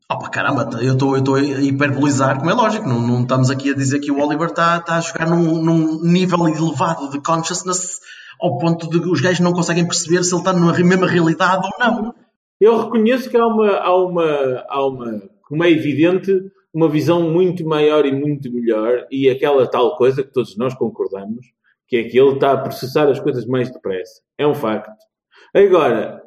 Oh, 0.09 0.19
pá, 0.19 0.29
caramba, 0.29 0.69
eu 0.81 0.93
estou 0.93 1.35
a 1.35 1.41
hiperbolizar, 1.41 2.37
como 2.37 2.49
é 2.49 2.53
lógico. 2.53 2.87
Não, 2.87 2.99
não 2.99 3.21
estamos 3.23 3.49
aqui 3.49 3.71
a 3.71 3.75
dizer 3.75 3.99
que 3.99 4.11
o 4.11 4.19
Oliver 4.19 4.49
está 4.49 4.77
está 4.77 4.97
a 4.97 5.01
jogar 5.01 5.29
num, 5.29 5.61
num 5.61 6.01
nível 6.01 6.47
elevado 6.47 7.09
de 7.09 7.19
consciousness 7.21 7.99
ao 8.39 8.57
ponto 8.57 8.89
de 8.89 8.99
os 9.09 9.19
gajos 9.19 9.39
não 9.39 9.53
conseguem 9.53 9.85
perceber 9.85 10.23
se 10.23 10.33
ele 10.33 10.41
está 10.41 10.53
na 10.53 10.71
mesma 10.71 11.07
realidade 11.07 11.65
ou 11.65 11.71
não. 11.79 12.15
Eu 12.59 12.77
reconheço 12.77 13.29
que 13.29 13.37
há 13.37 13.45
uma, 13.45 13.69
há 13.77 13.95
uma, 13.95 14.65
há 14.67 14.85
uma, 14.85 15.29
como 15.43 15.63
é 15.63 15.69
evidente, 15.69 16.31
uma 16.73 16.89
visão 16.89 17.29
muito 17.29 17.65
maior 17.65 18.05
e 18.05 18.11
muito 18.11 18.51
melhor 18.51 19.05
e 19.11 19.29
aquela 19.29 19.67
tal 19.67 19.95
coisa 19.95 20.23
que 20.23 20.31
todos 20.31 20.57
nós 20.57 20.73
concordamos, 20.75 21.45
que 21.87 21.97
é 21.97 22.03
que 22.03 22.19
ele 22.19 22.33
está 22.33 22.51
a 22.51 22.57
processar 22.57 23.07
as 23.07 23.19
coisas 23.19 23.45
mais 23.45 23.71
depressa. 23.71 24.21
É 24.37 24.45
um 24.45 24.53
facto. 24.55 24.91
Agora, 25.53 26.21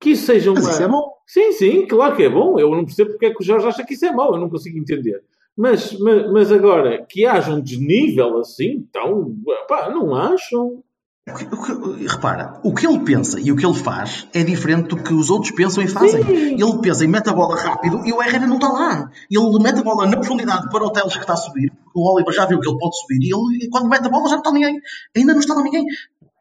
que 0.00 0.10
isso 0.10 0.26
seja 0.26 0.50
uma... 0.50 0.60
Mas 0.60 0.70
isso 0.70 0.82
é 0.82 0.88
bom. 0.88 1.12
Sim, 1.26 1.52
sim, 1.52 1.86
claro 1.86 2.16
que 2.16 2.22
é 2.22 2.28
bom. 2.28 2.58
Eu 2.58 2.70
não 2.70 2.84
percebo 2.84 3.10
porque 3.10 3.26
é 3.26 3.30
que 3.34 3.42
o 3.42 3.44
Jorge 3.44 3.66
acha 3.66 3.84
que 3.84 3.94
isso 3.94 4.06
é 4.06 4.12
mau. 4.12 4.34
Eu 4.34 4.40
não 4.40 4.48
consigo 4.48 4.78
entender. 4.78 5.22
Mas, 5.56 5.98
mas, 5.98 6.30
mas 6.32 6.52
agora, 6.52 7.04
que 7.08 7.24
haja 7.24 7.52
um 7.52 7.60
desnível 7.60 8.38
assim, 8.38 8.86
então, 8.88 9.34
pá, 9.66 9.88
não 9.88 10.14
acham? 10.14 10.82
Repara, 11.28 12.60
o 12.62 12.72
que 12.72 12.86
ele 12.86 13.00
pensa 13.00 13.40
e 13.40 13.50
o 13.50 13.56
que 13.56 13.66
ele 13.66 13.74
faz 13.74 14.28
é 14.32 14.44
diferente 14.44 14.90
do 14.90 15.02
que 15.02 15.12
os 15.12 15.28
outros 15.28 15.50
pensam 15.50 15.82
e 15.82 15.88
fazem. 15.88 16.22
Sim. 16.22 16.54
Ele 16.54 16.78
pensa 16.80 17.04
em 17.04 17.08
mete 17.08 17.28
a 17.28 17.32
bola 17.32 17.56
rápido 17.56 18.06
e 18.06 18.12
o 18.12 18.22
Herrera 18.22 18.46
não 18.46 18.54
está 18.54 18.68
lá. 18.68 19.10
Ele 19.28 19.58
mete 19.60 19.80
a 19.80 19.82
bola 19.82 20.06
na 20.06 20.16
profundidade 20.18 20.70
para 20.70 20.84
o 20.84 20.90
Teles 20.92 21.14
que 21.14 21.22
está 21.22 21.32
a 21.32 21.36
subir. 21.36 21.72
O 21.92 22.08
Oliver 22.12 22.32
já 22.32 22.46
viu 22.46 22.60
que 22.60 22.68
ele 22.68 22.78
pode 22.78 22.96
subir 23.00 23.18
e 23.20 23.34
ele, 23.34 23.68
quando 23.70 23.88
mete 23.88 24.06
a 24.06 24.08
bola, 24.08 24.28
já 24.28 24.36
não 24.36 24.42
está 24.42 24.52
ninguém. 24.52 24.80
Ainda 25.16 25.32
não 25.32 25.40
está 25.40 25.54
lá 25.54 25.62
ninguém. 25.64 25.84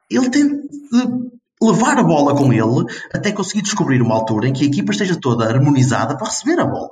Ele 0.08 0.30
tem 0.30 0.48
de 0.48 1.32
levar 1.60 1.98
a 1.98 2.04
bola 2.04 2.36
com 2.36 2.54
ele 2.54 2.86
até 3.12 3.32
conseguir 3.32 3.63
descobrir 3.63 4.04
uma 4.04 4.13
altura 4.13 4.48
em 4.48 4.54
que 4.54 4.65
a 4.65 4.67
equipa 4.67 4.91
esteja 4.91 5.19
toda 5.19 5.45
harmonizada 5.45 6.15
para 6.15 6.28
receber 6.28 6.60
a 6.60 6.65
bola. 6.65 6.91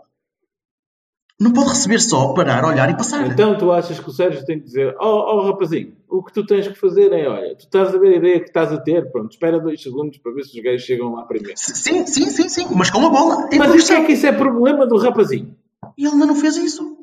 Não 1.44 1.52
pode 1.54 1.70
receber 1.70 2.00
só, 2.00 2.34
parar, 2.34 2.64
olhar 2.66 2.90
e 2.90 2.96
passar. 2.96 3.28
Então 3.28 3.58
tu 3.58 3.72
achas 3.72 4.00
que 4.00 4.10
o 4.10 4.14
Sérgio 4.14 4.46
tem 4.46 4.60
que 4.60 4.66
dizer: 4.66 4.96
Oh, 5.00 5.36
oh 5.36 5.42
rapazinho, 5.48 5.94
o 6.10 6.24
que 6.24 6.32
tu 6.34 6.46
tens 6.46 6.68
que 6.68 6.76
fazer 6.76 7.12
é: 7.12 7.28
olha, 7.28 7.56
tu 7.56 7.66
estás 7.66 7.94
a 7.94 7.98
ver 7.98 8.14
a 8.14 8.18
ideia 8.18 8.40
que 8.40 8.48
estás 8.48 8.72
a 8.72 8.78
ter, 8.78 9.12
pronto, 9.12 9.32
espera 9.32 9.60
dois 9.60 9.82
segundos 9.82 10.18
para 10.20 10.32
ver 10.34 10.44
se 10.46 10.58
os 10.58 10.64
gajos 10.64 10.84
chegam 10.84 11.14
lá 11.14 11.24
primeiro. 11.24 11.54
Sim, 11.58 12.06
sim, 12.08 12.30
sim, 12.30 12.48
sim. 12.50 12.68
Mas 12.76 12.90
com 12.90 13.06
a 13.06 13.10
bola. 13.10 13.50
Em 13.52 13.58
Mas 13.60 13.68
o 13.70 13.72
que 13.74 13.78
posição. 13.80 13.98
é 13.98 14.06
que 14.06 14.12
isso 14.14 14.26
é 14.26 14.32
problema 14.32 14.88
do 14.88 14.98
rapazinho? 14.98 15.56
E 15.98 16.06
ele 16.06 16.14
ainda 16.14 16.26
não 16.28 16.36
fez 16.36 16.56
isso. 16.56 16.98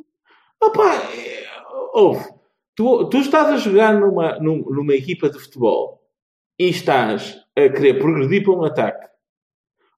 Opa, 0.62 0.94
é, 0.94 1.44
ouve, 1.94 2.24
tu, 2.74 3.04
tu 3.10 3.18
estás 3.18 3.48
a 3.48 3.56
jogar 3.56 3.94
numa, 3.98 4.38
num- 4.38 4.64
numa 4.70 4.94
equipa 4.94 5.28
de 5.30 5.38
futebol 5.38 6.02
e 6.58 6.68
estás 6.68 7.36
a 7.56 7.68
querer 7.68 7.98
progredir 7.98 8.42
para 8.44 8.52
um 8.54 8.64
ataque, 8.64 9.06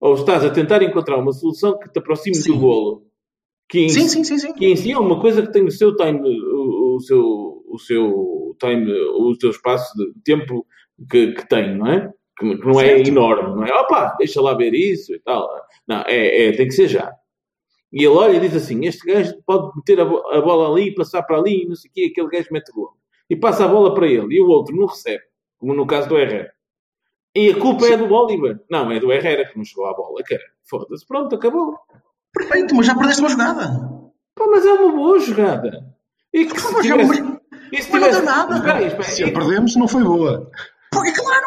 ou 0.00 0.14
estás 0.14 0.44
a 0.44 0.50
tentar 0.50 0.82
encontrar 0.82 1.16
uma 1.18 1.32
solução 1.32 1.78
que 1.78 1.88
te 1.88 1.98
aproxime 1.98 2.36
Sim. 2.36 2.52
do 2.52 2.58
golo, 2.58 3.06
que 3.72 3.86
em, 3.86 3.88
Sim, 3.88 4.06
sim, 4.06 4.22
sim, 4.22 4.36
sim. 4.36 4.52
que 4.52 4.66
em 4.66 4.76
si 4.76 4.92
é 4.92 4.98
uma 4.98 5.18
coisa 5.18 5.40
que 5.40 5.50
tem 5.50 5.64
o 5.64 5.70
seu 5.70 5.96
time, 5.96 6.20
o, 6.20 6.96
o 6.96 7.00
seu, 7.00 7.64
o 7.66 7.78
seu 7.78 8.54
time, 8.60 8.92
o 8.92 9.34
seu 9.34 9.48
espaço 9.48 9.96
de 9.96 10.12
tempo 10.22 10.66
que, 11.10 11.32
que 11.32 11.48
tem, 11.48 11.74
não 11.78 11.86
é? 11.86 12.12
Que, 12.38 12.54
que 12.58 12.66
não 12.66 12.78
é 12.78 12.88
Certo. 12.88 13.08
enorme, 13.08 13.56
não 13.56 13.64
é? 13.64 13.72
Opa, 13.72 14.14
deixa 14.18 14.42
lá 14.42 14.52
ver 14.52 14.74
isso 14.74 15.14
e 15.14 15.18
tal. 15.20 15.48
Não, 15.88 16.02
é, 16.06 16.48
é, 16.48 16.52
tem 16.52 16.66
que 16.66 16.74
ser 16.74 16.86
já. 16.86 17.14
E 17.90 18.04
ele 18.04 18.08
olha 18.08 18.36
e 18.36 18.40
diz 18.40 18.54
assim: 18.54 18.84
Este 18.84 19.06
gajo 19.10 19.34
pode 19.46 19.74
meter 19.74 19.98
a, 20.00 20.02
a 20.04 20.40
bola 20.42 20.70
ali 20.70 20.88
e 20.88 20.94
passar 20.94 21.22
para 21.22 21.38
ali, 21.38 21.62
e 21.62 21.66
não 21.66 21.74
sei 21.74 21.90
o 21.90 21.94
quê, 21.94 22.10
aquele 22.12 22.28
gajo 22.28 22.48
mete 22.52 22.70
gol. 22.72 22.90
E 23.30 23.36
passa 23.36 23.64
a 23.64 23.68
bola 23.68 23.94
para 23.94 24.06
ele, 24.06 24.34
e 24.34 24.40
o 24.42 24.48
outro 24.48 24.76
não 24.76 24.84
recebe, 24.84 25.22
como 25.56 25.72
no 25.72 25.86
caso 25.86 26.10
do 26.10 26.18
Herrera. 26.18 26.52
E 27.34 27.48
a 27.48 27.58
culpa 27.58 27.86
é 27.86 27.96
do 27.96 28.12
Oliver. 28.12 28.60
Não, 28.70 28.92
é 28.92 29.00
do 29.00 29.10
Herrera 29.10 29.48
que 29.48 29.56
não 29.56 29.64
chegou 29.64 29.86
à 29.86 29.94
bola, 29.94 30.22
cara. 30.22 30.42
Foda-se, 30.62 31.06
pronto, 31.06 31.34
acabou. 31.34 31.78
Perfeito, 32.34 32.74
mas 32.74 32.86
já 32.86 32.94
perdeste 32.94 33.20
uma 33.20 33.28
jogada. 33.30 33.68
Pá, 34.34 34.46
mas 34.50 34.64
é 34.66 34.72
uma 34.72 34.92
boa 34.92 35.18
jogada. 35.20 35.84
E 36.32 36.46
que 36.46 36.58
se 36.60 36.72
Mas, 36.72 36.82
tivesse... 36.86 37.20
mas- 37.22 37.38
e 37.72 37.82
se 37.82 37.92
não 37.92 37.98
tivesse... 38.00 38.16
deu 38.20 38.24
nada. 38.24 38.56
Espera 38.56 38.74
aí, 38.78 38.86
espera 38.86 39.04
aí. 39.08 39.14
Se 39.14 39.24
a 39.24 39.32
perdemos, 39.32 39.76
não 39.76 39.88
foi 39.88 40.02
boa. 40.02 40.50
Porque, 40.90 41.12
claro. 41.12 41.46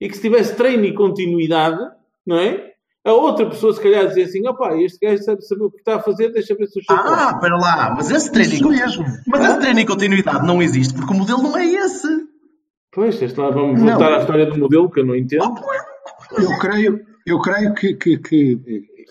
e 0.00 0.08
que 0.08 0.14
se 0.16 0.22
tivesse 0.22 0.54
treino 0.54 0.84
e 0.84 0.94
continuidade, 0.94 1.78
não 2.26 2.38
é? 2.38 2.72
A 3.04 3.12
outra 3.12 3.46
pessoa, 3.48 3.72
se 3.72 3.80
calhar, 3.80 4.06
dizia 4.06 4.24
assim: 4.24 4.46
opá, 4.48 4.74
este 4.76 5.04
gajo 5.04 5.22
sabe 5.22 5.42
saber 5.44 5.64
o 5.64 5.70
que 5.70 5.78
está 5.78 5.96
a 5.96 6.00
fazer, 6.02 6.30
deixa 6.32 6.54
ver 6.54 6.66
se 6.68 6.78
o. 6.78 6.82
Ah, 6.88 7.32
espera 7.34 7.56
lá, 7.56 7.94
mas 7.96 8.10
esse 8.10 8.30
treino, 8.30 8.52
Isso 8.54 8.68
mesmo. 8.68 9.04
mas 9.26 9.44
esse 9.44 9.58
treino 9.60 9.80
em 9.80 9.86
continuidade 9.86 10.46
não 10.46 10.62
existe 10.62 10.94
porque 10.94 11.12
o 11.12 11.16
modelo 11.16 11.42
não 11.42 11.56
é 11.58 11.66
esse. 11.66 12.06
Pois, 12.92 13.20
este 13.20 13.38
lá, 13.40 13.50
vamos 13.50 13.80
Não. 13.80 13.88
voltar 13.88 14.14
à 14.14 14.18
história 14.18 14.46
do 14.46 14.58
modelo, 14.58 14.90
que 14.90 15.00
eu 15.00 15.04
não 15.06 15.16
entendo. 15.16 15.54
Eu 16.38 16.58
creio, 16.58 17.00
eu 17.26 17.40
creio 17.40 17.74
que, 17.74 17.94
que- 17.94 18.18
que- 18.18 18.58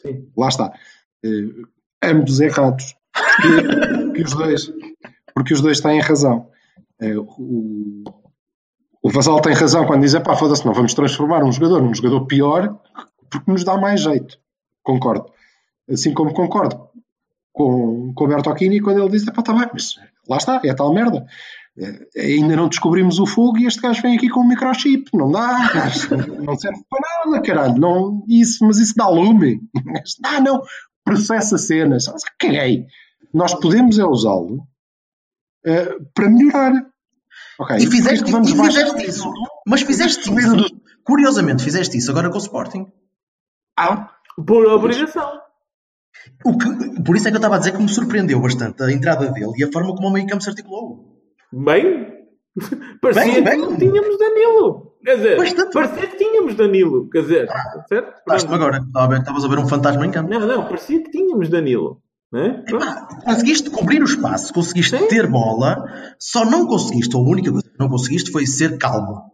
Sim. 0.02 0.28
lá 0.38 0.48
está. 0.48 0.72
Eh, 1.24 1.64
ambos 2.04 2.40
errados. 2.40 2.96
Que, 3.42 4.14
que 4.14 4.22
os 4.24 4.34
dois, 4.34 4.72
porque 5.34 5.54
os 5.54 5.62
dois 5.62 5.80
têm 5.82 6.00
razão. 6.00 6.50
Eh, 7.02 7.18
o, 7.18 8.04
o 9.04 9.10
Vasal 9.10 9.42
tem 9.42 9.54
razão 9.54 9.86
quando 9.86 10.02
diz: 10.02 10.18
pá, 10.20 10.36
foda-se, 10.36 10.66
não 10.66 10.74
vamos 10.74 10.94
transformar 10.94 11.44
um 11.44 11.52
jogador 11.52 11.82
num 11.82 11.94
jogador 11.94 12.26
pior 12.26 12.80
porque 13.30 13.52
nos 13.52 13.64
dá 13.64 13.78
mais 13.78 14.02
jeito. 14.02 14.38
Concordo. 14.84 15.26
Assim 15.90 16.14
como 16.14 16.34
concordo 16.34 16.90
com, 17.52 18.14
com 18.14 18.24
o 18.24 18.28
Bertocchini 18.28 18.80
quando 18.80 19.02
ele 19.02 19.10
diz: 19.10 19.26
pá, 19.26 19.42
tá 19.42 19.54
bem, 19.54 19.70
mas 19.74 19.96
lá 20.28 20.38
está, 20.38 20.62
é 20.64 20.74
tal 20.74 20.94
merda. 20.94 21.26
Eh, 21.78 22.36
ainda 22.36 22.56
não 22.56 22.68
descobrimos 22.68 23.18
o 23.20 23.26
fogo 23.26 23.58
e 23.58 23.66
este 23.66 23.82
gajo 23.82 24.02
vem 24.02 24.16
aqui 24.16 24.30
com 24.30 24.42
um 24.42 24.48
microchip. 24.48 25.10
Não 25.14 25.32
dá, 25.32 25.70
não 26.44 26.58
serve 26.58 26.82
para 26.90 27.32
nada, 27.32 27.42
caralho. 27.42 27.78
Não, 27.80 28.24
isso, 28.28 28.66
mas 28.66 28.78
isso 28.78 28.94
dá 28.96 29.08
lume. 29.08 29.62
Ah, 30.24 30.40
não, 30.40 30.62
processa 31.04 31.58
cenas. 31.58 32.06
Caguei. 32.40 32.86
Nós 33.34 33.54
podemos 33.54 33.98
é 34.00 34.06
usá-lo 34.06 34.68
eh, 35.66 35.96
para 36.14 36.30
melhorar. 36.30 36.74
Ok, 37.60 37.78
E 37.78 37.88
fizeste, 37.88 38.20
porque 38.20 38.32
vamos 38.32 38.50
e 38.52 38.56
baixar- 38.56 38.86
fizeste 38.92 39.10
isso. 39.10 39.32
Mas 39.68 39.82
fizeste 39.82 40.34
isso. 40.34 40.56
do- 40.56 40.82
Curiosamente, 41.04 41.64
fizeste 41.64 41.98
isso 41.98 42.12
agora 42.12 42.30
com 42.30 42.36
o 42.36 42.42
Sporting. 42.42 42.86
Ah, 43.78 44.12
Por 44.46 44.66
obrigação. 44.68 45.40
O 46.46 46.58
que, 46.58 47.02
por 47.04 47.16
isso 47.16 47.28
é 47.28 47.32
que 47.32 47.36
eu 47.38 47.40
estava 47.40 47.56
a 47.56 47.58
dizer 47.60 47.72
que 47.72 47.82
me 47.82 47.90
surpreendeu 47.90 48.40
bastante 48.40 48.84
a 48.84 48.92
entrada 48.92 49.32
dele 49.32 49.52
e 49.58 49.64
a 49.64 49.72
forma 49.72 49.96
como 49.96 50.08
o 50.08 50.12
meio 50.12 50.28
campo 50.28 50.44
se 50.44 50.50
articulou. 50.50 51.20
Bem, 51.52 52.14
parecia 53.02 53.24
Bem, 53.34 53.44
bem. 53.44 53.52
que 53.54 53.58
não 53.66 53.78
tínhamos 53.78 54.18
Danilo. 54.20 54.98
Quer 55.04 55.16
dizer, 55.16 55.38
Bastante. 55.38 55.74
parecia 55.74 56.08
que 56.08 56.18
tínhamos 56.42 56.56
Danilo. 56.56 57.10
Quer 57.10 57.22
dizer, 57.22 57.48
certo? 57.88 58.18
Estás-me 58.20 58.54
agora, 58.56 58.78
estava 58.78 59.06
a 59.06 59.08
ver- 59.08 59.20
estavas 59.20 59.46
a 59.46 59.48
ver 59.48 59.60
um 59.60 59.68
fantasma 59.68 60.06
em 60.06 60.12
campo. 60.12 60.30
Não, 60.30 60.40
não, 60.48 60.66
parecia 60.66 61.02
que 61.04 61.10
tínhamos 61.12 61.50
Danilo. 61.50 62.02
Pronto. 62.32 62.76
Epá, 62.76 63.08
conseguiste 63.26 63.70
cobrir 63.70 64.02
o 64.02 64.06
espaço, 64.06 64.54
conseguiste 64.54 64.98
Sim. 64.98 65.08
ter 65.08 65.28
bola, 65.28 65.84
só 66.18 66.46
não 66.46 66.66
conseguiste, 66.66 67.16
ou 67.18 67.26
a 67.26 67.30
única 67.30 67.52
coisa 67.52 67.68
que 67.70 67.78
não 67.80 67.90
conseguiste 67.90 68.32
foi 68.32 68.46
ser 68.46 68.78
calmo. 68.78 69.32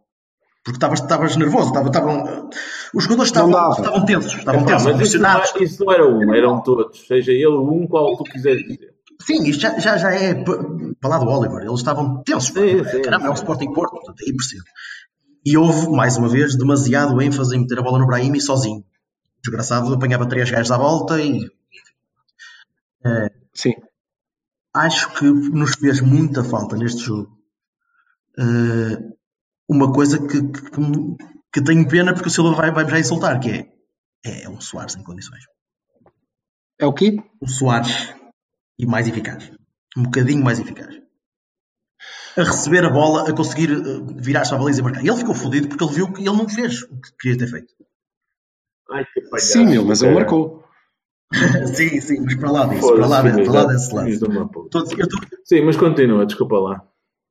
Porque 0.63 0.83
estavas, 0.83 1.37
nervoso, 1.37 1.71
estavam, 1.77 2.49
os 2.93 3.03
jogadores 3.03 3.29
estavam, 3.31 4.03
tensos, 4.05 4.33
estavam 4.33 4.61
Epá, 4.61 4.71
tensos, 4.71 4.91
mas 4.93 5.07
isso 5.07 5.19
não, 5.19 5.29
é- 5.39 5.63
isso 5.63 5.85
não 5.85 5.93
era 5.93 6.07
um, 6.09 6.33
eram 6.33 6.61
todos. 6.61 7.05
Seja 7.07 7.31
ele 7.31 7.47
um, 7.55 7.87
qual 7.87 8.17
tu 8.17 8.23
quiseres 8.23 8.63
dizer. 8.63 8.97
Sim, 9.21 9.43
isto 9.47 9.61
já, 9.61 9.79
já, 9.79 9.97
já 9.97 10.11
é 10.13 10.33
pa- 10.35 10.59
para 10.99 11.09
lá 11.09 11.17
do 11.19 11.27
Oliver, 11.29 11.61
eles 11.65 11.79
estavam 11.79 12.21
tensos. 12.23 12.47
Sim, 12.49 12.83
sim, 12.83 13.01
Caramba, 13.01 13.27
é 13.27 13.29
um 13.29 13.35
sim. 13.35 13.43
Sporting 13.43 13.71
Porto, 13.73 13.91
portanto, 13.91 14.17
aí 14.25 14.33
percebo. 14.35 14.63
E 15.49 15.55
houve, 15.55 15.89
mais 15.89 16.17
uma 16.17 16.27
vez, 16.27 16.57
demasiado 16.57 17.21
ênfase 17.21 17.55
em 17.55 17.61
meter 17.61 17.79
a 17.79 17.81
bola 17.81 17.99
no 17.99 18.05
Brahim 18.05 18.37
sozinho. 18.37 18.83
Desgraçado, 19.41 19.93
apanhava 19.93 20.27
três 20.27 20.51
gajos 20.51 20.71
à 20.71 20.77
volta 20.77 21.21
e 21.21 21.49
sim. 23.53 23.73
acho 24.73 25.13
que 25.13 25.23
nos 25.23 25.75
fez 25.75 26.01
muita 26.01 26.43
falta 26.43 26.75
neste 26.75 27.01
jogo. 27.01 27.31
eh, 28.37 28.97
uma 29.69 29.93
coisa 29.93 30.17
que, 30.19 30.41
que, 30.51 30.69
que 31.53 31.63
tenho 31.63 31.87
pena 31.87 32.13
porque 32.13 32.27
o 32.27 32.31
Silva 32.31 32.53
vai, 32.53 32.71
vai 32.71 32.89
já 32.89 32.99
insultar, 32.99 33.39
que 33.39 33.49
é, 34.25 34.43
é 34.43 34.49
um 34.49 34.59
Soares 34.59 34.97
em 34.97 35.03
condições. 35.03 35.45
É 36.77 36.85
o 36.85 36.93
quê? 36.93 37.15
Um 37.41 37.47
Soares 37.47 38.13
e 38.77 38.85
mais 38.85 39.07
eficaz. 39.07 39.49
Um 39.95 40.03
bocadinho 40.03 40.43
mais 40.43 40.59
eficaz. 40.59 41.06
A 42.37 42.43
receber 42.43 42.85
a 42.85 42.89
bola, 42.89 43.27
a 43.29 43.33
conseguir 43.33 43.71
eh, 43.71 43.99
virar-se 44.15 44.53
à 44.53 44.57
baliza 44.57 44.81
e 44.81 44.83
marcar. 44.83 44.99
Ele 45.03 45.15
ficou 45.17 45.33
fodido 45.33 45.67
porque 45.67 45.83
ele 45.83 45.93
viu 45.93 46.11
que 46.13 46.21
ele 46.21 46.37
não 46.37 46.47
fez 46.47 46.83
o 46.83 47.01
que 47.01 47.11
queria 47.19 47.37
ter 47.37 47.47
feito. 47.47 47.73
Ai, 48.91 49.03
que 49.13 49.21
palhaço, 49.21 49.51
Sim, 49.53 49.65
meu, 49.65 49.83
mas 49.85 50.01
ele 50.01 50.13
cara. 50.13 50.23
marcou. 50.25 50.63
sim, 51.75 51.99
sim, 51.99 52.21
mas 52.23 52.35
para 52.35 52.51
lá 52.51 52.65
disso, 52.67 52.87
para 52.95 53.05
lá, 53.07 53.21
para 53.21 53.51
lá 53.51 53.65
desse 53.65 53.89
tô- 54.69 54.85
Sim, 55.43 55.61
mas 55.65 55.75
continua, 55.75 56.25
desculpa 56.25 56.57
lá. 56.59 56.81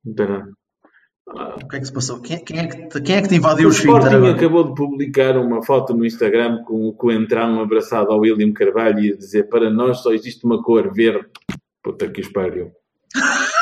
Não 0.05 0.13
tem 0.13 0.27
nada. 0.27 0.51
Ah, 1.29 1.55
O 1.61 1.67
que 1.67 1.75
é 1.77 1.79
que 1.79 1.85
se 1.87 1.91
passou? 1.93 2.21
Quem, 2.21 2.43
quem 2.45 2.59
é, 2.59 2.67
que, 2.67 2.87
te- 2.89 3.01
quem 3.01 3.15
é 3.15 3.21
que 3.21 3.27
te 3.29 3.35
invadiu 3.35 3.65
O 3.67 3.69
o 3.69 3.71
esfíncter 3.73 3.95
Sporting 3.97 4.15
agora? 4.15 4.35
acabou 4.35 4.63
de 4.65 4.75
publicar 4.75 5.35
uma 5.37 5.63
foto 5.63 5.93
no 5.95 6.05
Instagram 6.05 6.63
com 6.63 6.85
o 6.87 6.93
Coentrão 6.93 7.59
abraçado 7.59 8.11
ao 8.11 8.19
William 8.19 8.53
Carvalho 8.53 8.99
e 8.99 9.13
a 9.13 9.17
dizer 9.17 9.49
para 9.49 9.69
nós 9.69 9.97
só 9.99 10.13
existe 10.13 10.45
uma 10.45 10.61
cor 10.61 10.93
verde. 10.93 11.27
Puta 11.83 12.07
que 12.09 12.21
os 12.21 12.27
pariu. 12.29 12.71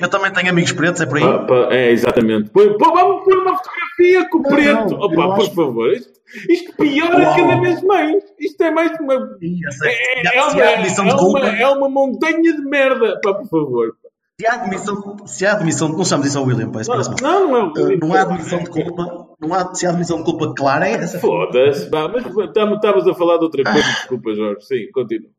Eu 0.00 0.08
também 0.08 0.32
tenho 0.32 0.50
amigos 0.50 0.72
pretos, 0.72 1.00
é 1.02 1.06
por 1.06 1.18
aí. 1.18 1.22
Pá, 1.46 1.68
é, 1.74 1.90
exatamente. 1.90 2.50
Pô, 2.50 2.60
pô, 2.78 2.92
vamos 2.92 3.24
pôr 3.24 3.38
uma 3.38 3.56
fotografia 3.56 4.28
com 4.30 4.38
o 4.38 4.42
Não, 4.42 4.50
preto. 4.50 4.90
não, 4.90 5.00
Opa, 5.00 5.14
eu 5.14 5.34
por 5.34 5.42
acho- 5.42 5.54
favor. 5.54 5.92
Isto, 5.92 6.12
isto 6.48 6.76
piora 6.76 7.22
Uau. 7.24 7.36
cada 7.36 7.60
vez 7.60 7.82
mais. 7.82 8.22
Isto 8.40 8.62
é 8.64 8.70
mais 8.70 8.98
uma... 9.00 9.14
É, 9.14 10.36
é 10.36 10.42
uma, 10.42 10.62
é, 10.62 10.82
de 10.82 10.94
culpa, 11.16 11.38
uma, 11.40 11.48
é 11.48 11.68
uma 11.68 11.88
montanha 11.88 12.40
de 12.54 12.62
merda. 12.64 13.20
Pá, 13.22 13.34
por 13.34 13.46
favor. 13.48 13.92
se 14.40 14.46
há 14.46 14.54
admissão, 14.54 15.16
se 15.26 15.46
há 15.46 15.52
admissão, 15.52 15.88
não 15.90 16.04
chamamos 16.04 16.28
isso 16.28 16.38
ao 16.38 16.44
William, 16.44 16.70
pá, 16.70 16.80
isso 16.80 16.90
Não, 16.90 16.96
parece 17.02 17.22
não, 17.22 17.48
não 17.48 17.56
é 17.56 17.62
o 17.62 17.66
Uh, 17.68 17.72
William 17.84 17.98
não 18.00 18.14
há 18.14 18.20
admissão 18.22 18.58
de 18.58 18.70
culpa, 18.70 19.28
não 19.40 19.54
há, 19.54 19.74
se 19.74 19.86
há 19.86 19.90
admissão 19.90 20.18
de 20.18 20.24
culpa 20.24 20.54
clara, 20.54 20.88
é 20.88 20.92
essa. 20.94 21.18
Foda-se, 21.20 21.88
mas 21.90 22.26
estavas 22.26 23.06
a 23.06 23.14
falar 23.14 23.36
de 23.38 23.44
outra 23.44 23.62
coisa, 23.62 23.80
desculpa, 23.82 24.34
Jorge. 24.34 24.62
Sim, 24.66 24.90
continua. 24.92 25.30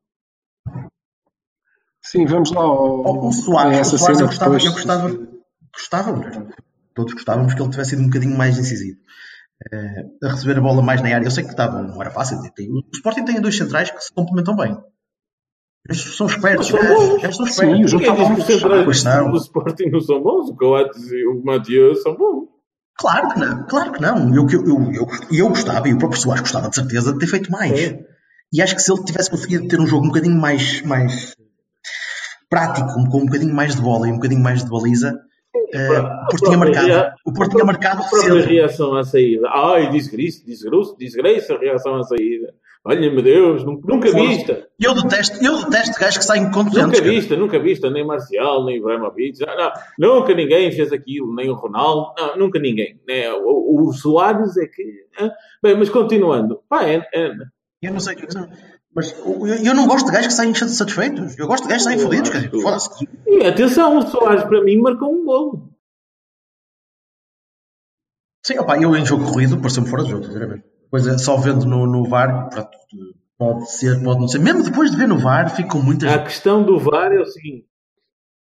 Sim, 2.12 2.26
vamos 2.26 2.52
lá 2.52 2.62
ao, 2.62 3.02
O, 3.04 3.26
o 3.26 3.30
a 3.30 3.32
Soares, 3.32 3.78
essa 3.80 3.96
o 3.96 4.00
Soares 4.00 4.20
eu 4.22 4.28
cena 4.32 4.50
gostava, 4.50 4.52
depois. 4.58 4.66
eu 4.66 4.72
gostava, 4.72 5.10
gostava, 5.74 6.48
todos 6.94 7.14
gostávamos 7.14 7.54
que 7.54 7.62
ele 7.62 7.70
tivesse 7.72 7.90
sido 7.92 8.02
um 8.02 8.06
bocadinho 8.08 8.38
mais 8.38 8.58
incisivo. 8.58 8.98
Eh, 9.72 10.04
a 10.24 10.32
receber 10.32 10.58
a 10.58 10.62
bola 10.62 10.82
mais 10.82 11.02
na 11.02 11.10
área. 11.16 11.26
Eu 11.26 11.32
sei 11.32 11.44
que 11.44 11.50
estava, 11.52 11.82
não 11.82 12.02
era 12.02 12.12
fácil. 12.12 12.38
tem- 12.54 12.70
O 12.72 12.82
Sporting 12.94 13.24
tem 13.26 13.42
dois 13.42 13.58
centrais 13.58 13.90
que 13.90 14.00
se 14.04 14.14
complementam 14.14 14.56
bem. 14.56 14.78
Estes 15.90 16.16
são 16.18 16.28
espertos, 16.28 16.68
São 16.68 16.80
gajos 16.80 17.38
são 17.38 17.46
Sim, 17.46 17.52
espertos. 17.52 17.86
os 17.86 17.92
jogo 17.92 18.04
Quem 18.04 18.12
estava 18.14 18.30
muito 18.30 18.42
os 18.42 18.48
fechado. 19.02 19.24
não. 19.26 19.32
do 19.32 19.38
Sporting 19.38 19.90
não 19.92 20.02
são 20.02 20.22
bons? 20.22 20.50
O 20.50 20.56
Coates 20.56 21.12
e 21.12 21.26
o 21.28 21.44
Matias 21.44 22.02
são 22.04 22.16
bons. 22.16 22.48
Claro 22.98 23.30
que 23.30 23.40
não, 23.40 23.66
claro 23.68 23.92
que 23.92 24.02
não. 24.02 24.34
Eu, 24.36 24.48
eu, 24.50 24.66
eu, 24.68 24.92
eu, 24.94 25.08
eu 25.32 25.50
gostava, 25.50 25.88
e 25.88 25.94
o 25.94 25.98
próprio 25.98 26.20
Soares 26.20 26.42
gostava 26.42 26.70
de 26.70 26.76
certeza 26.76 27.14
de 27.14 27.20
ter 27.20 27.28
feito 27.28 27.52
mais. 27.52 27.72
É. 27.80 28.00
E 28.54 28.62
acho 28.62 28.76
que 28.76 28.82
se 28.82 28.92
ele 28.92 29.04
tivesse 29.04 29.30
conseguido 29.30 29.68
ter 29.68 29.80
um 29.80 29.86
jogo 29.88 30.06
um 30.06 30.10
bocadinho 30.10 30.36
mais, 30.40 30.82
mais 30.84 31.36
prático, 32.56 33.10
com 33.12 33.18
um 33.20 33.26
bocadinho 33.26 33.54
mais 33.54 33.76
de 33.76 33.82
bola 33.82 34.08
e 34.08 34.12
um 34.12 34.16
bocadinho 34.16 34.42
mais 34.42 34.64
de 34.64 34.70
baliza, 34.70 35.20
eh, 35.74 36.00
o 36.00 36.26
Porto 36.30 36.46
tinha 36.46 36.58
marcado. 36.58 36.88
rea- 36.88 37.14
O 37.26 37.34
Porto 37.34 37.52
tinha 37.52 37.66
marcado 37.66 38.02
A 38.02 38.08
própria 38.10 38.22
cedo. 38.34 38.48
reação 38.48 38.96
à 38.96 39.04
saída. 39.04 39.50
Ai, 39.50 39.90
desgraça, 39.92 40.46
desgraça, 40.46 40.96
desgraça 40.98 41.54
a 41.56 41.60
reação 41.60 41.96
à 41.96 42.04
saída. 42.04 42.54
Olha-me 42.88 43.22
Deus, 43.22 43.64
nu- 43.66 43.82
nunca 43.84 44.12
vista. 44.12 44.68
Eu 44.80 44.94
detesto, 44.94 45.44
eu 45.44 45.58
detesto 45.66 46.00
gajos 46.00 46.18
que 46.20 46.24
saem 46.26 46.46
contundentes. 46.52 46.84
Nunca 46.86 46.98
cara. 47.00 47.10
vista, 47.10 47.36
nunca 47.36 47.60
vista. 47.60 47.90
Nem 47.90 48.06
Marcial, 48.06 48.64
nem 48.64 48.78
Ibrahimovic. 48.78 49.44
Ah, 49.44 49.74
não, 49.98 50.20
nunca 50.20 50.34
ninguém 50.36 50.72
fez 50.72 50.94
aquilo, 50.94 51.34
nem 51.36 51.50
o 51.50 51.56
Ronaldo. 51.56 52.14
Não, 52.18 52.38
nunca 52.38 52.60
ninguém. 52.60 53.00
né? 53.08 53.32
O, 53.34 53.88
o 53.90 53.92
Soares 53.94 54.56
é 54.58 54.68
que... 54.68 54.84
Bem, 55.64 55.76
mas 55.78 55.90
continuando. 55.90 56.60
Pá, 56.70 56.84
é, 56.86 57.02
é- 57.14 57.32
Eu 57.82 57.92
não 57.94 58.00
sei 58.00 58.14
o 58.14 58.18
que 58.18 58.24
é 58.24 58.28
que 58.28 58.34
são. 58.34 58.48
Mas 58.96 59.12
eu, 59.20 59.46
eu 59.48 59.74
não 59.76 59.88
gosto 59.88 60.06
de 60.06 60.12
gajos 60.14 60.28
que 60.28 60.34
saem 60.34 60.54
satisfeitos. 60.56 61.38
Eu 61.38 61.48
gosto 61.48 61.64
de 61.64 61.70
gajos 61.70 61.86
que 61.86 61.94
saem 61.94 62.00
fodidos. 62.00 62.30
cara. 62.30 62.50
Foda-se. 62.50 62.90
E 63.28 63.46
atenção, 63.46 63.98
o 63.98 64.02
Soares 64.08 64.44
para 64.46 64.64
mim 64.64 64.78
marcou 64.78 65.14
um 65.14 65.26
golo. 65.26 65.70
Sim, 68.46 68.60
opa, 68.60 68.78
eu 68.80 68.96
em 68.96 69.06
jogo 69.06 69.26
corrido 69.32 69.58
pareceu-me 69.60 69.90
fora 69.90 70.04
de 70.04 70.12
jogo, 70.12 70.24
sinceramente. 70.26 70.64
Pois 70.90 71.08
é, 71.08 71.18
só 71.18 71.36
vendo 71.36 71.66
no, 71.66 71.86
no 71.88 72.08
VAR, 72.08 72.48
pronto, 72.50 72.70
pode 73.38 73.72
ser, 73.72 74.02
pode 74.04 74.20
não 74.20 74.28
ser. 74.28 74.40
Mesmo 74.40 74.64
depois 74.64 74.92
de 74.92 74.98
ver 74.98 75.08
no 75.08 75.18
VAR, 75.18 75.50
fico 75.56 75.70
com 75.70 75.80
muitas. 75.80 76.12
A 76.14 76.20
questão 76.24 76.64
do 76.64 76.78
VAR 76.80 77.12
é 77.12 77.20
o 77.20 77.26
seguinte. 77.26 77.66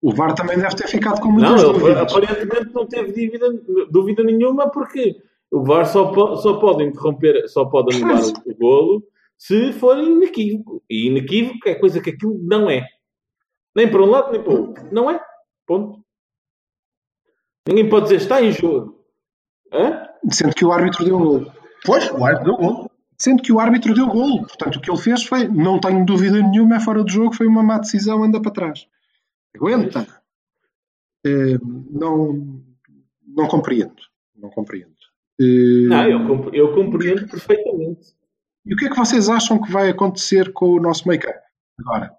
O 0.02 0.14
VAR 0.16 0.34
também 0.34 0.58
deve 0.58 0.74
ter 0.76 0.88
ficado 0.88 1.20
com 1.20 1.28
Não, 1.28 1.34
muitas 1.34 1.62
ele 1.64 1.74
dúvidas. 1.74 2.14
aparentemente 2.14 2.74
não 2.74 2.86
teve 2.88 3.12
dúvida, 3.12 3.50
dúvida 3.91 4.24
nenhuma 4.24 4.70
porque 4.72 5.18
o 5.52 5.62
VAR 5.64 5.86
só, 5.86 6.06
po- 6.14 6.38
só 6.38 6.54
pode 6.58 6.86
interromper, 6.86 7.47
só 7.50 7.66
pode 7.66 7.97
anular 7.97 8.22
o, 8.24 8.30
o 8.50 8.56
golo 8.56 9.04
se 9.40 9.72
for 9.74 9.98
inequívoco. 9.98 10.84
E 10.90 11.08
inequívoco 11.08 11.68
é 11.68 11.74
coisa 11.76 12.02
que 12.02 12.10
aquilo 12.10 12.38
não 12.44 12.70
é. 12.70 12.86
Nem 13.74 13.90
para 13.90 14.04
um 14.04 14.06
lado, 14.06 14.32
nem 14.34 14.44
para 14.44 14.54
o 14.54 14.68
outro. 14.68 14.90
Não 14.92 15.10
é. 15.10 15.20
Ponto. 15.66 16.04
Ninguém 17.68 17.90
pode 17.90 18.06
dizer 18.06 18.18
está 18.18 18.42
em 18.42 18.52
jogo. 18.52 19.04
Hã? 19.72 20.06
Sendo 20.30 20.54
que 20.54 20.66
o 20.66 20.72
árbitro 20.72 21.06
deu 21.06 21.16
um 21.16 21.24
gol. 21.24 21.52
Pois, 21.86 22.12
o 22.12 22.26
árbitro 22.26 22.46
deu 22.46 22.58
gol. 22.58 22.92
sendo 23.18 23.42
que 23.42 23.54
o 23.54 23.60
árbitro 23.60 23.94
deu 23.94 24.08
golo. 24.08 24.40
Portanto, 24.46 24.76
o 24.76 24.82
que 24.82 24.92
ele 24.92 25.00
fez 25.00 25.24
foi, 25.24 25.48
não 25.48 25.80
tenho 25.80 26.06
dúvida 26.06 26.42
nenhuma, 26.42 26.76
é 26.76 26.80
fora 26.80 27.04
do 27.04 27.10
jogo, 27.12 27.34
foi 27.36 27.48
uma 27.48 27.64
má 27.64 27.78
decisão, 27.78 28.24
anda 28.24 28.42
para 28.42 28.52
trás. 28.52 28.88
Aguenta. 29.56 30.06
Eh, 31.26 31.58
não, 31.92 32.62
não 33.26 33.48
compreendo. 33.48 33.96
Não 34.36 34.50
compreendo. 34.50 34.94
Eh, 35.40 35.88
Não, 35.88 36.52
eu 36.54 36.74
compreendo 36.74 37.28
perfeitamente. 37.28 38.19
E 38.66 38.74
o 38.74 38.78
que 38.78 38.86
é 38.86 38.89
que 38.89 38.97
vocês 38.97 39.30
acham 39.30 39.62
que 39.62 39.72
vai 39.72 39.89
acontecer 39.89 40.51
com 40.53 40.68
o 40.74 40.82
nosso 40.82 41.07
make-up 41.07 41.39
agora? 41.80 42.12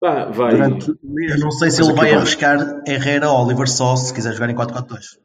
Pá, 0.00 0.26
vai. 0.26 0.50
Durante 0.52 0.90
Eu 0.90 1.38
não 1.38 1.50
sei 1.50 1.70
se 1.70 1.82
ele 1.82 1.92
vai 1.92 2.12
arriscar 2.12 2.82
Herrera 2.86 3.32
Oliver 3.32 3.68
só 3.68 3.96
se 3.96 4.14
quiser 4.14 4.32
jogar 4.32 4.50
em 4.50 4.54
4-4-2. 4.54 5.18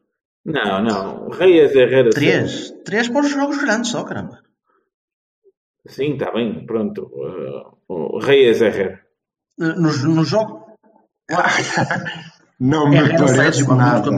Não, 0.46 0.84
não. 0.84 1.30
Reyes 1.30 1.76
Herrera. 1.76 2.10
Três. 2.10 2.72
Três 2.84 3.08
para 3.08 3.22
os 3.22 3.32
jogos 3.32 3.58
grandes 3.60 3.92
só, 3.92 4.04
caramba. 4.04 4.42
Sim, 5.88 6.14
está 6.14 6.32
bem, 6.32 6.66
pronto. 6.66 7.10
Uh, 7.90 8.20
Reyes 8.20 8.62
Herrera. 8.62 9.00
Eh, 9.60 9.76
No, 9.76 9.92
no 9.92 10.24
jogo. 10.26 10.66
Não 12.60 12.90
me 12.90 12.98
Herrera 12.98 13.26
parece 13.26 13.68
nada. 13.68 14.10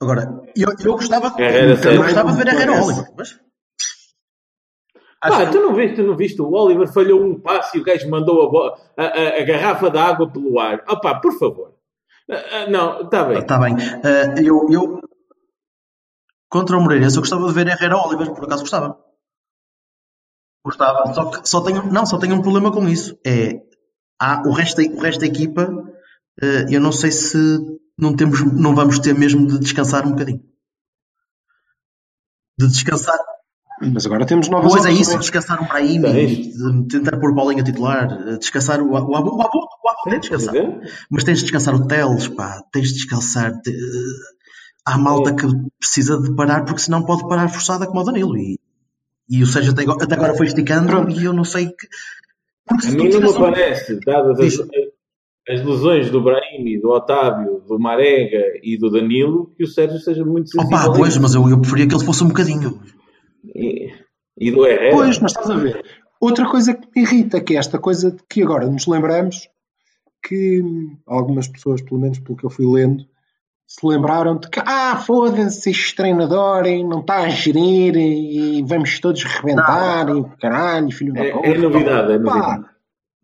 Agora, 0.00 0.42
eu, 0.56 0.68
eu 0.84 0.92
gostava, 0.92 1.34
Herrera 1.40 1.78
eu 1.84 2.02
gostava 2.02 2.32
de 2.32 2.38
ver 2.38 2.46
Herrera. 2.48 2.82
Oliver. 2.82 3.12
Mas 3.16 3.40
Pá, 5.22 5.50
tu 5.50 5.60
não 5.60 5.74
viste, 5.74 5.96
tu 5.96 6.02
não 6.02 6.16
viste? 6.16 6.42
O 6.42 6.50
Oliver 6.50 6.92
falhou 6.92 7.22
um 7.22 7.40
passe 7.40 7.78
e 7.78 7.80
o 7.80 7.84
gajo 7.84 8.10
mandou 8.10 8.74
a, 8.96 9.02
a, 9.02 9.38
a- 9.38 9.44
garrafa 9.44 9.88
de 9.90 9.98
água 9.98 10.30
pelo 10.32 10.58
ar. 10.58 10.82
Opá, 10.88 11.20
por 11.20 11.32
favor. 11.38 11.74
Ah, 12.30 12.34
ah, 12.52 12.66
não, 12.70 13.02
está 13.02 13.24
bem. 13.24 13.38
Está 13.38 13.58
bem. 13.58 13.76
Eh, 13.78 14.34
eu, 14.44 14.66
eu, 14.70 15.00
contra 16.48 16.76
o 16.76 16.80
Moreirense, 16.80 17.16
eu 17.16 17.22
gostava 17.22 17.46
de 17.46 17.52
ver 17.54 17.68
Herrera 17.68 17.96
Oliver, 17.96 18.32
por 18.34 18.44
acaso 18.44 18.62
gostava. 18.62 18.98
Gostava. 20.64 21.12
Só 21.14 21.30
que 21.30 21.48
só 21.48 21.60
tenho, 21.62 21.86
não, 21.92 22.04
só 22.06 22.18
tenho 22.18 22.34
um 22.34 22.42
problema 22.42 22.72
com 22.72 22.88
isso. 22.88 23.16
É, 23.26 23.60
há, 24.20 24.42
o, 24.46 24.52
resto, 24.52 24.82
da- 24.82 24.92
o 24.92 25.00
resto 25.00 25.20
da 25.20 25.26
equipa, 25.26 25.68
eu 26.70 26.80
não 26.80 26.90
sei 26.92 27.10
se 27.12 27.36
não, 27.98 28.16
temos, 28.16 28.42
não 28.60 28.74
vamos 28.74 28.98
ter 28.98 29.14
mesmo 29.16 29.46
de 29.46 29.58
descansar 29.60 30.04
um 30.06 30.10
bocadinho. 30.10 30.42
De 32.58 32.66
descansar. 32.68 33.18
Mas 33.92 34.06
agora 34.06 34.24
temos 34.26 34.48
novas 34.48 34.70
Pois 34.72 34.84
é 34.86 34.92
isso, 34.92 35.18
descansar 35.18 35.62
um 35.62 35.66
Brahim, 35.66 36.00
de 36.00 36.88
tentar 36.88 37.18
pôr 37.18 37.34
bolinha 37.34 37.62
titular, 37.64 38.06
eh, 38.28 38.36
descansar 38.38 38.80
o 38.80 38.90
o 38.92 38.96
Abo, 38.96 39.10
o 39.10 39.16
Abo, 39.16 39.36
o 39.36 39.42
Abo 39.42 40.02
tem 40.04 40.14
de 40.14 40.20
descansar. 40.20 40.54
Mas 41.10 41.24
tens 41.24 41.38
de 41.38 41.44
descansar 41.44 41.74
o 41.74 41.86
Teles, 41.86 42.28
pá, 42.28 42.62
tens 42.72 42.88
de 42.88 42.94
descansar. 42.94 43.52
te- 43.60 43.74
Há 44.84 44.98
malta 44.98 45.32
que 45.34 45.46
precisa 45.78 46.20
de 46.20 46.34
parar 46.34 46.64
porque 46.64 46.80
senão 46.80 47.04
pode 47.04 47.26
parar 47.28 47.48
forçada 47.48 47.86
como 47.86 48.00
o 48.00 48.04
Danilo. 48.04 48.36
E, 48.36 48.58
e 49.30 49.42
o 49.42 49.46
Sérgio 49.46 49.72
até, 49.72 49.82
agora- 49.82 50.04
até 50.04 50.14
agora 50.16 50.34
foi 50.34 50.46
esticando 50.46 50.88
Pronto. 50.88 51.10
e 51.20 51.24
eu 51.24 51.32
não 51.32 51.44
sei 51.44 51.66
que. 51.66 51.86
Porque 52.66 52.88
A 52.88 52.90
mim 52.90 53.08
não 53.08 53.20
me 53.20 53.38
parece, 53.38 53.98
dadas 54.04 54.38
as, 54.40 54.54
as 55.48 55.64
lesões 55.64 56.10
do 56.10 56.20
Brahimi, 56.22 56.80
do 56.80 56.90
Otávio, 56.90 57.62
do 57.66 57.78
Marega 57.78 58.42
e 58.62 58.76
do 58.78 58.90
Danilo, 58.90 59.52
que 59.56 59.64
o 59.64 59.66
Sérgio 59.68 59.98
seja 60.00 60.24
muito 60.24 60.50
sensível. 60.50 60.76
Opa, 60.78 60.92
pois, 60.96 61.16
mas 61.16 61.34
eu, 61.34 61.48
eu 61.48 61.60
preferia 61.60 61.86
que 61.88 61.94
ele 61.94 62.04
fosse 62.04 62.22
um 62.24 62.28
bocadinho. 62.28 62.80
E, 63.44 63.92
e 64.38 64.50
do 64.50 64.66
Herrera. 64.66 64.94
Pois, 64.94 65.18
mas 65.18 65.32
estás 65.32 65.50
a 65.50 65.56
ver. 65.56 65.84
Outra 66.20 66.48
coisa 66.48 66.74
que 66.74 66.88
me 66.94 67.02
irrita, 67.02 67.40
que 67.40 67.54
é 67.54 67.58
esta 67.58 67.78
coisa 67.78 68.10
de 68.12 68.22
que 68.28 68.42
agora 68.42 68.66
nos 68.68 68.86
lembramos 68.86 69.48
que 70.22 70.62
algumas 71.06 71.48
pessoas, 71.48 71.82
pelo 71.82 72.00
menos 72.00 72.20
pelo 72.20 72.36
que 72.36 72.44
eu 72.44 72.50
fui 72.50 72.66
lendo, 72.66 73.04
se 73.66 73.86
lembraram 73.86 74.36
de 74.38 74.48
que, 74.48 74.60
ah, 74.60 74.96
foda-se, 74.96 75.70
este 75.70 75.96
treinador 75.96 76.66
hein, 76.66 76.86
não 76.86 77.00
está 77.00 77.20
a 77.20 77.28
gerir 77.28 77.96
e 77.96 78.62
vamos 78.62 79.00
todos 79.00 79.24
rebentar 79.24 80.08
e 80.14 80.24
caralho, 80.38 80.90
filho 80.90 81.12
da 81.14 81.24
É, 81.24 81.30
é 81.30 81.58
novidade, 81.58 82.12
é 82.12 82.18
Pá, 82.18 82.34
novidade. 82.34 82.64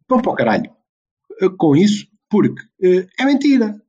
vão 0.08 0.20
para 0.20 0.32
o 0.32 0.34
caralho 0.34 0.70
eh, 1.40 1.48
com 1.56 1.76
isso, 1.76 2.06
porque 2.30 2.62
eh, 2.82 3.06
é 3.20 3.24
mentira. 3.24 3.80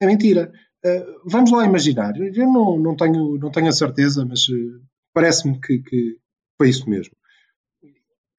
É 0.00 0.06
mentira. 0.06 0.52
Eh, 0.84 1.06
vamos 1.24 1.52
lá 1.52 1.64
imaginar. 1.64 2.14
Eu 2.16 2.52
não, 2.52 2.78
não, 2.78 2.96
tenho, 2.96 3.38
não 3.38 3.50
tenho 3.50 3.68
a 3.68 3.72
certeza, 3.72 4.26
mas 4.28 4.46
parece-me 5.12 5.60
que, 5.60 5.78
que 5.80 6.16
foi 6.56 6.68
isso 6.68 6.88
mesmo. 6.88 7.14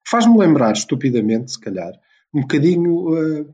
Faz-me 0.08 0.36
lembrar, 0.38 0.72
estupidamente, 0.72 1.52
se 1.52 1.60
calhar, 1.60 1.92
um 2.34 2.40
bocadinho 2.40 3.16
eh, 3.16 3.46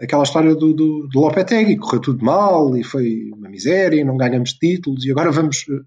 aquela 0.00 0.22
história 0.22 0.54
do, 0.54 0.72
do, 0.72 1.08
do 1.08 1.20
Lopetegui. 1.20 1.76
Correu 1.76 2.00
tudo 2.00 2.24
mal 2.24 2.76
e 2.76 2.84
foi 2.84 3.30
uma 3.34 3.48
miséria 3.48 4.00
e 4.00 4.04
não 4.04 4.16
ganhamos 4.16 4.52
títulos 4.52 5.04
e 5.04 5.10
agora 5.10 5.30
vamos, 5.30 5.64
eh, 5.68 5.80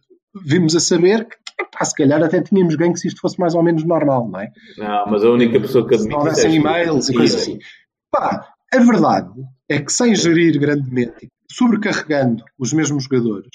vimos 0.45 0.75
a 0.75 0.79
saber 0.79 1.27
que, 1.27 1.36
epá, 1.59 1.86
se 1.86 1.95
calhar 1.95 2.21
até 2.21 2.41
tínhamos 2.41 2.75
ganho 2.75 2.95
se 2.95 3.07
isto 3.07 3.21
fosse 3.21 3.39
mais 3.39 3.55
ou 3.55 3.63
menos 3.63 3.84
normal, 3.84 4.29
não 4.29 4.39
é? 4.39 4.51
Não, 4.77 5.05
mas 5.07 5.23
a 5.23 5.29
única 5.29 5.59
pessoa 5.59 5.88
que 5.88 5.97
se 5.97 6.03
admite 6.03 6.15
é 6.15 6.19
houvessem 6.19 6.51
tu. 6.51 6.55
e-mails 6.57 7.09
e 7.09 7.13
coisas 7.13 7.41
assim. 7.41 7.59
Pá, 8.11 8.53
a 8.73 8.79
verdade 8.79 9.41
é 9.69 9.82
que 9.82 9.91
sem 9.91 10.15
gerir 10.15 10.59
grandemente, 10.59 11.29
sobrecarregando 11.51 12.43
os 12.57 12.73
mesmos 12.73 13.03
jogadores, 13.03 13.49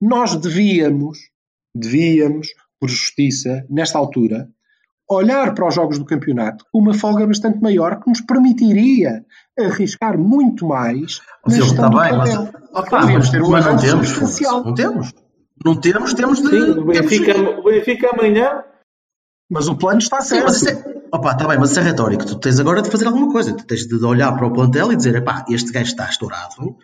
nós 0.00 0.36
devíamos, 0.36 1.18
devíamos, 1.78 2.48
por 2.80 2.88
justiça, 2.88 3.64
nesta 3.70 3.98
altura, 3.98 4.48
olhar 5.08 5.54
para 5.54 5.68
os 5.68 5.74
jogos 5.74 5.98
do 5.98 6.04
campeonato 6.04 6.64
com 6.72 6.80
uma 6.80 6.94
folga 6.94 7.26
bastante 7.26 7.60
maior 7.60 8.00
que 8.00 8.08
nos 8.08 8.20
permitiria 8.20 9.24
arriscar 9.58 10.18
muito 10.18 10.66
mais 10.66 11.20
na 11.46 11.54
Sim, 11.54 11.62
gestão 11.62 11.86
está 11.86 11.88
do 11.88 11.98
bem, 12.00 12.18
mas, 12.18 12.34
plantel. 12.34 12.60
Opa, 12.72 13.00
Devíamos 13.00 13.26
mas, 13.26 13.30
ter 13.30 13.42
um 13.42 13.50
mas 13.50 13.64
não 13.64 13.76
temos. 13.76 14.08
substancial. 14.08 14.64
Não 14.64 14.74
temos. 14.74 15.14
Não 15.64 15.80
temos, 15.80 16.14
temos 16.14 16.42
de. 16.42 16.48
Sim, 16.48 16.70
o 16.70 16.74
temos 16.74 16.86
Benfica, 16.86 17.40
o 17.40 17.62
Benfica 17.64 18.10
amanhã. 18.12 18.62
Mas 19.48 19.68
o 19.68 19.76
plano 19.76 19.98
está 20.00 20.20
Sim, 20.20 20.28
certo. 20.28 20.44
mas 20.44 20.56
isso 20.56 20.68
é, 20.68 21.02
opa, 21.12 21.34
tá 21.36 21.46
bem, 21.46 21.56
mas 21.58 21.70
isso 21.70 21.78
é 21.78 21.82
retórico. 21.84 22.26
Tu 22.26 22.38
tens 22.40 22.58
agora 22.58 22.82
de 22.82 22.90
fazer 22.90 23.06
alguma 23.06 23.30
coisa. 23.30 23.54
Tu 23.56 23.64
tens 23.64 23.86
de 23.86 24.04
olhar 24.04 24.32
para 24.36 24.46
o 24.46 24.52
plantel 24.52 24.92
e 24.92 24.96
dizer: 24.96 25.14
epá, 25.14 25.44
este 25.48 25.70
gajo 25.72 25.86
está 25.86 26.08
estourado. 26.08 26.76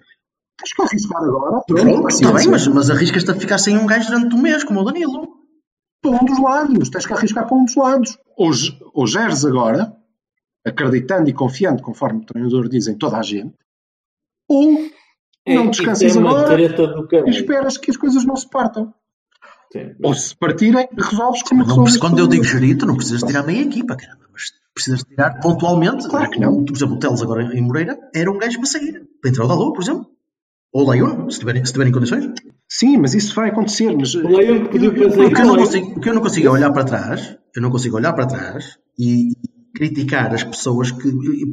Tens 0.62 0.72
que 0.74 0.82
arriscar 0.82 1.22
agora. 1.22 1.58
Está 1.58 1.74
Pronto, 1.74 2.02
paciência. 2.04 2.32
bem, 2.34 2.48
mas, 2.48 2.66
mas 2.68 2.90
arriscas-te 2.90 3.30
a 3.30 3.34
ficar 3.34 3.58
sem 3.58 3.76
um 3.76 3.86
gajo 3.86 4.08
durante 4.10 4.34
um 4.36 4.40
mês, 4.40 4.62
como 4.64 4.80
o 4.80 4.84
Danilo. 4.84 5.28
para 6.00 6.10
um 6.12 6.24
dos 6.24 6.40
lados, 6.40 6.88
tens 6.90 7.06
que 7.06 7.12
arriscar 7.12 7.46
para 7.46 7.56
um 7.56 7.64
dos 7.64 7.74
lados. 7.76 8.18
Ou, 8.36 8.52
ge- 8.52 8.76
ou 8.94 9.06
geres 9.06 9.44
agora, 9.44 9.92
acreditando 10.66 11.28
e 11.28 11.32
confiando, 11.32 11.82
conforme 11.82 12.20
o 12.20 12.24
treinador 12.26 12.68
diz 12.68 12.86
em 12.88 12.96
toda 12.96 13.16
a 13.18 13.22
gente, 13.22 13.54
ou 14.48 14.78
É, 15.46 15.54
não 15.54 15.68
descansas 15.70 16.14
é 16.16 16.18
uma 16.18 16.30
agora 16.30 16.60
e 17.26 17.30
esperas 17.30 17.76
que 17.76 17.90
as 17.90 17.96
coisas 17.96 18.24
não 18.24 18.36
se 18.36 18.48
partam. 18.48 18.92
Sim. 19.72 19.94
Ou 20.02 20.14
se 20.14 20.36
partirem, 20.36 20.86
resolves 20.96 21.42
como 21.42 21.60
Não, 21.60 21.68
resolves. 21.68 21.96
quando 21.96 22.18
eu 22.18 22.26
digo 22.26 22.44
gerir, 22.44 22.76
tu 22.78 22.84
não 22.86 22.94
precisas 22.96 23.22
tirar 23.22 23.42
meia 23.44 23.62
equipa, 23.62 23.96
caramba, 23.96 24.26
mas 24.32 24.52
precisas 24.74 25.02
tirar 25.02 25.40
pontualmente. 25.40 26.06
Claro 26.08 26.30
que 26.30 26.38
não. 26.38 26.64
Por 26.64 26.76
exemplo, 26.76 26.96
o 26.96 26.98
Teles 26.98 27.22
agora 27.22 27.42
em 27.56 27.62
Moreira 27.62 27.98
era 28.14 28.30
um 28.30 28.36
gajo 28.38 28.58
para 28.58 28.66
sair. 28.66 29.02
Para 29.20 29.30
entrar 29.30 29.44
o 29.46 29.48
Dalou, 29.48 29.72
por 29.72 29.82
exemplo. 29.82 30.06
Ou 30.72 30.86
o 30.86 30.90
Leon, 30.90 31.28
se 31.30 31.38
tiverem, 31.38 31.64
se 31.64 31.72
tiverem 31.72 31.92
condições. 31.92 32.24
Sim, 32.68 32.96
mas 32.98 33.14
isso 33.14 33.34
vai 33.34 33.50
acontecer. 33.50 33.94
Mas, 33.96 34.14
O 34.14 34.26
Leão 34.26 34.64
que 34.64 34.70
pediu 34.70 34.92
para 34.94 35.26
O 35.26 35.34
que 35.34 35.40
eu 35.40 35.46
não 35.46 35.56
consigo, 35.56 35.86
o 35.98 36.00
que 36.00 36.08
eu 36.08 36.14
não 36.14 36.22
consigo 36.22 36.46
é 36.46 36.50
olhar 36.50 36.72
para 36.72 36.84
trás, 36.84 37.36
eu 37.54 37.60
não 37.62 37.70
consigo 37.70 37.96
olhar 37.96 38.12
para 38.14 38.26
trás 38.26 38.78
e 38.98 39.28
criticar 39.74 40.34
as 40.34 40.42
pessoas 40.44 40.90
que, 40.90 41.08
e- 41.08 41.44
e- 41.44 41.50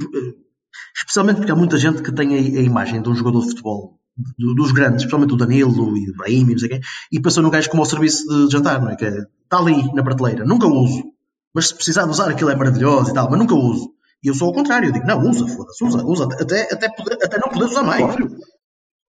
especialmente 0.98 1.38
porque 1.38 1.52
há 1.52 1.56
muita 1.56 1.78
gente 1.78 2.02
que 2.02 2.12
tem 2.14 2.34
a, 2.36 2.38
a 2.60 2.64
imagem 2.64 3.02
de 3.02 3.10
um 3.10 3.16
jogador 3.16 3.42
de 3.42 3.50
futebol, 3.50 4.00
do- 4.38 4.56
dos 4.56 4.72
grandes, 4.72 5.00
especialmente 5.02 5.34
o 5.34 5.38
Danilo 5.38 5.98
e 5.98 6.10
o 6.12 6.16
Brahim 6.16 6.42
e 6.48 6.52
não 6.52 6.58
sei 6.58 6.68
o 6.68 6.72
quê, 6.72 6.80
e 7.12 7.22
passou 7.22 7.44
no 7.44 7.50
gajo 7.50 7.70
como 7.70 7.82
ao 7.82 7.90
serviço 7.90 8.26
de 8.48 8.52
jantar, 8.52 8.82
não 8.82 8.90
é? 8.90 8.96
Que 8.96 9.06
é, 9.06 9.10
está 9.10 9.58
ali 9.58 9.94
na 9.94 10.04
prateleira, 10.04 10.46
nunca 10.46 10.68
uso, 10.68 11.04
mas 11.54 11.68
se 11.70 11.76
precisar 11.76 12.04
de 12.06 12.12
usar 12.12 12.30
aquilo 12.30 12.50
é 12.52 12.56
maravilhoso 12.56 13.12
e 13.12 13.14
tal, 13.14 13.30
mas 13.30 13.40
nunca 13.40 13.56
uso. 13.56 13.90
E 14.24 14.28
eu 14.30 14.34
sou 14.34 14.48
ao 14.50 14.54
contrário, 14.54 14.90
eu 14.90 14.94
digo, 14.94 15.06
não, 15.06 15.22
usa, 15.30 15.48
foda-se, 15.48 15.84
usa, 15.84 16.04
usa, 16.06 16.26
até, 16.40 16.74
até, 16.74 16.90
poder- 16.90 17.18
até 17.24 17.38
não 17.38 17.50
poder 17.52 17.66
usar 17.66 17.84
mais. 17.84 18.16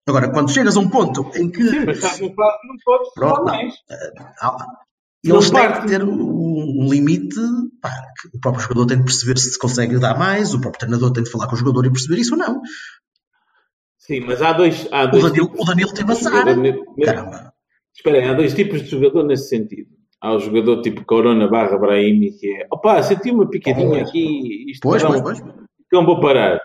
Agora, 0.09 0.30
quando 0.32 0.50
chegas 0.50 0.76
a 0.76 0.80
um 0.80 0.88
ponto 0.88 1.30
em 1.36 1.50
que 1.50 1.62
Sim, 1.62 1.84
mas 1.84 1.96
estás 1.98 2.20
no 2.20 2.34
prato, 2.34 2.59
não 2.66 2.76
podes 2.84 3.12
Pronto, 3.14 3.36
falar 3.44 3.62
não. 3.62 4.66
Eles 5.24 5.50
têm 5.50 5.72
que 5.72 5.86
ter 5.88 6.02
um, 6.02 6.82
um 6.84 6.88
limite. 6.88 7.36
pá, 7.82 7.90
que 8.20 8.36
o 8.36 8.40
próprio 8.40 8.62
jogador 8.62 8.86
tem 8.86 8.98
de 8.98 9.04
perceber 9.04 9.38
se 9.38 9.59
consegue 9.59 9.98
dar 9.98 10.18
mais, 10.18 10.54
o 10.54 10.61
próprio 10.61 10.80
treinador 10.80 11.12
tem 11.12 11.22
de 11.24 11.30
falar 11.30 11.46
com 11.46 11.54
o 11.54 11.59
jogador 11.59 11.84
e 11.86 11.90
perceber 11.92 12.20
isso 12.20 12.34
ou 12.34 12.38
não. 12.38 12.61
Sim, 13.98 14.20
mas 14.20 14.40
há 14.40 14.52
dois. 14.52 14.88
Há 14.90 15.04
O 15.04 15.11
dois 15.11 15.24
Danilo, 15.24 15.48
tipos 15.48 15.61
o 15.61 15.64
Danilo 15.66 15.90
azar. 16.12 16.44
Caramba. 17.04 17.52
Espera 17.94 18.18
aí, 18.18 18.28
há 18.28 18.32
dois 18.32 18.54
tipos 18.54 18.82
de 18.82 18.88
jogador 18.90 19.24
nesse 19.24 19.48
sentido. 19.48 19.90
Há 20.20 20.34
o 20.34 20.40
jogador 20.40 20.80
tipo 20.82 21.04
Corona 21.04 21.48
barra 21.48 21.76
Brahimi, 21.78 22.32
que 22.38 22.46
é 22.62 22.66
opa, 22.70 23.02
senti 23.02 23.30
uma 23.30 23.48
picadinha 23.48 24.02
aqui, 24.02 24.70
isto 24.70 24.80
Pois, 24.82 25.02
não, 25.02 25.20
pois, 25.20 25.40
pois. 25.40 25.54
não 25.92 26.06
vou 26.06 26.20
parar. 26.20 26.59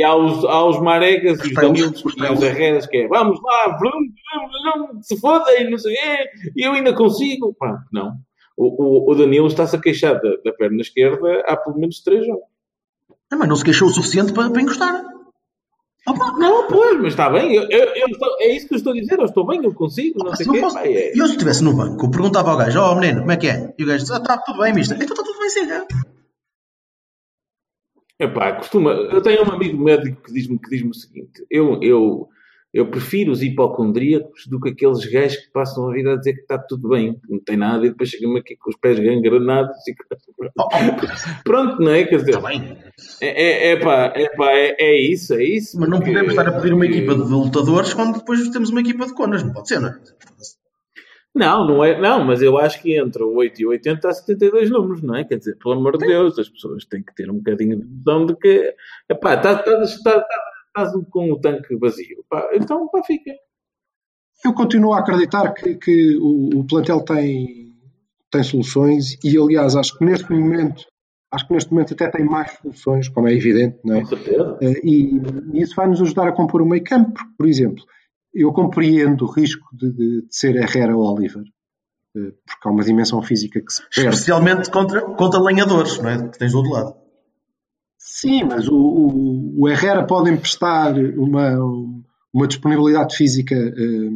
E 0.00 0.02
há 0.02 0.14
os, 0.16 0.44
há 0.46 0.64
os 0.64 0.80
Maregas 0.80 1.38
e 1.38 1.42
os 1.42 1.48
Estrelas, 1.48 1.76
Danilos 1.78 2.04
os 2.04 2.16
e 2.16 2.32
os. 2.32 2.42
Herreras, 2.42 2.86
que 2.86 2.96
é 2.96 3.06
vamos 3.08 3.38
lá, 3.42 3.76
vrum, 3.78 3.90
vrum, 3.90 4.86
vrum, 4.94 5.02
se 5.02 5.20
fodem, 5.20 5.70
não 5.70 5.76
sei 5.78 5.92
o 5.92 5.96
quê, 6.00 6.30
e 6.56 6.66
eu 6.66 6.72
ainda 6.72 6.94
consigo. 6.94 7.54
Pá, 7.58 7.82
não. 7.92 8.14
O, 8.56 9.08
o, 9.08 9.10
o 9.10 9.14
Danilo 9.14 9.46
está-se 9.46 9.76
a 9.76 9.80
queixar 9.80 10.14
da, 10.20 10.30
da 10.44 10.52
perna 10.52 10.80
esquerda 10.80 11.42
há 11.46 11.54
pelo 11.56 11.78
menos 11.78 12.00
três 12.02 12.24
jogos. 12.26 12.44
Ah, 13.30 13.36
mas 13.36 13.48
não 13.48 13.56
se 13.56 13.64
queixou 13.64 13.88
o 13.88 13.90
suficiente 13.92 14.32
para, 14.32 14.48
para 14.50 14.62
encostar. 14.62 15.04
Não, 16.38 16.66
pois, 16.66 16.96
mas 16.98 17.08
está 17.12 17.28
bem. 17.28 17.54
Eu, 17.54 17.64
eu- 17.64 17.94
eu 17.94 18.06
estou- 18.08 18.36
é 18.40 18.48
isso 18.56 18.66
que 18.68 18.74
eu 18.74 18.78
estou 18.78 18.92
a 18.92 18.96
dizer. 18.96 19.18
Eu 19.18 19.26
estou 19.26 19.46
bem, 19.46 19.62
eu 19.62 19.72
consigo. 19.74 20.24
Não 20.24 20.34
Se 20.34 20.44
sei 20.44 20.46
o 20.46 20.48
não 20.48 20.54
quê. 20.54 20.60
fosse- 20.62 20.76
pá, 20.76 20.86
é- 20.86 21.10
Eu, 21.14 21.26
se 21.26 21.32
estivesse 21.32 21.62
no 21.62 21.74
banco, 21.74 22.10
perguntava 22.10 22.50
ao 22.50 22.56
gajo: 22.56 22.80
Ó 22.80 22.94
menino, 22.94 23.20
como 23.20 23.32
é 23.32 23.36
que 23.36 23.48
é? 23.48 23.74
E 23.78 23.84
o 23.84 23.86
gajo 23.86 24.04
Ah, 24.12 24.16
está 24.16 24.38
tudo 24.38 24.60
bem, 24.60 24.72
mister. 24.72 24.96
Então 24.96 25.08
está 25.14 25.22
tudo 25.22 25.38
bem, 25.38 25.50
sim, 25.50 25.68
já. 25.68 25.84
Epá, 28.20 28.52
costuma. 28.52 28.90
Eu 28.90 29.22
tenho 29.22 29.42
um 29.48 29.50
amigo 29.50 29.82
médico 29.82 30.22
que 30.22 30.32
diz-me 30.34 30.60
diz-me 30.68 30.90
o 30.90 30.94
seguinte: 30.94 31.42
eu, 31.50 31.80
eu, 31.82 32.28
eu 32.72 32.86
prefiro 32.90 33.32
os 33.32 33.42
hipocondríacos 33.42 34.46
do 34.46 34.60
que 34.60 34.68
aqueles 34.68 35.06
gajos 35.06 35.38
que 35.38 35.50
passam 35.50 35.88
a 35.88 35.92
vida 35.94 36.12
a 36.12 36.16
dizer 36.16 36.34
que 36.34 36.42
está 36.42 36.58
tudo 36.58 36.90
bem, 36.90 37.14
que 37.14 37.32
não 37.32 37.40
tem 37.40 37.56
nada, 37.56 37.86
e 37.86 37.88
depois 37.88 38.10
chegam 38.10 38.36
aqui 38.36 38.56
com 38.56 38.68
os 38.68 38.76
pés 38.76 38.98
gangranados 38.98 39.74
e 39.88 39.94
pronto, 41.42 41.80
não 41.80 41.92
é? 41.92 42.04
Quer 42.04 42.16
dizer, 42.16 42.36
Está 42.36 42.46
bem. 42.46 42.76
é, 43.22 43.28
é, 43.28 43.72
é, 43.72 43.76
pá, 43.78 44.12
é, 44.14 44.24
é, 44.24 44.76
é 44.78 45.00
isso, 45.00 45.32
é 45.32 45.42
isso. 45.42 45.80
Mas 45.80 45.88
não 45.88 46.00
podemos 46.00 46.28
estar 46.28 46.46
a 46.46 46.52
pedir 46.52 46.74
uma 46.74 46.84
equipa 46.84 47.14
de 47.14 47.22
lutadores 47.22 47.94
quando 47.94 48.18
depois 48.18 48.46
temos 48.50 48.68
uma 48.68 48.80
equipa 48.82 49.06
de 49.06 49.14
conas. 49.14 49.42
Não 49.42 49.54
pode 49.54 49.66
ser, 49.66 49.80
não 49.80 49.88
é? 49.88 49.98
Não, 51.34 51.64
não 51.66 51.84
é. 51.84 52.00
Não, 52.00 52.24
mas 52.24 52.42
eu 52.42 52.58
acho 52.58 52.82
que 52.82 52.98
entre 52.98 53.22
o 53.22 53.34
8 53.36 53.62
e 53.62 53.66
o 53.66 53.70
80 53.70 54.08
há 54.08 54.12
72 54.12 54.70
números, 54.70 55.02
não 55.02 55.14
é? 55.14 55.24
Quer 55.24 55.36
dizer, 55.38 55.56
pelo 55.58 55.74
amor 55.74 55.96
de 55.96 56.06
Deus, 56.06 56.38
as 56.38 56.48
pessoas 56.48 56.84
têm 56.84 57.02
que 57.02 57.14
ter 57.14 57.30
um 57.30 57.36
bocadinho 57.36 57.78
de 57.78 57.86
noção 57.86 58.26
de 58.26 58.36
que. 58.36 58.74
Epá, 59.08 59.34
estás, 59.34 59.60
estás, 59.60 59.90
estás, 59.92 60.24
estás 60.66 60.92
com 61.10 61.30
o 61.32 61.40
tanque 61.40 61.76
vazio. 61.76 62.24
Pá, 62.28 62.50
então, 62.52 62.88
pá, 62.88 63.02
fica. 63.04 63.32
Eu 64.44 64.54
continuo 64.54 64.92
a 64.94 65.00
acreditar 65.00 65.52
que, 65.52 65.74
que 65.76 66.16
o, 66.16 66.60
o 66.60 66.66
plantel 66.66 67.04
tem, 67.04 67.74
tem 68.30 68.42
soluções 68.42 69.16
e, 69.22 69.36
aliás, 69.38 69.76
acho 69.76 69.96
que 69.98 70.04
neste 70.04 70.32
momento, 70.32 70.84
acho 71.30 71.46
que 71.46 71.52
neste 71.54 71.70
momento 71.72 71.92
até 71.94 72.08
tem 72.10 72.24
mais 72.24 72.50
soluções, 72.60 73.08
como 73.08 73.28
é 73.28 73.34
evidente, 73.34 73.78
não 73.84 73.96
é? 73.96 74.00
Com 74.00 74.06
certeza. 74.06 74.58
Eh, 74.62 74.80
E, 74.82 75.20
e 75.52 75.62
isso 75.62 75.74
vai 75.76 75.86
nos 75.86 76.00
ajudar 76.00 76.26
a 76.28 76.32
compor 76.32 76.62
o 76.62 76.66
meio 76.66 76.82
campo, 76.82 77.20
por 77.36 77.46
exemplo, 77.46 77.84
eu 78.34 78.52
compreendo 78.52 79.24
o 79.24 79.30
risco 79.30 79.68
de, 79.76 79.90
de- 79.92 80.22
de 80.26 80.34
ser 80.36 80.56
Herrera 80.56 80.96
ou 80.96 81.04
Oliver, 81.14 81.42
eh, 82.16 82.32
porque 82.46 82.68
há 82.68 82.70
uma 82.70 82.84
dimensão 82.84 83.20
física 83.22 83.60
que 83.60 83.72
se 83.72 83.82
perde. 83.94 84.10
Especialmente 84.10 84.70
contra, 84.70 85.00
contra 85.02 85.40
lenhadores, 85.40 85.98
não 85.98 86.10
é? 86.10 86.28
Que 86.28 86.38
tens 86.38 86.52
do 86.52 86.58
outro 86.58 86.72
lado. 86.72 86.94
Sim, 87.98 88.44
mas 88.44 88.66
o, 88.68 88.74
o, 88.76 89.62
o 89.62 89.68
Herrera 89.68 90.06
pode 90.06 90.30
emprestar 90.30 90.94
uma, 91.16 91.56
uma 92.32 92.46
disponibilidade 92.48 93.16
física 93.16 93.54
eh, 93.54 94.10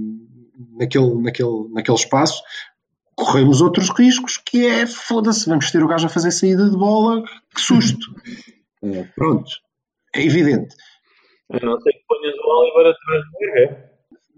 naquele, 0.78 1.14
naquele, 1.22 1.68
naquele 1.72 1.96
espaço. 1.98 2.42
Corremos 3.16 3.60
outros 3.60 3.90
riscos, 3.90 4.38
que 4.38 4.66
é, 4.66 4.86
foda-se, 4.86 5.48
vamos 5.48 5.70
ter 5.70 5.82
o 5.82 5.86
gajo 5.86 6.06
a 6.06 6.08
fazer 6.10 6.30
saída 6.32 6.68
de 6.68 6.76
bola, 6.76 7.22
que 7.54 7.60
susto. 7.60 8.14
Eh, 8.86 9.08
pronto, 9.16 9.50
é 10.14 10.22
evidente. 10.26 10.76
A 11.50 11.54
não 11.64 11.80
ser 11.80 11.90
que 11.92 12.04
ponhas 12.06 12.34
o 12.36 12.60
Oliver 12.60 12.92
atrás 12.92 13.22
do 13.24 13.44
Herrera. 13.46 13.93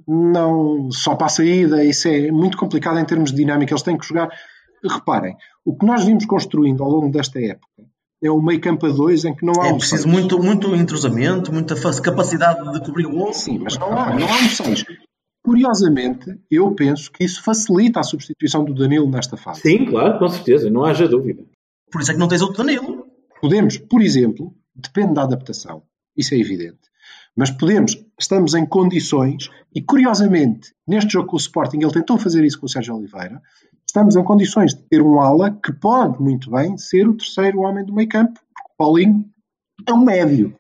Não, 0.07 0.91
só 0.93 1.17
para 1.17 1.27
a 1.27 1.31
saída, 1.31 1.85
isso 1.85 2.07
é 2.09 2.31
muito 2.31 2.57
complicado 2.57 2.99
em 2.99 3.05
termos 3.05 3.31
de 3.31 3.37
dinâmica, 3.37 3.73
eles 3.73 3.83
têm 3.83 3.99
que 3.99 4.07
jogar. 4.07 4.29
Reparem, 4.85 5.37
o 5.65 5.77
que 5.77 5.85
nós 5.85 6.05
vimos 6.05 6.25
construindo 6.27 6.83
ao 6.85 6.91
longo 6.91 7.11
desta 7.11 7.41
época 7.41 7.85
é 8.23 8.31
o 8.31 8.41
meio 8.41 8.61
campo 8.61 8.87
a 8.87 8.91
dois 8.91 9.25
em 9.25 9.35
que 9.35 9.45
não 9.45 9.61
há 9.61 9.69
É 9.69 9.73
um 9.73 9.79
preciso 9.79 10.05
seis. 10.05 10.15
muito, 10.15 10.39
muito 10.39 10.75
entrosamento, 10.77 11.53
muita 11.53 11.75
capacidade 12.01 12.73
de 12.73 12.81
cobrir 12.81 13.07
o 13.07 13.21
osso. 13.23 13.41
Sim, 13.47 13.59
mas 13.59 13.77
não 13.79 13.89
há, 13.89 14.15
não 14.15 14.27
há 14.29 14.37
um 14.37 14.49
6. 14.49 14.85
Curiosamente, 15.45 16.37
eu 16.51 16.73
penso 16.73 17.11
que 17.13 17.25
isso 17.25 17.43
facilita 17.43 18.01
a 18.01 18.03
substituição 18.03 18.65
do 18.65 18.75
Danilo 18.75 19.09
nesta 19.09 19.37
fase. 19.37 19.61
Sim, 19.61 19.87
claro, 19.87 20.19
com 20.19 20.29
certeza, 20.29 20.71
não 20.71 20.85
haja 20.85 21.07
dúvida. 21.07 21.45
Por 21.91 22.01
isso 22.01 22.11
é 22.11 22.15
que 22.15 22.21
não 22.21 22.29
tens 22.29 22.43
outro 22.43 22.59
Danilo. 22.65 23.07
Podemos, 23.41 23.79
por 23.79 24.03
exemplo, 24.03 24.53
depende 24.75 25.15
da 25.15 25.23
adaptação, 25.23 25.83
isso 26.17 26.35
é 26.35 26.39
evidente, 26.39 26.86
mas 27.37 27.51
podemos, 27.51 28.03
estamos 28.19 28.55
em 28.55 28.65
condições, 28.65 29.51
e 29.75 29.83
curiosamente, 29.83 30.73
neste 30.89 31.13
jogo 31.13 31.29
com 31.29 31.37
o 31.37 31.41
Sporting, 31.41 31.79
ele 31.79 31.93
tentou 31.93 32.17
fazer 32.17 32.45
isso 32.45 32.59
com 32.59 32.67
o 32.67 32.69
Sérgio 32.69 32.97
Oliveira, 32.97 33.43
estamos 33.87 34.17
em 34.17 34.25
condições 34.25 34.75
de 34.75 34.83
ter 34.85 35.03
um 35.03 35.21
ala 35.21 35.51
que 35.51 35.73
pode 35.73 36.21
muito 36.23 36.51
bem 36.51 36.77
ser 36.79 37.07
o 37.07 37.17
terceiro 37.17 37.61
homem 37.61 37.85
do 37.85 37.95
meio 37.95 38.09
campo, 38.09 38.33
porque 38.33 38.73
o 38.73 38.77
Paulinho 38.77 39.25
é 39.87 39.93
um 39.93 40.05
médio, 40.05 40.55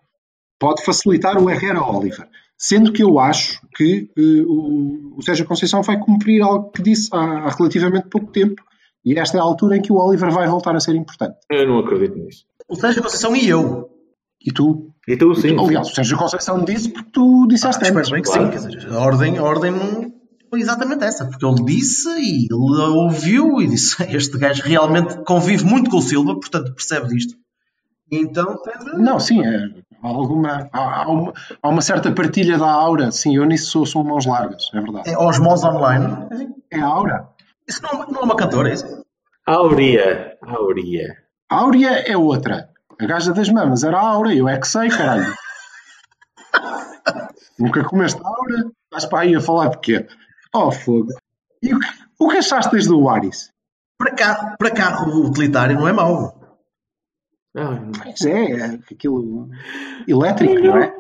pode 0.59 0.85
facilitar 0.85 1.43
o 1.43 1.51
Herrera 1.51 1.83
Oliver. 1.83 2.29
Sendo 2.59 2.91
que 2.91 3.03
eu 3.03 3.19
acho 3.19 3.61
que 3.77 4.09
o, 4.17 5.19
o 5.19 5.23
Sérgio 5.23 5.45
Conceição 5.45 5.83
vai 5.83 5.99
cumprir 5.99 6.41
algo 6.41 6.71
que 6.71 6.83
disse 6.83 7.11
há, 7.13 7.19
há 7.19 7.51
relativamente 7.51 8.09
pouco 8.09 8.33
tempo, 8.33 8.63
e 9.05 9.19
esta 9.19 9.37
é 9.37 9.41
a 9.41 9.45
altura 9.45 9.77
em 9.77 9.83
que 9.83 9.93
o 9.93 9.97
Oliver 9.97 10.31
vai 10.31 10.49
voltar 10.49 10.75
a 10.75 10.81
ser 10.81 10.95
importante. 10.95 11.37
Eu 11.51 11.69
não 11.69 11.79
acredito 11.79 12.19
nisso. 12.19 12.45
O 12.69 12.75
Sérgio 12.75 13.03
Conceição 13.03 13.37
e 13.37 13.49
eu. 13.49 13.96
E 14.45 14.53
tu? 14.53 14.91
E 15.09 15.17
tu, 15.17 15.35
sim. 15.35 15.57
Aliás, 15.59 15.89
o 15.91 15.95
Sérgio 15.95 16.17
Conceição 16.19 16.65
disse 16.65 16.89
porque 16.91 17.11
tu 17.13 17.47
disseste 17.49 17.85
Ah, 17.85 17.89
antes. 17.93 18.11
bem 18.11 18.23
que 18.23 18.29
claro. 18.29 18.45
sim. 18.45 18.51
Quer 18.51 18.77
dizer, 18.77 18.93
a 18.93 18.99
ordem, 19.01 19.39
a 19.39 19.43
ordem 19.43 19.71
não 19.73 20.13
foi 20.51 20.61
exatamente 20.61 21.05
essa. 21.05 21.25
Porque 21.27 21.45
ele 21.45 21.65
disse 21.65 22.09
e 22.09 22.47
ele 22.51 22.81
ouviu 22.97 23.61
e 23.61 23.67
disse: 23.69 24.03
Este 24.15 24.39
gajo 24.39 24.63
realmente 24.63 25.17
convive 25.25 25.65
muito 25.65 25.91
com 25.91 25.99
o 25.99 26.03
Silva, 26.03 26.35
portanto 26.35 26.73
percebe 26.75 27.09
disto. 27.09 27.35
E 28.11 28.19
Então, 28.19 28.57
tem 28.63 28.79
de- 28.79 29.03
Não, 29.03 29.19
sim, 29.19 29.45
é, 29.45 29.57
há, 30.03 30.07
alguma, 30.09 30.69
há, 30.73 31.03
há 31.03 31.09
uma, 31.09 31.33
há 31.63 31.69
uma 31.69 31.81
certa 31.83 32.13
partilha 32.13 32.57
da 32.59 32.71
aura. 32.71 33.11
Sim, 33.11 33.37
eu 33.37 33.45
nisso 33.45 33.71
sou, 33.71 33.85
sou 33.87 34.05
mãos 34.05 34.27
largas, 34.27 34.63
é 34.75 34.81
verdade. 34.81 35.11
é 35.11 35.19
osmose 35.19 35.67
online. 35.67 36.07
É 36.71 36.79
a 36.79 36.87
aura. 36.87 37.29
Isso 37.69 37.83
não, 37.83 38.03
é- 38.03 38.07
não 38.13 38.21
é 38.21 38.25
uma 38.25 38.37
cantora, 38.37 38.71
é 38.71 38.75
isso? 38.75 38.87
Áurea. 39.45 40.37
Áurea. 40.43 41.17
Áurea 41.49 41.91
é 42.11 42.17
outra. 42.17 42.69
A 42.99 43.07
gaja 43.07 43.33
das 43.33 43.49
mamas 43.51 43.85
era 43.85 43.99
a 43.99 44.09
aura, 44.09 44.35
eu 44.35 44.49
é 44.49 44.59
que 44.59 44.67
sei, 44.67 44.89
caralho. 44.89 45.35
Nunca 47.59 47.85
comeste 47.85 48.21
aura? 48.25 48.71
Estás 48.85 49.07
para 49.07 49.21
aí 49.21 49.35
a 49.35 49.41
falar 49.41 49.69
de 49.69 49.79
quê? 49.79 50.07
Oh, 50.55 50.71
fogo. 50.73 51.13
E 51.63 51.75
o 51.75 51.79
que, 51.79 51.87
o 52.19 52.29
que 52.29 52.39
achaste 52.39 52.73
desde 52.73 52.93
o 52.93 53.09
Aris? 53.09 53.51
Para, 53.99 54.15
carro, 54.15 54.57
para 54.59 54.71
carro 54.71 55.27
utilitário 55.27 55.79
não 55.79 55.89
é 55.89 55.93
mau. 55.93 56.37
Pois 57.53 58.25
é, 58.25 58.53
é 58.53 58.65
aquilo 58.91 59.49
elétrico, 60.07 60.55
não 60.55 60.77
é? 60.79 60.95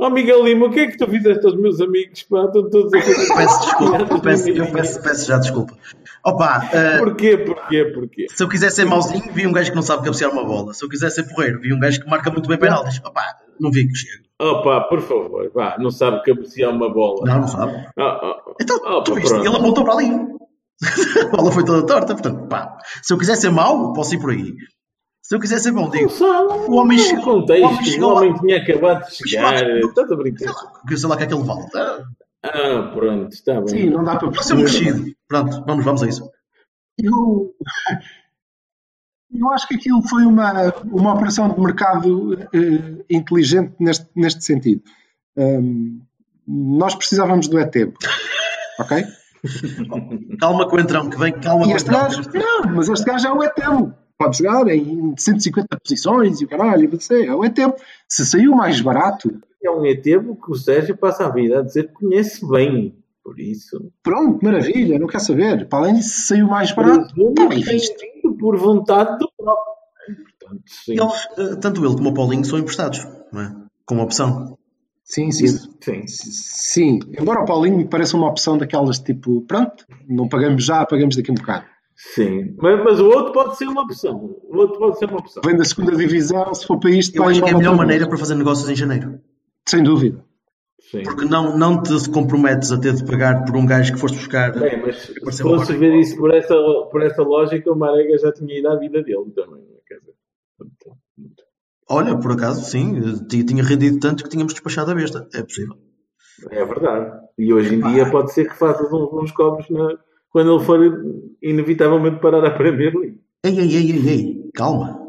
Oh, 0.00 0.10
Miguel 0.10 0.42
Lima, 0.44 0.66
o 0.66 0.70
que 0.70 0.80
é 0.80 0.86
que 0.86 0.96
tu 0.96 1.06
fizeste 1.06 1.44
aos 1.46 1.56
meus 1.56 1.80
amigos? 1.80 2.22
Pá, 2.24 2.44
estão 2.46 2.68
todos 2.70 2.92
a 2.92 3.00
fazer. 3.00 3.28
Peço 3.36 3.60
desculpa, 3.60 3.96
eu 3.98 4.20
peço, 4.20 4.48
eu 4.48 4.66
peço, 4.72 5.02
peço 5.02 5.26
já 5.28 5.38
desculpa. 5.38 5.76
Opa, 6.24 6.68
eh, 6.72 6.98
Porquê, 6.98 7.36
porquê, 7.38 7.84
porquê? 7.84 8.26
se 8.30 8.42
eu 8.42 8.48
quiser 8.48 8.70
ser 8.70 8.84
mauzinho, 8.84 9.32
vi 9.32 9.46
um 9.46 9.52
gajo 9.52 9.70
que 9.70 9.76
não 9.76 9.82
sabe 9.82 10.04
cabecear 10.04 10.30
uma 10.32 10.44
bola. 10.44 10.72
Se 10.72 10.84
eu 10.84 10.88
quiser 10.88 11.10
ser 11.10 11.24
porreiro, 11.24 11.60
vi 11.60 11.72
um 11.74 11.78
gajo 11.80 12.00
que 12.00 12.08
marca 12.08 12.30
muito 12.30 12.48
bem 12.48 12.58
penaltis. 12.58 13.00
Opa, 13.04 13.22
não 13.60 13.70
vi 13.70 13.86
que 13.86 13.94
chega. 13.94 14.22
Opa, 14.40 14.80
por 14.88 15.00
favor, 15.02 15.50
vá, 15.54 15.76
não 15.78 15.90
sabe 15.90 16.22
cabecear 16.24 16.70
uma 16.72 16.92
bola. 16.92 17.24
Não, 17.26 17.40
não 17.40 17.48
sabe. 17.48 17.72
Ah, 17.98 18.02
ah, 18.02 18.36
Então, 18.60 18.76
ah, 18.86 19.02
tu 19.04 19.12
pá, 19.14 19.20
viste, 19.20 19.34
ele 19.34 19.48
apontou 19.48 19.84
para 19.84 19.94
ali. 19.94 20.10
a 21.22 21.36
bola 21.36 21.52
foi 21.52 21.64
toda 21.64 21.86
torta, 21.86 22.14
portanto, 22.14 22.48
pá. 22.48 22.76
Se 23.02 23.12
eu 23.12 23.18
quiser 23.18 23.36
ser 23.36 23.50
mau, 23.50 23.92
posso 23.92 24.14
ir 24.14 24.18
por 24.20 24.30
aí. 24.30 24.54
Se 25.22 25.36
eu 25.36 25.40
quiser 25.40 25.58
ser 25.60 25.70
bom, 25.72 25.88
digo. 25.88 26.10
O 26.68 26.74
homem 26.74 26.98
chegou- 26.98 27.40
contexto, 27.40 27.64
o 27.64 27.68
homem 27.68 27.84
chegou 27.84 28.10
o 28.10 28.14
lá- 28.14 28.20
homem 28.22 28.34
tinha 28.40 28.56
acabado 28.58 29.06
de 29.08 29.14
chegar. 29.28 29.54
Estás 29.78 30.10
a 30.10 30.16
brincar? 30.16 30.54
Que 30.86 30.94
eu 30.94 30.98
sei 30.98 31.08
lá 31.08 31.16
que 31.16 31.22
é 31.22 31.26
aquele 31.26 31.42
vale. 31.44 31.66
Ah, 31.74 32.04
Ah, 32.44 32.90
pronto, 32.92 33.32
está 33.32 33.54
bem. 33.60 33.68
Sim, 33.68 33.90
não 33.90 34.02
dá 34.02 34.16
para 34.16 34.30
Pode 34.32 34.44
ser 34.44 34.54
um 34.54 34.58
perceber. 34.62 34.90
mexido. 34.94 35.16
Pronto, 35.28 35.64
vamos, 35.64 35.84
vamos 35.84 36.02
a 36.02 36.08
isso. 36.08 36.28
Eu, 36.98 37.54
eu 39.32 39.50
acho 39.52 39.68
que 39.68 39.76
aquilo 39.76 40.02
foi 40.08 40.24
uma, 40.24 40.74
uma 40.90 41.14
operação 41.14 41.48
de 41.48 41.60
mercado 41.60 42.34
eh, 42.52 43.04
inteligente 43.08 43.74
neste, 43.78 44.06
neste 44.16 44.44
sentido. 44.44 44.82
Ahm, 45.38 46.00
nós 46.46 46.94
precisávamos 46.96 47.46
do 47.46 47.58
ETEB, 47.60 47.94
ok? 48.80 49.04
Calma 50.40 50.68
com 50.68 50.76
o 50.76 50.80
entrão, 50.80 51.08
que 51.08 51.16
vem, 51.16 51.32
calma 51.40 51.62
E 51.64 51.66
com 51.68 51.72
o 51.72 51.76
este 51.76 51.88
entrão. 51.88 52.02
gajo, 52.02 52.22
não, 52.34 52.74
mas 52.74 52.88
este 52.88 53.04
gajo 53.06 53.28
é 53.28 53.32
o 53.32 53.42
ETEB. 53.44 53.92
Pode 54.22 54.38
jogar 54.38 54.68
em 54.68 55.14
150 55.16 55.80
posições 55.80 56.40
e 56.40 56.44
o 56.44 56.48
caralho, 56.48 56.88
não 56.90 57.00
sei, 57.00 57.26
é 57.26 57.34
o 57.34 57.44
ETEB. 57.44 57.74
Se 58.08 58.24
saiu 58.24 58.54
mais 58.54 58.80
barato, 58.80 59.30
É 59.64 59.70
um 59.70 59.84
etebo 59.84 60.36
que 60.36 60.50
o 60.50 60.54
Sérgio 60.54 60.96
passa 60.96 61.26
a 61.26 61.30
vida 61.30 61.58
a 61.58 61.62
dizer 61.62 61.88
que 61.88 61.94
conhece 61.94 62.46
bem. 62.48 62.96
Por 63.24 63.38
isso. 63.38 63.92
pronto, 64.02 64.44
maravilha, 64.44 64.98
não 64.98 65.06
quer 65.06 65.20
saber. 65.20 65.68
Para 65.68 65.78
além 65.78 65.94
disso, 65.94 66.08
se 66.10 66.26
saiu 66.26 66.46
mais 66.48 66.72
barato, 66.72 67.14
está 67.16 67.46
bem 67.46 67.62
visto. 67.62 67.94
por 68.38 68.56
vontade 68.56 69.18
do 69.18 69.30
próprio. 69.36 69.72
Portanto, 70.38 70.62
sim. 70.66 71.00
Eles, 71.00 71.28
eh, 71.38 71.56
tanto 71.56 71.84
ele 71.84 71.94
como 71.94 72.08
o 72.10 72.14
Paulinho 72.14 72.44
são 72.44 72.58
emprestados, 72.58 73.06
não 73.32 73.40
é? 73.40 73.54
Com 73.86 73.94
uma 73.94 74.04
opção. 74.04 74.58
Sim, 75.04 75.30
sim. 75.30 75.46
Sim. 75.46 76.02
Sim, 76.06 76.98
embora 77.18 77.42
o 77.42 77.44
Paulinho 77.44 77.76
me 77.76 77.84
pareça 77.84 78.16
uma 78.16 78.28
opção 78.28 78.58
daquelas 78.58 78.98
tipo, 78.98 79.42
pronto, 79.42 79.86
não 80.08 80.28
pagamos 80.28 80.64
já, 80.64 80.84
pagamos 80.86 81.14
daqui 81.16 81.30
a 81.30 81.32
um 81.32 81.36
bocado. 81.36 81.66
Sim. 82.14 82.56
Mas, 82.58 82.82
mas 82.84 83.00
o 83.00 83.06
outro 83.06 83.32
pode 83.32 83.56
ser 83.56 83.66
uma 83.68 83.82
opção. 83.82 84.36
O 84.42 84.56
outro 84.56 84.76
pode 84.78 84.98
ser 84.98 85.04
uma 85.08 85.18
opção. 85.18 85.40
Vem 85.44 85.56
da 85.56 85.64
segunda 85.64 85.94
divisão, 85.96 86.52
se 86.52 86.66
for 86.66 86.78
para 86.80 86.90
isto, 86.90 87.16
Eu 87.16 87.24
acho 87.24 87.40
que 87.40 87.48
é 87.48 87.52
a 87.52 87.56
melhor 87.56 87.76
maneira 87.76 88.08
para 88.08 88.18
fazer 88.18 88.34
negócios 88.34 88.68
em 88.68 88.74
janeiro. 88.74 89.20
Sem 89.66 89.82
dúvida. 89.84 90.24
Sim. 90.90 91.04
Porque 91.04 91.24
não, 91.24 91.56
não 91.56 91.80
te 91.80 92.10
comprometes 92.10 92.72
a 92.72 92.78
ter 92.78 92.92
de 92.92 93.04
pagar 93.04 93.44
por 93.44 93.56
um 93.56 93.64
gajo 93.64 93.92
que 93.94 94.00
foste 94.00 94.16
buscar. 94.18 94.52
Bem, 94.58 94.82
mas 94.82 94.96
se 95.30 95.42
fosse 95.42 95.72
ver 95.74 95.94
isso 95.94 96.16
por 96.16 96.34
essa, 96.34 96.54
por 96.90 97.02
essa 97.02 97.22
lógica, 97.22 97.72
o 97.72 97.76
Marega 97.76 98.18
já 98.18 98.32
tinha 98.32 98.58
ido 98.58 98.68
à 98.68 98.76
vida 98.76 99.00
dele 99.02 99.30
também. 99.34 99.62
Quer 99.86 100.00
dizer, 100.00 100.14
portanto, 100.58 100.98
Olha, 101.88 102.18
por 102.18 102.32
acaso, 102.32 102.64
sim, 102.68 103.00
tinha 103.28 103.62
rendido 103.62 104.00
tanto 104.00 104.24
que 104.24 104.28
tínhamos 104.30 104.52
despachado 104.54 104.90
a 104.90 104.94
besta. 104.94 105.28
É 105.32 105.42
possível. 105.42 105.76
É 106.50 106.64
verdade. 106.64 107.20
E 107.38 107.54
hoje 107.54 107.76
em 107.76 107.80
dia 107.80 108.10
pode 108.10 108.32
ser 108.32 108.48
que 108.48 108.56
faças 108.58 108.92
uns, 108.92 109.12
uns 109.12 109.30
cobres 109.30 109.68
na- 109.70 109.96
quando 110.32 110.56
ele 110.56 110.64
for 110.64 110.80
inevitavelmente 111.42 112.20
parar 112.20 112.44
a 112.44 112.50
Premier 112.50 112.94
League. 112.94 113.20
Ei, 113.44 113.58
ei, 113.58 113.76
ei, 113.76 113.90
ei, 113.90 114.08
ei, 114.08 114.50
calma. 114.54 115.06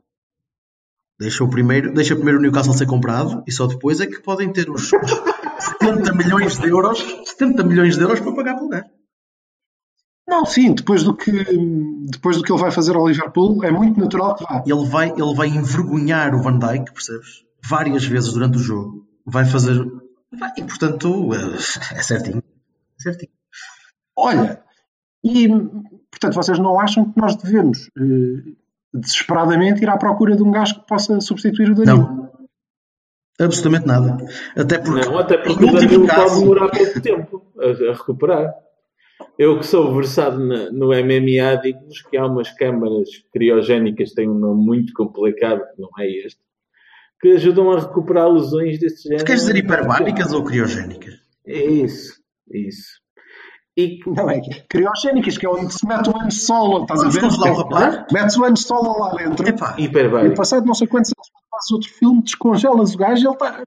Deixa 1.19 1.43
o 1.43 1.49
primeiro, 1.49 1.93
deixa 1.93 2.15
primeiro 2.15 2.39
o 2.39 2.41
Newcastle 2.41 2.73
ser 2.73 2.85
comprado 2.85 3.43
e 3.47 3.51
só 3.51 3.65
depois 3.65 4.01
é 4.01 4.07
que 4.07 4.21
podem 4.21 4.51
ter 4.51 4.69
os 4.69 4.89
70 4.89 6.13
milhões 6.13 6.57
de 6.57 6.67
euros, 6.67 6.99
70 7.25 7.63
milhões 7.63 7.95
de 7.95 8.03
euros 8.03 8.19
para 8.19 8.33
pagar 8.33 8.55
pelo 8.55 8.69
gajo. 8.69 8.89
Não, 10.27 10.45
sim, 10.45 10.73
depois 10.73 11.03
do, 11.03 11.15
que, 11.15 11.31
depois 12.09 12.37
do 12.37 12.43
que 12.43 12.51
ele 12.51 12.61
vai 12.61 12.71
fazer 12.71 12.95
ao 12.95 13.07
Liverpool, 13.07 13.63
é 13.63 13.71
muito 13.71 13.99
natural 13.99 14.35
que 14.35 14.43
vá. 14.43 14.63
Ele 14.65 14.85
vai, 14.85 15.09
ele 15.11 15.35
vai 15.35 15.47
envergonhar 15.47 16.33
o 16.33 16.41
Van 16.41 16.57
Dijk, 16.57 16.91
percebes? 16.91 17.45
Várias 17.63 18.05
vezes 18.05 18.33
durante 18.33 18.57
o 18.57 18.61
jogo. 18.61 19.05
Vai 19.25 19.45
fazer. 19.45 19.85
vai, 20.31 20.51
e 20.57 20.63
portanto, 20.63 21.33
é, 21.33 21.97
é 21.97 22.01
certinho. 22.01 22.41
É 22.99 23.03
certinho. 23.03 23.31
Olha, 24.15 24.63
e 25.23 25.47
portanto 26.11 26.33
vocês 26.35 26.59
não 26.59 26.79
acham 26.79 27.11
que 27.11 27.19
nós 27.19 27.35
devemos 27.35 27.89
eh, 27.97 28.51
desesperadamente 28.93 29.81
ir 29.81 29.89
à 29.89 29.97
procura 29.97 30.35
de 30.35 30.43
um 30.43 30.51
gajo 30.51 30.75
que 30.81 30.87
possa 30.87 31.19
substituir 31.21 31.71
o 31.71 31.75
Danilo? 31.75 32.07
Não. 32.07 32.23
Absolutamente 33.39 33.87
nada. 33.87 34.17
Até 34.55 34.77
porque. 34.77 35.05
Não, 35.05 35.17
até 35.17 35.37
porque 35.37 35.63
o 35.65 35.71
Danilo 35.73 36.05
pode 36.07 36.19
caso- 36.21 36.39
demorar 36.41 36.69
pouco 36.69 37.01
tempo 37.01 37.51
a, 37.59 37.65
a 37.91 37.93
recuperar. 37.93 38.53
Eu 39.39 39.57
que 39.59 39.65
sou 39.65 39.93
versado 39.95 40.39
na- 40.45 40.69
no 40.71 40.87
MMA, 40.89 41.55
digo-vos 41.61 42.01
que 42.03 42.15
há 42.17 42.25
umas 42.27 42.51
câmaras 42.51 43.09
criogénicas, 43.31 44.11
têm 44.11 44.29
um 44.29 44.37
nome 44.37 44.63
muito 44.63 44.93
complicado, 44.93 45.61
que 45.75 45.81
não 45.81 45.89
é 45.99 46.07
este, 46.25 46.39
que 47.19 47.29
ajudam 47.29 47.71
a 47.71 47.79
recuperar 47.79 48.29
lesões 48.31 48.77
desse 48.79 49.03
género. 49.03 49.23
Tu 49.23 49.25
queres 49.27 49.41
dizer 49.41 49.55
hiperbáricas 49.57 50.31
ou 50.31 50.43
criogénicas? 50.43 51.15
É 51.47 51.65
isso, 51.65 52.21
isso. 52.51 53.01
E 53.75 53.99
Não 54.05 54.29
é? 54.29 54.39
Criogénicas, 54.69 55.37
que 55.37 55.45
é 55.45 55.49
onde 55.49 55.73
se 55.73 55.85
mete 55.87 56.09
o 56.09 56.15
ano 56.15 56.31
solo, 56.31 56.83
estás 56.83 57.03
a 57.03 57.09
ver? 57.09 57.21
congelar 57.21 57.51
o 57.53 57.55
rapaz? 57.57 58.05
Metes 58.11 58.37
o 58.37 58.43
ano 58.43 58.57
solo 58.57 58.99
lá 58.99 59.15
dentro. 59.15 59.47
Epá, 59.47 59.75
E 59.77 59.85
hiperbárico. 59.85 60.35
passado 60.35 60.65
não 60.65 60.75
sei 60.75 60.85
quantos 60.87 61.11
anos 61.17 61.27
fazes 61.49 61.71
outro 61.71 61.89
filme, 61.89 62.21
descongelas 62.21 62.93
o 62.93 62.97
gajo 62.97 63.23
e 63.23 63.25
ele 63.27 63.33
está. 63.33 63.63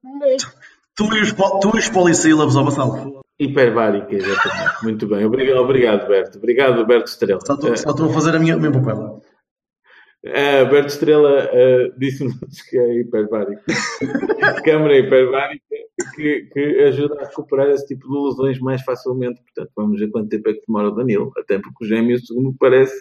tu 0.94 1.04
e 1.14 1.20
os, 1.22 1.32
tu 1.32 1.72
e 1.74 1.78
os 1.80 1.88
polissílabos 1.88 2.56
ao 2.56 2.64
vassalo. 2.64 3.20
Hiperbárica, 3.38 4.14
exatamente. 4.14 4.82
Muito 4.84 5.06
bem. 5.08 5.24
Obrigado, 5.24 5.58
obrigado, 5.58 6.08
Berto. 6.08 6.38
Obrigado, 6.38 6.86
Berto 6.86 7.08
Estrela. 7.10 7.40
Só 7.44 7.54
estou 7.54 7.76
só 7.76 7.90
estou 7.90 8.06
a 8.08 8.12
fazer 8.12 8.34
a 8.36 8.38
minha, 8.38 8.56
o 8.56 8.60
meu 8.60 8.72
papel. 8.72 9.20
Ah, 10.34 10.64
Berto 10.64 10.88
Estrela 10.88 11.50
ah, 11.52 11.94
disse-nos 11.98 12.34
que 12.70 12.78
é 12.78 13.00
hiperbárico. 13.00 13.62
Câmara 14.64 14.98
hiperbárica 14.98 15.62
que, 16.14 16.48
que 16.52 16.60
ajuda 16.84 17.20
a 17.20 17.26
recuperar 17.26 17.68
esse 17.70 17.86
tipo 17.86 18.08
de 18.08 18.28
lesões 18.28 18.58
mais 18.60 18.82
facilmente. 18.82 19.40
Portanto, 19.42 19.70
vamos 19.76 20.00
ver 20.00 20.10
quanto 20.10 20.28
tempo 20.28 20.48
é 20.48 20.54
que 20.54 20.62
demora 20.66 20.88
o 20.88 20.94
Danilo. 20.94 21.32
Até 21.38 21.58
porque 21.58 21.84
o 21.84 21.88
gêmeo, 21.88 22.18
segundo 22.24 22.50
me 22.50 22.56
parece, 22.58 22.94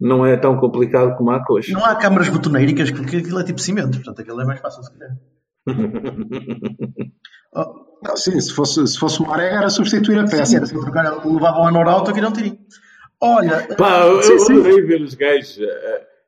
não 0.00 0.24
é 0.24 0.36
tão 0.36 0.56
complicado 0.58 1.16
como 1.16 1.30
a 1.30 1.44
coxa. 1.44 1.72
Não 1.72 1.84
há 1.84 1.94
câmaras 1.96 2.28
betoneiricas, 2.28 2.90
porque 2.90 3.16
aquilo 3.16 3.40
é 3.40 3.44
tipo 3.44 3.60
cimento, 3.60 3.96
portanto 3.98 4.20
aquilo 4.20 4.40
é 4.40 4.44
mais 4.44 4.60
fácil 4.60 4.82
se 4.82 4.92
calhar. 4.98 5.16
Oh, 7.50 7.98
Não, 8.06 8.14
sim, 8.14 8.38
se 8.38 8.52
fosse, 8.52 8.86
se 8.86 8.98
fosse 8.98 9.20
uma 9.20 9.32
arega 9.34 9.56
era 9.56 9.70
substituir 9.70 10.18
a 10.18 10.24
peça. 10.24 10.44
sim, 10.44 10.56
era 10.56 10.66
assim, 10.66 10.78
trocar, 10.78 11.24
levava 11.26 11.60
o 11.60 11.66
ano 11.66 11.78
auto 11.88 12.10
aqui 12.10 12.20
não 12.20 12.30
tirinho. 12.30 12.58
Olha, 13.20 13.66
Pá, 13.74 14.02
eu, 14.06 14.22
Sim, 14.22 14.32
eu 14.34 14.38
sim. 14.40 14.52
adorei 14.60 14.82
ver 14.82 15.00
os 15.00 15.14
gajos 15.14 15.58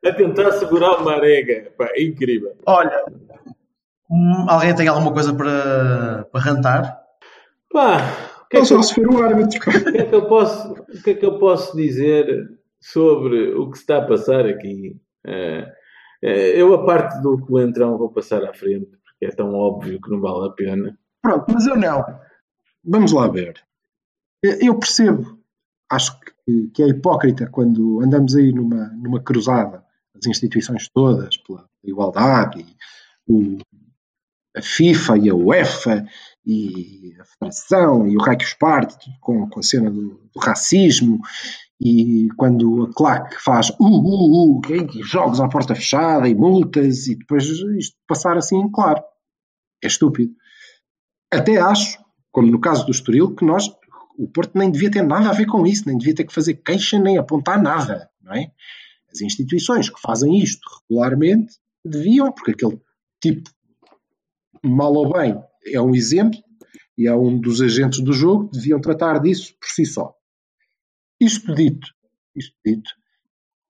a, 0.05 0.13
tentar 0.13 0.51
segurar 0.53 0.97
uma 1.01 1.13
arega. 1.13 1.71
Pá, 1.77 1.89
é 1.93 2.03
incrível. 2.03 2.55
olha, 2.65 3.03
hum, 4.09 4.45
alguém 4.47 4.75
tem 4.75 4.87
alguma 4.87 5.13
coisa 5.13 5.33
para, 5.33 6.25
para 6.31 6.41
rantar? 6.41 7.01
Pá, 7.71 7.97
o 8.43 8.47
que 8.49 8.57
é 8.57 8.59
que 8.59 8.63
eu- 8.63 8.65
só 8.65 8.81
se 8.81 8.95
for 8.95 9.07
um 9.07 9.23
árbitro. 9.23 9.59
O 9.59 9.91
que, 9.91 9.97
é 9.97 10.05
que 10.05 10.15
eu 10.15 10.27
posso, 10.27 10.71
o 10.73 11.03
que 11.03 11.09
é 11.11 11.13
que 11.13 11.25
eu 11.25 11.39
posso 11.39 11.75
dizer 11.77 12.49
sobre 12.79 13.53
o 13.53 13.69
que 13.69 13.77
se 13.77 13.83
está 13.83 13.97
a 13.97 14.05
passar 14.07 14.45
aqui? 14.45 14.99
Eh, 15.25 15.71
eh, 16.23 16.61
eu, 16.61 16.73
a 16.73 16.85
parte 16.85 17.21
do 17.21 17.39
coentrão, 17.45 17.97
vou 17.97 18.09
passar 18.11 18.43
à 18.43 18.53
frente, 18.53 18.89
porque 19.03 19.25
é 19.25 19.29
tão 19.29 19.53
óbvio 19.53 20.01
que 20.01 20.09
não 20.09 20.19
vale 20.19 20.47
a 20.47 20.51
pena. 20.51 20.97
Pronto, 21.21 21.45
mas 21.53 21.65
eu 21.67 21.77
não. 21.77 22.03
Vamos 22.83 23.11
lá 23.13 23.27
ver. 23.27 23.53
Eu 24.43 24.77
percebo, 24.79 25.37
acho 25.89 26.19
que, 26.19 26.67
que 26.73 26.81
é 26.83 26.87
hipócrita 26.87 27.47
quando 27.47 28.01
andamos 28.01 28.35
aí 28.35 28.51
numa, 28.51 28.87
numa 28.87 29.21
cruzada, 29.21 29.83
as 30.21 30.27
instituições 30.27 30.87
todas, 30.93 31.37
pela 31.37 31.65
igualdade, 31.83 32.61
e 32.61 32.75
o, 33.27 33.57
a 34.55 34.61
FIFA 34.61 35.17
e 35.17 35.29
a 35.29 35.35
UEFA, 35.35 36.05
e 36.45 37.15
a 37.19 37.25
Federação, 37.25 38.07
e 38.07 38.15
o 38.15 38.21
Reichspart, 38.21 38.95
com, 39.19 39.49
com 39.49 39.59
a 39.59 39.63
cena 39.63 39.89
do, 39.89 40.29
do 40.33 40.39
racismo, 40.39 41.19
e 41.79 42.27
quando 42.37 42.83
a 42.83 42.93
claque 42.93 43.41
faz 43.41 43.69
uh, 43.71 43.75
uh, 43.79 44.57
uh, 44.59 44.61
e 44.69 45.03
jogos 45.03 45.41
à 45.41 45.47
porta 45.47 45.73
fechada, 45.73 46.27
e 46.27 46.35
multas, 46.35 47.07
e 47.07 47.15
depois 47.15 47.45
isto 47.45 47.97
passar 48.07 48.37
assim, 48.37 48.69
claro, 48.71 49.01
é 49.83 49.87
estúpido. 49.87 50.33
Até 51.33 51.57
acho, 51.57 51.97
como 52.31 52.51
no 52.51 52.59
caso 52.59 52.85
do 52.85 52.91
Estoril, 52.91 53.33
que 53.33 53.45
nós, 53.45 53.67
o 54.17 54.27
Porto 54.27 54.57
nem 54.57 54.69
devia 54.69 54.91
ter 54.91 55.01
nada 55.01 55.29
a 55.29 55.33
ver 55.33 55.45
com 55.45 55.65
isso, 55.65 55.87
nem 55.87 55.97
devia 55.97 56.13
ter 56.13 56.25
que 56.25 56.33
fazer 56.33 56.55
queixa, 56.55 56.99
nem 56.99 57.17
apontar 57.17 57.61
nada, 57.61 58.09
não 58.21 58.33
é? 58.33 58.51
As 59.11 59.21
instituições 59.21 59.89
que 59.89 59.99
fazem 59.99 60.37
isto 60.41 60.61
regularmente 60.81 61.55
deviam, 61.83 62.31
porque 62.31 62.51
aquele 62.51 62.79
tipo, 63.21 63.49
mal 64.63 64.93
ou 64.93 65.11
bem, 65.11 65.37
é 65.65 65.81
um 65.81 65.93
exemplo 65.93 66.39
e 66.97 67.07
é 67.07 67.15
um 67.15 67.39
dos 67.39 67.61
agentes 67.61 67.99
do 68.01 68.13
jogo, 68.13 68.49
deviam 68.51 68.79
tratar 68.79 69.19
disso 69.19 69.53
por 69.59 69.67
si 69.67 69.85
só. 69.85 70.13
Isto 71.19 71.53
dito, 71.53 71.87
isto 72.35 72.55
dito, 72.65 72.89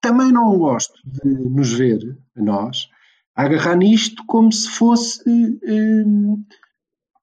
também 0.01 0.31
não 0.31 0.57
gosto 0.57 0.93
de 1.05 1.29
nos 1.29 1.73
ver, 1.73 2.17
a 2.35 2.41
nós, 2.41 2.89
agarrar 3.35 3.75
nisto 3.75 4.23
como 4.25 4.51
se 4.51 4.69
fosse 4.69 5.21
hum, 5.29 6.43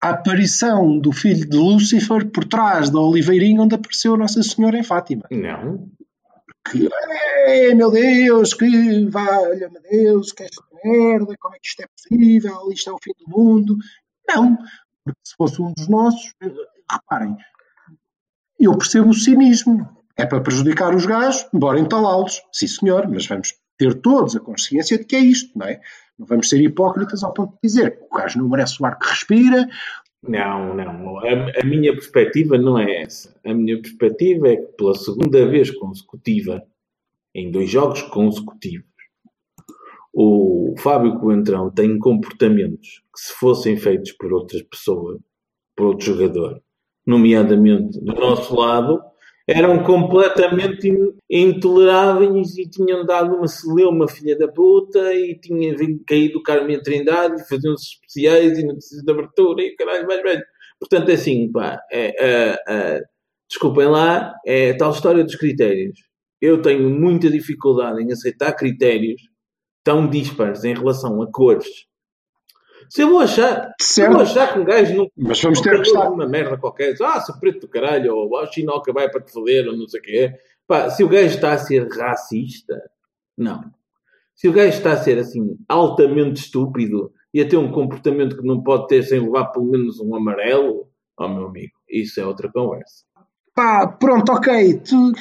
a 0.00 0.10
aparição 0.10 0.98
do 0.98 1.12
filho 1.12 1.48
de 1.48 1.56
Lúcifer 1.56 2.30
por 2.30 2.44
trás 2.44 2.88
da 2.88 3.00
Oliveirinha 3.00 3.62
onde 3.62 3.74
apareceu 3.74 4.16
Nossa 4.16 4.42
Senhora 4.42 4.78
em 4.78 4.84
Fátima. 4.84 5.24
Não. 5.30 5.90
Que, 6.70 6.88
"Ei, 7.46 7.74
meu 7.74 7.90
Deus, 7.90 8.54
que 8.54 9.06
valha-me 9.08 9.80
Deus, 9.90 10.32
que 10.32 10.44
esta 10.44 10.62
merda, 10.84 11.34
como 11.38 11.54
é 11.54 11.58
que 11.58 11.66
isto 11.66 11.82
é 11.82 11.86
possível, 11.86 12.72
isto 12.72 12.90
é 12.90 12.92
o 12.92 12.98
fim 13.02 13.12
do 13.18 13.30
mundo. 13.30 13.76
Não, 14.28 14.56
porque 15.04 15.20
se 15.24 15.34
fosse 15.36 15.60
um 15.62 15.72
dos 15.72 15.88
nossos, 15.88 16.32
eh, 16.42 16.52
reparem, 16.90 17.36
eu 18.58 18.76
percebo 18.76 19.10
o 19.10 19.14
cinismo. 19.14 19.88
É 20.16 20.26
para 20.26 20.40
prejudicar 20.40 20.94
os 20.94 21.06
gajos, 21.06 21.46
embora 21.54 21.78
entalá-los. 21.78 22.42
Sim, 22.52 22.66
senhor, 22.66 23.08
mas 23.08 23.26
vamos 23.26 23.54
ter 23.78 23.94
todos 24.00 24.34
a 24.34 24.40
consciência 24.40 24.98
de 24.98 25.04
que 25.04 25.14
é 25.14 25.20
isto, 25.20 25.56
não 25.56 25.66
é? 25.66 25.80
Não 26.18 26.26
vamos 26.26 26.48
ser 26.48 26.60
hipócritas 26.60 27.22
ao 27.22 27.32
ponto 27.32 27.52
de 27.52 27.58
dizer 27.62 27.96
que 27.96 28.04
o 28.04 28.16
gajo 28.16 28.38
não 28.40 28.48
merece 28.48 28.82
o 28.82 28.86
ar 28.86 28.98
que 28.98 29.08
respira. 29.08 29.68
Não, 30.22 30.74
não. 30.74 31.18
A, 31.18 31.60
a 31.62 31.64
minha 31.64 31.92
perspectiva 31.92 32.58
não 32.58 32.78
é 32.78 33.02
essa. 33.02 33.38
A 33.44 33.54
minha 33.54 33.80
perspectiva 33.80 34.48
é 34.48 34.56
que 34.56 34.72
pela 34.72 34.94
segunda 34.94 35.46
vez 35.46 35.70
consecutiva, 35.70 36.62
em 37.34 37.50
dois 37.50 37.70
jogos 37.70 38.02
consecutivos, 38.02 38.88
o 40.12 40.74
Fábio 40.78 41.18
Coentrão 41.20 41.70
tem 41.70 41.98
comportamentos 41.98 43.02
que 43.14 43.20
se 43.20 43.32
fossem 43.34 43.76
feitos 43.76 44.12
por 44.12 44.32
outras 44.32 44.62
pessoas, 44.62 45.20
por 45.76 45.86
outro 45.86 46.06
jogador, 46.06 46.60
nomeadamente 47.06 48.00
do 48.00 48.14
nosso 48.14 48.56
lado, 48.56 49.00
eram 49.48 49.82
completamente 49.82 50.88
in- 50.88 51.14
intoleráveis 51.30 52.56
e 52.58 52.68
tinham 52.68 53.04
dado 53.06 53.34
uma 53.36 53.48
celeuma 53.48 54.06
filha 54.06 54.36
da 54.36 54.46
puta 54.46 55.14
e 55.14 55.38
tinha 55.40 55.74
vindo 55.74 56.02
caído 56.06 56.38
o 56.38 56.42
Carmen 56.42 56.82
Trindade 56.82 57.40
e 57.40 57.48
faziam-se 57.48 57.94
especiais 57.94 58.58
e 58.58 58.66
notícias 58.66 59.02
de 59.02 59.10
abertura 59.10 59.62
e 59.62 59.74
caralho, 59.74 60.06
mais 60.06 60.22
velho. 60.22 60.44
Portanto, 60.78 61.08
é 61.08 61.14
assim, 61.14 61.50
pá, 61.50 61.80
é, 61.90 62.24
é, 62.24 62.58
é, 62.68 63.02
desculpem 63.48 63.86
lá, 63.88 64.34
é 64.46 64.74
tal 64.74 64.92
história 64.92 65.24
dos 65.24 65.34
critérios. 65.36 65.98
Eu 66.40 66.60
tenho 66.60 66.90
muita 66.90 67.30
dificuldade 67.30 68.02
em 68.02 68.12
aceitar 68.12 68.52
critérios 68.52 69.20
tão 69.82 70.08
dispares 70.08 70.62
em 70.64 70.74
relação 70.74 71.22
a 71.22 71.32
cores. 71.32 71.87
Se 72.88 73.02
eu 73.02 73.10
vou 73.10 73.20
achar, 73.20 73.72
se 73.80 74.00
eu 74.02 74.10
vou 74.12 74.22
achar 74.22 74.52
que 74.52 74.58
um 74.58 74.64
gajo 74.64 74.94
não 74.96 75.08
mas 75.16 75.40
vamos 75.42 75.60
ter 75.60 75.74
que 75.76 75.86
estar. 75.88 76.08
uma 76.10 76.26
merda 76.26 76.56
qualquer, 76.56 76.94
ah, 77.02 77.20
sou 77.20 77.38
preto 77.38 77.60
do 77.60 77.68
caralho, 77.68 78.14
ou 78.14 78.36
ah, 78.36 78.44
o 78.44 78.52
chinoca 78.52 78.92
vai 78.92 79.10
para 79.10 79.20
te 79.20 79.32
foder, 79.32 79.66
ou 79.68 79.76
não 79.76 79.86
sei 79.88 80.00
o 80.00 80.02
quê. 80.02 80.32
Pá, 80.66 80.90
se 80.90 81.02
o 81.04 81.08
gajo 81.08 81.34
está 81.34 81.52
a 81.52 81.58
ser 81.58 81.86
racista, 81.88 82.80
não. 83.36 83.62
Se 84.34 84.48
o 84.48 84.52
gajo 84.52 84.76
está 84.76 84.92
a 84.92 84.96
ser 84.96 85.18
assim, 85.18 85.56
altamente 85.68 86.40
estúpido 86.40 87.12
e 87.34 87.40
a 87.40 87.48
ter 87.48 87.56
um 87.56 87.70
comportamento 87.72 88.36
que 88.36 88.46
não 88.46 88.62
pode 88.62 88.86
ter 88.86 89.02
sem 89.02 89.20
levar 89.20 89.46
pelo 89.46 89.66
menos 89.66 89.98
um 90.00 90.14
amarelo, 90.14 90.88
ó 91.18 91.28
meu 91.28 91.46
amigo, 91.46 91.72
isso 91.88 92.20
é 92.20 92.26
outra 92.26 92.50
conversa. 92.50 93.04
Pá, 93.54 93.86
pronto, 93.86 94.30
ok, 94.32 94.74
tu- 94.78 95.12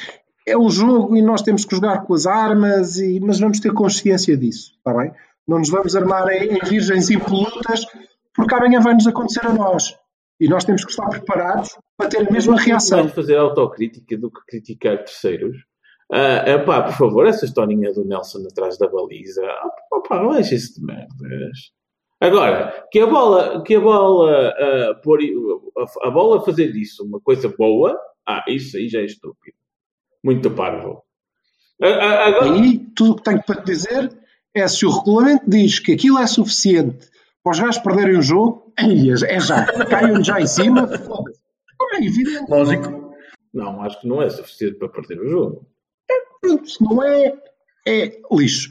é 0.46 0.58
um 0.58 0.70
jogo 0.70 1.18
e 1.18 1.22
nós 1.22 1.42
temos 1.42 1.66
que 1.66 1.76
jogar 1.76 2.06
com 2.06 2.14
as 2.14 2.26
armas, 2.28 2.98
e, 3.00 3.20
mas 3.20 3.40
vamos 3.40 3.60
ter 3.60 3.74
consciência 3.74 4.38
disso, 4.38 4.74
está 4.78 4.94
bem? 4.94 5.12
Não 5.48 5.60
nos 5.60 5.70
vamos 5.70 5.96
armar 5.96 6.28
em, 6.30 6.60
virgens 6.60 7.10
impolutas, 7.10 7.86
porque 8.36 8.54
amanhã 8.54 8.82
vai-nos 8.82 9.08
acontecer 9.08 9.46
a 9.46 9.54
nós. 9.54 9.96
E 10.40 10.48
nós 10.48 10.66
temos 10.66 10.84
que 10.84 10.92
estar 10.92 11.10
preparados 11.10 11.78
para 11.98 12.10
ter 12.10 12.28
a 12.28 12.32
mesma 12.32 12.60
reação. 12.60 13.00
Mais 13.00 13.14
fazer 13.14 13.38
autocrítica 13.38 14.18
do 14.18 14.30
que 14.30 14.42
criticar 14.48 14.98
terceiros. 14.98 15.58
Ah, 16.12 16.60
pá, 16.66 16.84
por 16.84 16.94
favor, 16.94 17.26
essa 17.26 17.46
historinha 17.46 17.92
do 17.92 18.06
Nelson 18.06 18.46
atrás 18.50 18.78
da 18.78 18.88
baliza. 18.88 19.44
Ah, 19.46 20.00
pá, 20.08 20.22
não 20.22 20.34
deixe 20.34 20.56
isso 20.56 20.80
de 20.80 20.86
merdas. 20.86 21.72
Agora, 22.20 22.88
que 22.92 23.00
a 23.00 23.08
bola, 23.08 23.64
que 23.64 23.76
a 23.76 23.80
bola, 23.80 24.50
uh, 24.50 25.02
pôr, 25.02 25.20
a, 25.78 26.08
a 26.08 26.12
bola 26.12 26.44
fazer 26.44 26.72
disso 26.72 27.06
uma 27.06 27.20
coisa 27.20 27.48
boa, 27.56 28.00
ah, 28.28 28.44
isso 28.48 28.76
aí 28.78 28.90
já 28.90 29.00
é 29.00 29.06
estúpido. 29.06 29.58
Muito 30.24 30.50
parvo. 30.52 31.04
Agora... 31.82 32.54
Aí, 32.54 32.80
tudo 32.96 33.12
o 33.12 33.16
que 33.18 33.24
tenho 33.24 33.44
para 33.44 33.62
te 33.62 33.66
dizer 33.66 34.10
é 34.60 34.68
se 34.68 34.86
o 34.86 34.90
regulamento 34.90 35.50
diz 35.50 35.80
que 35.80 35.94
aquilo 35.94 36.20
é 36.20 36.28
suficiente 36.28 37.10
para 37.44 37.52
os 37.52 37.60
gajos 37.60 37.78
perderem 37.80 38.18
o 38.18 38.22
jogo, 38.22 38.74
é 38.78 39.40
já. 39.40 39.66
Caiam 39.86 40.24
já 40.24 40.42
em 40.42 40.48
cima, 40.48 40.88
foda-se. 40.88 41.40
É 41.94 42.06
evidente. 42.06 42.50
Lógico. 42.50 43.14
Não, 43.54 43.82
acho 43.82 44.02
que 44.02 44.08
não 44.08 44.22
é 44.22 44.30
suficiente 44.30 44.78
para 44.78 44.90
perder 44.90 45.22
o 45.22 45.30
jogo. 45.30 45.68
É, 46.10 46.14
pronto, 46.42 46.70
se 46.70 46.84
não 46.84 47.04
é, 47.04 47.34
é 47.88 48.20
lixo. 48.32 48.70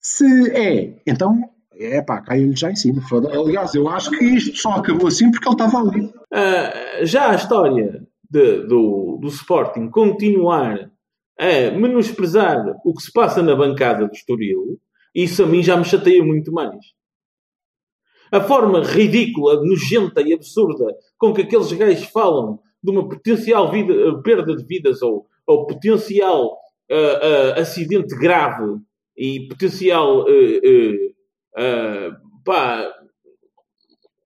Se 0.00 0.50
é, 0.52 1.02
então 1.06 1.50
é 1.78 2.00
pá, 2.00 2.20
caiu-lhe 2.20 2.56
já 2.56 2.70
em 2.70 2.76
cima. 2.76 3.02
Aliás, 3.32 3.74
eu 3.74 3.88
acho 3.88 4.10
que 4.10 4.24
isto 4.24 4.56
só 4.56 4.72
acabou 4.72 5.08
assim 5.08 5.30
porque 5.30 5.48
ele 5.48 5.54
estava 5.54 5.78
ali. 5.78 6.06
Uh, 6.06 7.04
já 7.04 7.30
a 7.30 7.34
história 7.34 8.06
de, 8.30 8.66
do, 8.66 9.18
do 9.20 9.28
Sporting 9.28 9.88
continuar 9.90 10.90
a 11.38 11.70
menosprezar 11.76 12.64
o 12.84 12.94
que 12.94 13.02
se 13.02 13.12
passa 13.12 13.42
na 13.42 13.54
bancada 13.54 14.06
do 14.06 14.12
Estoril, 14.12 14.78
isso 15.22 15.42
a 15.42 15.46
mim 15.46 15.62
já 15.62 15.76
me 15.76 15.84
chateia 15.84 16.22
muito 16.22 16.52
mais. 16.52 16.76
A 18.30 18.40
forma 18.40 18.82
ridícula, 18.82 19.62
nojenta 19.64 20.20
e 20.20 20.34
absurda 20.34 20.94
com 21.16 21.32
que 21.32 21.42
aqueles 21.42 21.72
gajos 21.72 22.04
falam 22.06 22.58
de 22.82 22.90
uma 22.90 23.08
potencial 23.08 23.70
vida, 23.70 24.20
perda 24.22 24.54
de 24.54 24.64
vidas 24.64 25.00
ou, 25.00 25.26
ou 25.46 25.66
potencial 25.66 26.58
uh, 26.90 27.56
uh, 27.56 27.60
acidente 27.60 28.14
grave 28.16 28.78
e 29.16 29.48
potencial 29.48 30.22
uh, 30.22 31.16
pá, 32.44 32.92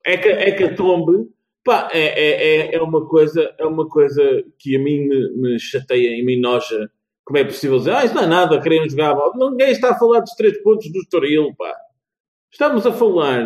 é 0.04 0.16
que, 0.16 0.28
é 0.28 0.50
que 0.52 0.64
a 0.64 0.74
tombe 0.74 1.28
pá, 1.64 1.88
é, 1.92 2.00
é, 2.00 2.56
é, 2.56 2.74
é 2.74 2.82
uma 2.82 3.06
coisa 3.06 3.54
é 3.58 3.64
uma 3.64 3.88
coisa 3.88 4.22
que 4.58 4.76
a 4.76 4.78
mim 4.78 5.06
me, 5.06 5.32
me 5.36 5.58
chateia 5.60 6.18
e 6.18 6.24
me 6.24 6.36
enoja 6.36 6.90
como 7.30 7.38
é 7.38 7.44
possível 7.44 7.78
dizer, 7.78 7.92
ah, 7.92 8.04
isso 8.04 8.12
não 8.12 8.24
é 8.24 8.26
nada, 8.26 8.60
querem 8.60 8.90
jogar 8.90 9.14
bola. 9.14 9.50
Ninguém 9.50 9.70
está 9.70 9.92
a 9.92 9.94
falar 9.96 10.18
dos 10.18 10.32
três 10.32 10.60
pontos 10.64 10.90
do 10.90 10.98
Estoril, 10.98 11.54
pá. 11.56 11.76
Estamos 12.50 12.84
a 12.84 12.92
falar 12.92 13.44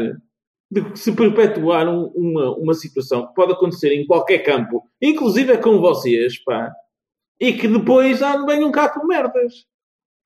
de 0.71 0.99
se 0.99 1.13
perpetuar 1.13 1.87
um, 1.87 2.07
uma, 2.15 2.57
uma 2.57 2.73
situação 2.73 3.27
que 3.27 3.35
pode 3.35 3.53
acontecer 3.53 3.93
em 3.93 4.07
qualquer 4.07 4.39
campo, 4.39 4.89
inclusive 5.03 5.53
é 5.53 5.59
com 5.59 5.83
vocês, 5.83 6.43
pá, 6.43 6.73
e 7.39 7.53
que 7.53 7.69
depois 7.69 8.23
ah, 8.23 8.43
venham 8.47 8.73
cá 8.73 8.89
com 8.89 9.07
merdas. 9.07 9.67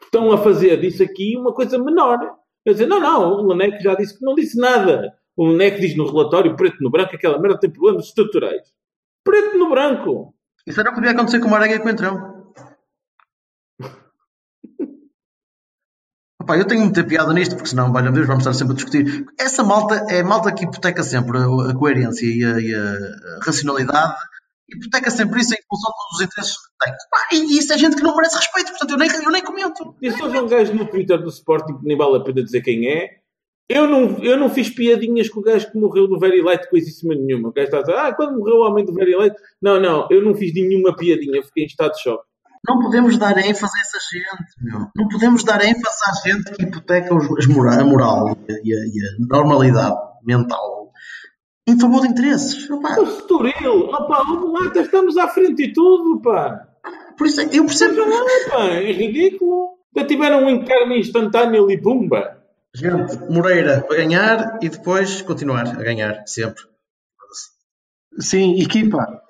Estão 0.00 0.30
a 0.30 0.38
fazer 0.38 0.80
disso 0.80 1.02
aqui 1.02 1.36
uma 1.36 1.52
coisa 1.52 1.82
menor. 1.82 2.36
Quer 2.64 2.74
dizer, 2.74 2.86
não, 2.86 3.00
não, 3.00 3.40
o 3.40 3.42
Laneque 3.42 3.82
já 3.82 3.96
disse 3.96 4.16
que 4.16 4.24
não 4.24 4.36
disse 4.36 4.56
nada. 4.56 5.12
O 5.36 5.46
Laneque 5.46 5.80
diz 5.80 5.96
no 5.96 6.06
relatório, 6.06 6.54
preto 6.54 6.80
no 6.80 6.90
branco, 6.90 7.16
aquela 7.16 7.40
merda 7.40 7.58
tem 7.58 7.70
problemas 7.70 8.06
estruturais. 8.06 8.62
Preto 9.24 9.58
no 9.58 9.68
branco. 9.68 10.32
Isso 10.64 10.78
era 10.78 10.90
o 10.90 10.92
que 10.92 11.00
podia 11.00 11.10
acontecer 11.10 11.40
com 11.40 11.48
o 11.48 11.50
Maranhão 11.50 11.78
e 11.78 11.80
com 11.80 11.88
o 11.88 11.90
Entrão. 11.90 12.37
Opa, 16.48 16.56
eu 16.56 16.66
tenho 16.66 16.80
muita 16.80 17.04
piada 17.04 17.30
nisto, 17.34 17.54
porque 17.56 17.68
senão, 17.68 17.92
valha 17.92 18.10
Deus, 18.10 18.26
vamos 18.26 18.40
estar 18.40 18.54
sempre 18.54 18.72
a 18.72 18.76
discutir. 18.76 19.26
Essa 19.38 19.62
malta 19.62 20.06
é 20.08 20.22
malta 20.22 20.50
que 20.50 20.64
hipoteca 20.64 21.02
sempre 21.02 21.36
a, 21.36 21.74
coerência 21.74 22.24
e 22.24 22.42
a, 22.42 22.58
e 22.58 22.74
a 22.74 23.44
racionalidade 23.44 24.14
hipoteca 24.66 25.10
sempre 25.10 25.40
isso 25.40 25.52
em 25.52 25.58
função 25.68 25.92
dos 26.10 26.22
interesses 26.22 26.56
que 26.56 27.30
tem. 27.30 27.42
e 27.42 27.58
isso 27.58 27.70
é 27.70 27.76
gente 27.76 27.96
que 27.96 28.02
não 28.02 28.16
merece 28.16 28.36
respeito, 28.36 28.70
portanto 28.70 28.90
eu 28.92 28.96
nem, 28.96 29.10
eu 29.10 29.30
nem 29.30 29.42
comento. 29.42 29.94
E 30.00 30.10
se 30.10 30.22
houve 30.22 30.38
um 30.38 30.46
gajo 30.46 30.72
no 30.72 30.86
Twitter 30.86 31.20
do 31.20 31.28
Sporting 31.28 31.78
que 31.78 31.86
nem 31.86 31.98
vale 31.98 32.16
a 32.16 32.20
pena 32.20 32.42
dizer 32.42 32.62
quem 32.62 32.88
é, 32.88 33.18
eu 33.68 33.86
não, 33.86 34.16
eu 34.24 34.38
não 34.38 34.48
fiz 34.48 34.70
piadinhas 34.70 35.28
com 35.28 35.40
o 35.40 35.42
gajo 35.42 35.70
que 35.70 35.78
morreu 35.78 36.08
do 36.08 36.18
Very 36.18 36.40
Light, 36.40 36.66
coisíssima 36.70 37.14
nenhuma. 37.14 37.50
O 37.50 37.52
gajo 37.52 37.66
está 37.66 37.78
a 37.78 37.82
dizer, 37.82 37.94
ah, 37.94 38.14
quando 38.14 38.38
morreu 38.38 38.56
o 38.56 38.66
homem 38.66 38.86
do 38.86 38.94
Very 38.94 39.14
Light. 39.14 39.36
Não, 39.60 39.78
não, 39.78 40.08
eu 40.10 40.22
não 40.22 40.34
fiz 40.34 40.54
nenhuma 40.54 40.96
piadinha, 40.96 41.42
fiquei 41.42 41.64
em 41.64 41.66
estado 41.66 41.92
de 41.92 42.02
choque. 42.02 42.24
Não 42.68 42.80
podemos 42.80 43.16
dar 43.16 43.38
ênfase 43.38 43.72
a 43.76 43.80
essa 43.80 43.98
gente, 44.12 44.52
meu. 44.60 44.86
Não 44.94 45.08
podemos 45.08 45.42
dar 45.42 45.64
ênfase 45.64 45.98
à 46.06 46.28
gente 46.28 46.52
que 46.52 46.64
hipoteca 46.64 47.14
os, 47.14 47.46
moral, 47.46 47.80
a 47.80 47.84
moral 47.84 48.36
e 48.48 48.74
a, 48.74 48.76
e 48.76 49.24
a 49.24 49.26
normalidade 49.36 49.96
mental 50.22 50.78
em 51.68 51.78
favor 51.78 52.00
de 52.00 52.08
interesses. 52.08 52.68
Opa. 52.70 52.98
O 52.98 53.04
Estoril, 53.04 53.90
opa, 53.90 54.22
vamos 54.26 54.52
lá, 54.52 54.72
estamos 54.82 55.16
à 55.18 55.28
frente 55.28 55.66
de 55.66 55.72
tudo, 55.72 56.20
pá. 56.22 56.66
Por 57.16 57.26
isso, 57.26 57.42
eu 57.42 57.66
percebo. 57.66 58.06
Não, 58.06 58.26
pá, 58.50 58.64
é 58.64 58.90
ridículo. 58.90 59.76
Já 59.96 60.06
tiveram 60.06 60.44
um 60.44 60.50
encargo 60.50 60.92
instantâneo 60.94 61.70
e 61.70 61.80
pumba. 61.80 62.38
Gente, 62.74 63.18
Moreira 63.30 63.82
para 63.82 63.96
ganhar 63.96 64.58
e 64.62 64.68
depois 64.68 65.22
continuar 65.22 65.66
a 65.68 65.82
ganhar, 65.82 66.22
sempre. 66.26 66.62
Sim, 68.18 68.60
equipa. 68.60 69.22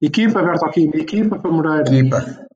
Equipa, 0.00 0.42
Bertolini, 0.42 1.00
equipa 1.00 1.38
para 1.38 1.50
Moreira. 1.50 1.88
Equipa. 1.88 2.46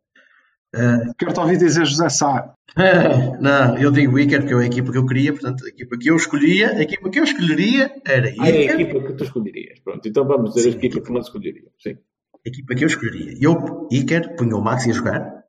Uh, 0.74 1.12
Quero-te 1.18 1.40
ouvir 1.40 1.58
dizer 1.58 1.84
José 1.84 2.08
Sá. 2.08 2.54
não, 3.40 3.76
eu 3.76 3.90
digo 3.90 4.18
Iker 4.18 4.40
porque 4.40 4.54
é 4.54 4.58
a 4.58 4.66
equipa 4.66 4.92
que 4.92 4.98
eu 4.98 5.06
queria, 5.06 5.32
portanto, 5.32 5.64
a 5.64 5.68
equipa 5.68 5.98
que 5.98 6.08
eu 6.10 6.16
escolhia, 6.16 6.70
a 6.70 6.82
equipa 6.82 7.10
que 7.10 7.18
eu 7.18 7.24
escolheria 7.24 7.92
era 8.06 8.28
Iker. 8.30 8.42
Ah, 8.44 8.48
é 8.48 8.68
a 8.68 8.80
equipa 8.80 9.00
que 9.06 9.12
tu 9.14 9.24
escolherias. 9.24 9.80
Pronto, 9.80 10.08
então 10.08 10.24
vamos 10.26 10.54
dizer 10.54 10.72
Sim, 10.72 10.76
a 10.76 10.78
equipa 10.78 11.00
que 11.00 11.12
nós 11.12 11.26
escolheríamos. 11.26 11.72
Sim. 11.82 11.96
A 12.34 12.48
equipa 12.48 12.74
que 12.74 12.84
eu 12.84 12.86
escolheria. 12.86 13.34
Eu, 13.40 13.88
Iker, 13.90 14.36
punha 14.36 14.56
o 14.56 14.62
Maxi 14.62 14.90
a 14.90 14.94
jogar, 14.94 15.44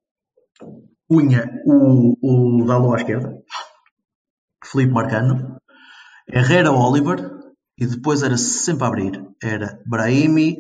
punha 1.08 1.62
o, 1.66 2.18
o 2.22 2.66
Dalo 2.66 2.94
à 2.94 2.98
esquerda, 2.98 3.38
Felipe 4.66 4.92
Marcano, 4.92 5.58
Herrera 6.28 6.72
Oliver, 6.72 7.30
e 7.78 7.86
depois 7.86 8.24
era 8.24 8.38
sempre 8.38 8.86
a 8.86 8.88
abrir. 8.88 9.24
Era 9.42 9.80
Brahimi, 9.86 10.58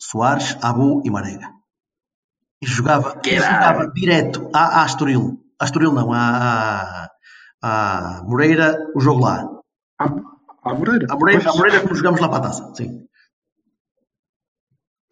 Soares, 0.00 0.56
Abu 0.62 1.02
e 1.04 1.10
Marega. 1.10 1.52
E 2.62 2.66
jogava, 2.66 3.20
e 3.24 3.36
jogava 3.36 3.86
direto 3.92 4.50
a, 4.54 4.80
a 4.80 4.84
Astoril. 4.84 5.38
A 5.58 5.64
Astoril 5.64 5.92
não, 5.92 6.12
a, 6.12 7.08
a, 7.62 8.18
a 8.18 8.22
Moreira, 8.24 8.90
o 8.94 9.00
jogo 9.00 9.20
lá. 9.20 9.46
A, 9.98 10.04
a 10.64 10.74
Moreira? 10.74 11.06
A 11.10 11.16
Moreira, 11.16 11.50
a 11.50 11.54
Moreira 11.54 11.80
como 11.82 11.94
jogamos 11.94 12.20
lá 12.20 12.28
para 12.28 12.38
a 12.38 12.42
taça, 12.42 12.74
sim. 12.74 13.06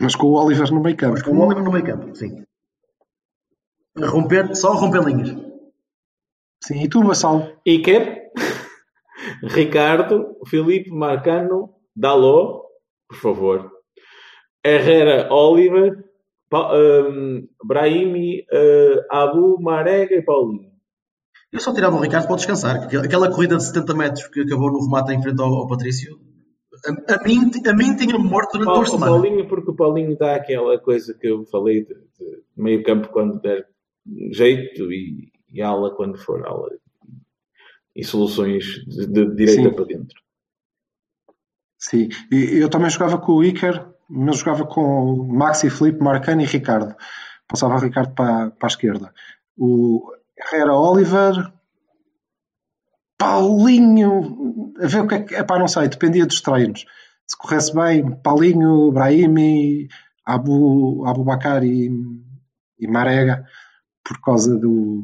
Mas 0.01 0.15
com 0.15 0.29
o 0.29 0.35
Oliver 0.35 0.73
no 0.73 0.81
meio 0.81 0.97
campo. 0.97 1.15
Mas 1.15 1.23
com 1.23 1.33
o 1.33 1.41
Oliver 1.41 1.65
no 1.65 1.73
meio 1.73 1.85
campo, 1.85 2.15
sim. 2.15 2.45
A 3.97 4.07
romper, 4.07 4.55
só 4.55 4.73
a 4.73 4.77
romper 4.77 5.03
linhas. 5.05 5.31
Sim, 6.63 6.83
e 6.83 6.89
tu, 6.89 7.03
Vassal? 7.03 7.53
Iker, 7.67 8.31
Ricardo, 9.43 10.37
Felipe 10.47 10.91
Marcano, 10.91 11.75
Daló, 11.95 12.63
por 13.09 13.19
favor. 13.19 13.78
Herrera, 14.65 15.33
Oliver, 15.33 16.05
um, 16.53 17.49
Brahimi, 17.65 18.41
uh, 18.53 19.05
Abu, 19.11 19.61
Marega 19.61 20.15
e 20.15 20.23
Paulinho. 20.23 20.69
Eu 21.53 21.61
só 21.61 21.73
tirava 21.73 21.97
o 21.97 22.01
Ricardo 22.01 22.27
para 22.27 22.37
descansar. 22.37 22.89
Aquela 23.03 23.31
corrida 23.31 23.57
de 23.57 23.65
70 23.65 23.95
metros 23.95 24.27
que 24.29 24.41
acabou 24.41 24.71
no 24.71 24.85
remate 24.85 25.13
em 25.13 25.23
frente 25.23 25.41
ao, 25.41 25.49
ao 25.49 25.67
Patrício, 25.67 26.19
a, 26.87 27.15
a, 27.15 27.25
mim, 27.25 27.51
a 27.67 27.73
mim 27.73 27.97
tinha 27.97 28.19
morto 28.19 28.59
durante 28.59 28.75
duas 28.75 28.91
semanas. 28.91 29.15
Paulinho, 29.15 29.49
porque 29.49 29.71
o 29.71 29.75
Paulinho 29.75 30.17
dá 30.17 30.37
aquela 30.37 30.79
coisa 30.79 31.15
que 31.15 31.27
eu 31.27 31.45
falei 31.47 31.85
de, 31.85 31.95
de 31.95 32.43
meio 32.57 32.83
campo 32.83 33.09
quando 33.09 33.41
der 33.41 33.67
jeito 34.33 34.93
e, 34.93 35.33
e 35.51 35.63
ala 35.63 35.95
quando 35.95 36.19
for 36.19 36.47
ala. 36.47 36.71
E 37.97 38.05
soluções 38.05 38.65
de, 38.87 39.07
de 39.07 39.35
direita 39.35 39.71
Sim. 39.71 39.75
para 39.75 39.85
dentro. 39.85 40.21
Sim, 41.77 42.09
e 42.31 42.59
eu 42.59 42.69
também 42.69 42.91
jogava 42.91 43.19
com 43.19 43.33
o 43.33 43.45
Iker 43.45 43.87
mas 44.09 44.39
jogava 44.39 44.67
com 44.67 45.25
Maxi, 45.25 45.69
Felipe, 45.69 46.03
Marcano 46.03 46.41
e 46.41 46.47
Ricardo. 46.47 46.95
Passava 47.47 47.75
o 47.75 47.81
Ricardo 47.81 48.15
para, 48.15 48.51
para 48.51 48.67
a 48.67 48.69
esquerda. 48.69 49.13
O 49.57 50.13
Herrera 50.39 50.75
Oliver, 50.75 51.53
Paulinho, 53.19 54.73
a 54.81 54.87
ver 54.87 55.01
o 55.01 55.09
que 55.09 55.15
é 55.15 55.23
que. 55.23 55.59
Não 55.59 55.69
sei, 55.69 55.89
dependia 55.89 56.27
dos 56.27 56.41
treinos. 56.41 56.85
Se 57.27 57.37
corresse 57.37 57.75
bem, 57.75 58.11
Paulinho, 58.23 58.91
Brahimi, 58.93 59.89
Abu, 60.25 61.05
e, 61.63 61.91
e 62.79 62.87
Marega, 62.87 63.45
por 64.05 64.21
causa 64.21 64.57
do, 64.57 65.03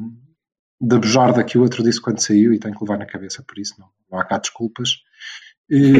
da 0.79 0.97
bejarda 0.97 1.43
que 1.43 1.57
o 1.57 1.61
outro 1.61 1.83
disse 1.83 2.01
quando 2.01 2.19
saiu, 2.19 2.53
e 2.53 2.59
tenho 2.59 2.73
que 2.73 2.83
levar 2.83 2.97
na 2.97 3.05
cabeça 3.05 3.43
por 3.43 3.59
isso, 3.59 3.75
não, 3.79 3.87
não 4.11 4.19
há 4.19 4.23
cá 4.23 4.37
desculpas. 4.37 4.97
E, 5.69 5.93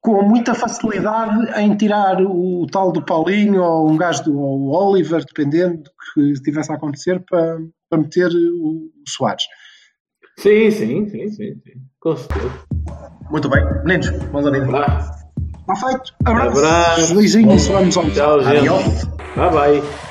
com 0.00 0.22
muita 0.22 0.54
facilidade 0.54 1.60
em 1.60 1.76
tirar 1.76 2.20
o, 2.22 2.66
tal 2.70 2.92
do 2.92 3.04
Paulinho 3.04 3.62
ou 3.62 3.90
um 3.90 3.96
gajo 3.96 4.24
do 4.24 4.70
Oliver, 4.70 5.24
dependendo 5.24 5.82
do 5.82 5.90
que 6.14 6.32
estivesse 6.32 6.70
a 6.72 6.76
acontecer, 6.76 7.22
para, 7.28 7.58
para 7.90 7.98
meter 7.98 8.28
o, 8.28 8.90
o 9.04 9.08
Soares. 9.08 9.44
Sim, 10.38 10.70
sim, 10.70 11.08
sim, 11.08 11.28
sim, 11.30 11.54
sim. 11.54 11.72
Com 12.00 12.16
certeza. 12.16 12.52
Muito 13.30 13.48
bem. 13.48 13.64
Meninos, 13.84 14.08
vida. 14.08 14.66
Vá. 14.66 15.10
Está 15.60 15.88
feito. 15.88 16.14
Abraço. 16.24 16.58
Abraço. 16.58 17.14
Beijinhos. 17.14 17.66
Vamos 17.66 17.96
ao 17.96 18.10
Tchau, 18.10 18.40
gente. 18.40 18.56
Adiós. 18.56 19.04
Bye 19.36 19.50
bye. 19.50 20.07